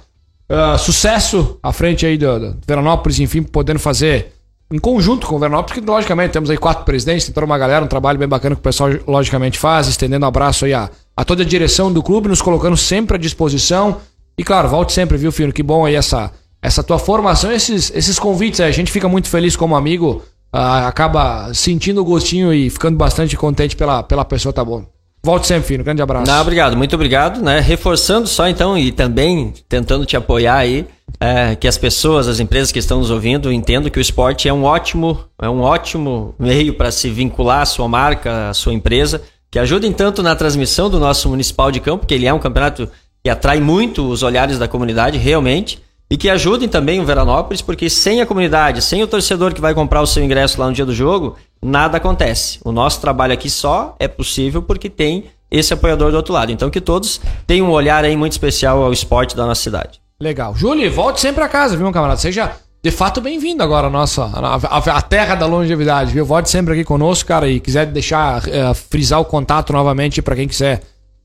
Uh, 0.51 0.77
sucesso 0.77 1.57
à 1.63 1.71
frente 1.71 2.05
aí 2.05 2.17
do, 2.17 2.37
do 2.37 2.57
Veranópolis, 2.67 3.21
enfim, 3.21 3.41
podendo 3.41 3.79
fazer 3.79 4.33
em 4.69 4.77
conjunto 4.77 5.25
com 5.25 5.37
o 5.37 5.39
Veranópolis, 5.39 5.79
que 5.79 5.85
logicamente 5.89 6.33
temos 6.33 6.49
aí 6.49 6.57
quatro 6.57 6.83
presidentes, 6.83 7.23
tem 7.23 7.33
toda 7.33 7.45
uma 7.45 7.57
galera, 7.57 7.85
um 7.85 7.87
trabalho 7.87 8.19
bem 8.19 8.27
bacana 8.27 8.55
que 8.55 8.59
o 8.59 8.63
pessoal 8.63 8.89
logicamente 9.07 9.57
faz, 9.57 9.87
estendendo 9.87 10.25
um 10.25 10.27
abraço 10.27 10.65
aí 10.65 10.73
a, 10.73 10.89
a 11.15 11.23
toda 11.23 11.43
a 11.43 11.45
direção 11.45 11.89
do 11.89 12.03
clube, 12.03 12.27
nos 12.27 12.41
colocando 12.41 12.75
sempre 12.75 13.15
à 13.15 13.17
disposição. 13.17 14.01
E 14.37 14.43
claro, 14.43 14.67
volte 14.67 14.91
sempre, 14.91 15.17
viu, 15.17 15.31
Fino? 15.31 15.53
Que 15.53 15.63
bom 15.63 15.85
aí 15.85 15.95
essa, 15.95 16.33
essa 16.61 16.83
tua 16.83 16.99
formação, 16.99 17.49
esses, 17.49 17.89
esses 17.95 18.19
convites 18.19 18.59
aí. 18.59 18.67
A 18.67 18.73
gente 18.73 18.91
fica 18.91 19.07
muito 19.07 19.29
feliz 19.29 19.55
como 19.55 19.73
amigo, 19.73 20.21
uh, 20.53 20.85
acaba 20.85 21.53
sentindo 21.53 22.01
o 22.01 22.05
gostinho 22.05 22.53
e 22.53 22.69
ficando 22.69 22.97
bastante 22.97 23.37
contente 23.37 23.73
pela, 23.77 24.03
pela 24.03 24.25
pessoa, 24.25 24.51
tá 24.51 24.65
bom? 24.65 24.85
Volte 25.23 25.47
sempre. 25.47 25.79
Um 25.79 25.83
grande 25.83 26.01
abraço. 26.01 26.31
Não, 26.31 26.41
obrigado, 26.41 26.75
muito 26.75 26.95
obrigado. 26.95 27.41
Né? 27.41 27.59
Reforçando 27.59 28.27
só 28.27 28.47
então 28.47 28.77
e 28.77 28.91
também 28.91 29.53
tentando 29.69 30.05
te 30.05 30.17
apoiar 30.17 30.57
aí, 30.57 30.87
é, 31.19 31.55
que 31.55 31.67
as 31.67 31.77
pessoas, 31.77 32.27
as 32.27 32.39
empresas 32.39 32.71
que 32.71 32.79
estão 32.79 32.99
nos 32.99 33.11
ouvindo, 33.11 33.51
entendam 33.51 33.91
que 33.91 33.99
o 33.99 34.01
esporte 34.01 34.47
é 34.47 34.53
um 34.53 34.63
ótimo, 34.63 35.19
é 35.39 35.49
um 35.49 35.61
ótimo 35.61 36.33
meio 36.39 36.73
para 36.73 36.91
se 36.91 37.09
vincular 37.09 37.61
à 37.61 37.65
sua 37.65 37.87
marca, 37.87 38.49
à 38.49 38.53
sua 38.53 38.73
empresa, 38.73 39.21
que 39.51 39.59
ajudem 39.59 39.91
tanto 39.91 40.23
na 40.23 40.35
transmissão 40.35 40.89
do 40.89 40.99
nosso 40.99 41.29
municipal 41.29 41.71
de 41.71 41.79
campo, 41.79 42.05
que 42.05 42.13
ele 42.13 42.25
é 42.25 42.33
um 42.33 42.39
campeonato 42.39 42.89
que 43.23 43.29
atrai 43.29 43.59
muito 43.59 44.07
os 44.07 44.23
olhares 44.23 44.57
da 44.57 44.67
comunidade, 44.67 45.17
realmente 45.17 45.79
e 46.11 46.17
que 46.17 46.29
ajudem 46.29 46.67
também 46.67 46.99
o 46.99 47.05
Veranópolis, 47.05 47.61
porque 47.61 47.89
sem 47.89 48.21
a 48.21 48.25
comunidade, 48.25 48.81
sem 48.81 49.01
o 49.01 49.07
torcedor 49.07 49.53
que 49.53 49.61
vai 49.61 49.73
comprar 49.73 50.01
o 50.01 50.05
seu 50.05 50.21
ingresso 50.21 50.59
lá 50.59 50.67
no 50.67 50.73
dia 50.73 50.85
do 50.85 50.93
jogo, 50.93 51.37
nada 51.63 51.97
acontece. 51.97 52.59
O 52.63 52.71
nosso 52.71 52.99
trabalho 52.99 53.33
aqui 53.33 53.49
só 53.49 53.95
é 53.99 54.07
possível 54.07 54.61
porque 54.61 54.89
tem 54.89 55.25
esse 55.49 55.73
apoiador 55.73 56.11
do 56.11 56.17
outro 56.17 56.33
lado. 56.33 56.51
Então 56.51 56.69
que 56.69 56.81
todos 56.81 57.21
tenham 57.45 57.67
um 57.67 57.71
olhar 57.71 58.03
aí 58.03 58.15
muito 58.15 58.31
especial 58.31 58.81
ao 58.81 58.93
esporte 58.93 59.35
da 59.35 59.45
nossa 59.45 59.61
cidade. 59.61 60.01
Legal. 60.19 60.55
Júlio, 60.55 60.91
volte 60.91 61.19
sempre 61.19 61.43
a 61.43 61.49
casa, 61.49 61.75
viu, 61.75 61.83
meu 61.83 61.93
camarada? 61.93 62.19
Seja 62.19 62.51
de 62.83 62.89
fato 62.89 63.21
bem-vindo 63.21 63.61
agora 63.61 63.87
à 63.87 63.89
nossa 63.89 64.23
a, 64.23 64.77
a, 64.77 65.01
terra 65.01 65.35
da 65.35 65.45
longevidade, 65.45 66.13
viu? 66.13 66.25
Volte 66.25 66.49
sempre 66.49 66.73
aqui 66.73 66.83
conosco, 66.83 67.27
cara, 67.27 67.47
e 67.47 67.59
quiser 67.59 67.85
deixar 67.87 68.43
uh, 68.43 68.73
frisar 68.73 69.19
o 69.19 69.25
contato 69.25 69.73
novamente 69.73 70.21
para 70.21 70.35
quem 70.35 70.47
quiser 70.47 70.81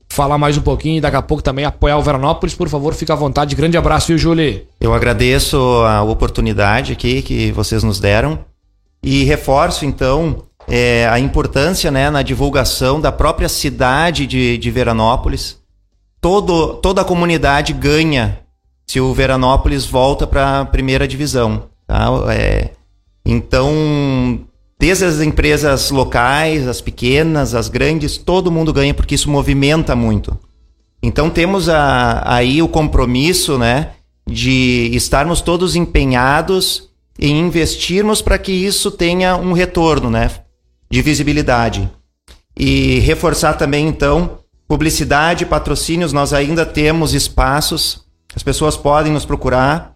falar 0.09 0.37
mais 0.37 0.57
um 0.57 0.61
pouquinho 0.61 0.97
e 0.97 1.01
daqui 1.01 1.17
a 1.17 1.21
pouco 1.21 1.43
também 1.43 1.65
apoiar 1.65 1.97
o 1.97 2.01
Veranópolis, 2.01 2.55
por 2.55 2.69
favor, 2.69 2.93
fique 2.93 3.11
à 3.11 3.15
vontade. 3.15 3.55
Grande 3.55 3.77
abraço, 3.77 4.07
viu, 4.07 4.17
Julie? 4.17 4.67
Eu 4.79 4.93
agradeço 4.93 5.57
a 5.85 6.03
oportunidade 6.03 6.93
aqui 6.93 7.21
que 7.21 7.51
vocês 7.51 7.83
nos 7.83 7.99
deram 7.99 8.39
e 9.01 9.23
reforço, 9.23 9.85
então, 9.85 10.43
é, 10.67 11.07
a 11.07 11.19
importância 11.19 11.89
né, 11.91 12.09
na 12.09 12.21
divulgação 12.21 12.99
da 12.99 13.11
própria 13.11 13.49
cidade 13.49 14.25
de, 14.27 14.57
de 14.57 14.71
Veranópolis. 14.71 15.57
Todo, 16.19 16.75
toda 16.75 17.01
a 17.01 17.05
comunidade 17.05 17.73
ganha 17.73 18.39
se 18.85 18.99
o 18.99 19.13
Veranópolis 19.13 19.85
volta 19.85 20.25
para 20.25 20.61
a 20.61 20.65
primeira 20.65 21.07
divisão. 21.07 21.63
Tá? 21.85 22.07
É, 22.33 22.71
então, 23.25 24.45
Desde 24.79 25.05
as 25.05 25.21
empresas 25.21 25.89
locais, 25.89 26.67
as 26.67 26.81
pequenas, 26.81 27.55
as 27.55 27.67
grandes, 27.67 28.17
todo 28.17 28.51
mundo 28.51 28.71
ganha 28.71 28.93
porque 28.93 29.15
isso 29.15 29.29
movimenta 29.29 29.95
muito. 29.95 30.37
Então 31.01 31.31
temos 31.31 31.67
a, 31.67 32.21
aí 32.25 32.61
o 32.61 32.67
compromisso, 32.67 33.57
né, 33.57 33.91
de 34.27 34.91
estarmos 34.93 35.41
todos 35.41 35.75
empenhados 35.75 36.86
em 37.19 37.39
investirmos 37.39 38.21
para 38.21 38.37
que 38.37 38.51
isso 38.51 38.91
tenha 38.91 39.35
um 39.35 39.53
retorno, 39.53 40.09
né, 40.09 40.29
de 40.89 41.01
visibilidade. 41.01 41.89
E 42.55 42.99
reforçar 42.99 43.53
também 43.53 43.87
então 43.87 44.39
publicidade, 44.67 45.45
patrocínios, 45.45 46.11
nós 46.11 46.33
ainda 46.33 46.65
temos 46.65 47.13
espaços, 47.13 48.05
as 48.35 48.43
pessoas 48.43 48.75
podem 48.75 49.11
nos 49.11 49.25
procurar. 49.25 49.95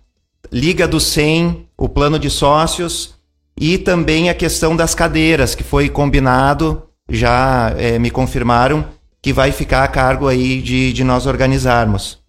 Liga 0.52 0.88
do 0.88 1.00
100, 1.00 1.68
o 1.78 1.88
plano 1.88 2.18
de 2.18 2.30
sócios, 2.30 3.16
e 3.58 3.78
também 3.78 4.30
a 4.30 4.34
questão 4.34 4.76
das 4.76 4.96
cadeiras, 4.96 5.54
que 5.54 5.64
foi 5.64 5.90
combinado, 5.90 6.84
já 7.10 7.74
é, 7.78 8.00
me 8.00 8.10
confirmaram, 8.10 8.86
que 9.22 9.32
vai 9.32 9.52
ficar 9.52 9.84
a 9.84 9.88
cargo 9.88 10.28
aí 10.28 10.62
de, 10.62 10.94
de 10.94 11.04
nós 11.04 11.26
organizarmos. 11.28 12.20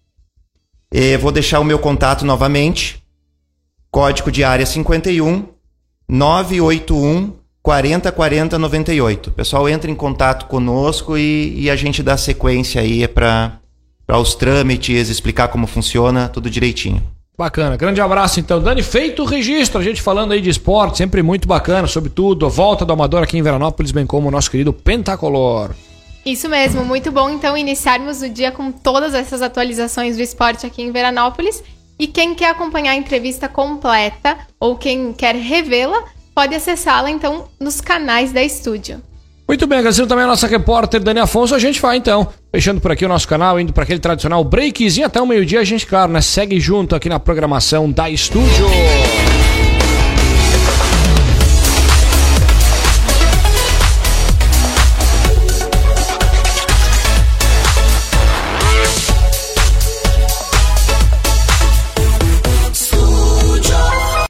E 0.91 1.17
vou 1.17 1.31
deixar 1.31 1.59
o 1.59 1.63
meu 1.63 1.79
contato 1.79 2.23
novamente. 2.23 3.02
Código 3.93 4.31
de 4.31 4.43
área 4.43 4.65
51 4.65 5.45
981 6.09 7.31
40 7.61 8.11
40 8.11 8.57
98. 8.57 9.29
Pessoal, 9.29 9.69
entra 9.69 9.91
em 9.91 9.93
contato 9.93 10.47
conosco 10.47 11.15
e, 11.15 11.53
e 11.61 11.69
a 11.69 11.75
gente 11.75 12.01
dá 12.01 12.17
sequência 12.17 12.81
aí 12.81 13.07
para 13.07 13.59
os 14.19 14.33
trâmites, 14.33 15.09
explicar 15.09 15.49
como 15.49 15.67
funciona, 15.67 16.27
tudo 16.27 16.49
direitinho. 16.49 17.03
Bacana, 17.37 17.77
grande 17.77 18.01
abraço 18.01 18.39
então. 18.39 18.59
Dani, 18.59 18.81
feito 18.81 19.21
o 19.21 19.25
registro, 19.25 19.79
a 19.79 19.83
gente 19.83 20.01
falando 20.01 20.31
aí 20.31 20.41
de 20.41 20.49
esporte, 20.49 20.97
sempre 20.97 21.21
muito 21.21 21.47
bacana, 21.47 21.87
sobretudo 21.87 22.47
a 22.47 22.49
volta 22.49 22.83
do 22.83 22.93
Amador 22.93 23.21
aqui 23.21 23.37
em 23.37 23.43
Veranópolis, 23.43 23.91
bem 23.91 24.07
como 24.07 24.27
o 24.27 24.31
nosso 24.31 24.49
querido 24.49 24.73
Pentacolor. 24.73 25.69
Isso 26.25 26.49
mesmo, 26.49 26.83
muito 26.83 27.11
bom 27.11 27.29
então 27.29 27.55
iniciarmos 27.55 28.23
o 28.23 28.29
dia 28.29 28.51
com 28.51 28.71
todas 28.71 29.13
essas 29.13 29.43
atualizações 29.43 30.15
do 30.15 30.23
esporte 30.23 30.65
aqui 30.65 30.81
em 30.81 30.91
Veranópolis. 30.91 31.61
E 31.97 32.07
quem 32.07 32.33
quer 32.35 32.49
acompanhar 32.49 32.91
a 32.91 32.95
entrevista 32.95 33.47
completa 33.47 34.37
ou 34.59 34.75
quem 34.75 35.13
quer 35.13 35.35
revê-la, 35.35 36.03
pode 36.33 36.55
acessá-la 36.55 37.09
então 37.09 37.47
nos 37.59 37.79
canais 37.79 38.31
da 38.31 38.43
estúdio. 38.43 39.01
Muito 39.47 39.67
bem, 39.67 39.79
agradecendo 39.79 40.07
também 40.07 40.23
a 40.23 40.27
nossa 40.27 40.47
repórter 40.47 41.01
Dani 41.01 41.19
Afonso. 41.19 41.53
A 41.53 41.59
gente 41.59 41.79
vai 41.81 41.97
então, 41.97 42.27
fechando 42.51 42.79
por 42.79 42.91
aqui 42.91 43.05
o 43.05 43.09
nosso 43.09 43.27
canal, 43.27 43.59
indo 43.59 43.73
para 43.73 43.83
aquele 43.83 43.99
tradicional 43.99 44.43
breakzinho 44.43 45.05
até 45.05 45.21
o 45.21 45.27
meio-dia. 45.27 45.59
A 45.59 45.65
gente, 45.65 45.85
claro, 45.85 46.11
né, 46.11 46.21
segue 46.21 46.59
junto 46.59 46.95
aqui 46.95 47.09
na 47.09 47.19
programação 47.19 47.91
da 47.91 48.09
estúdio. 48.09 48.67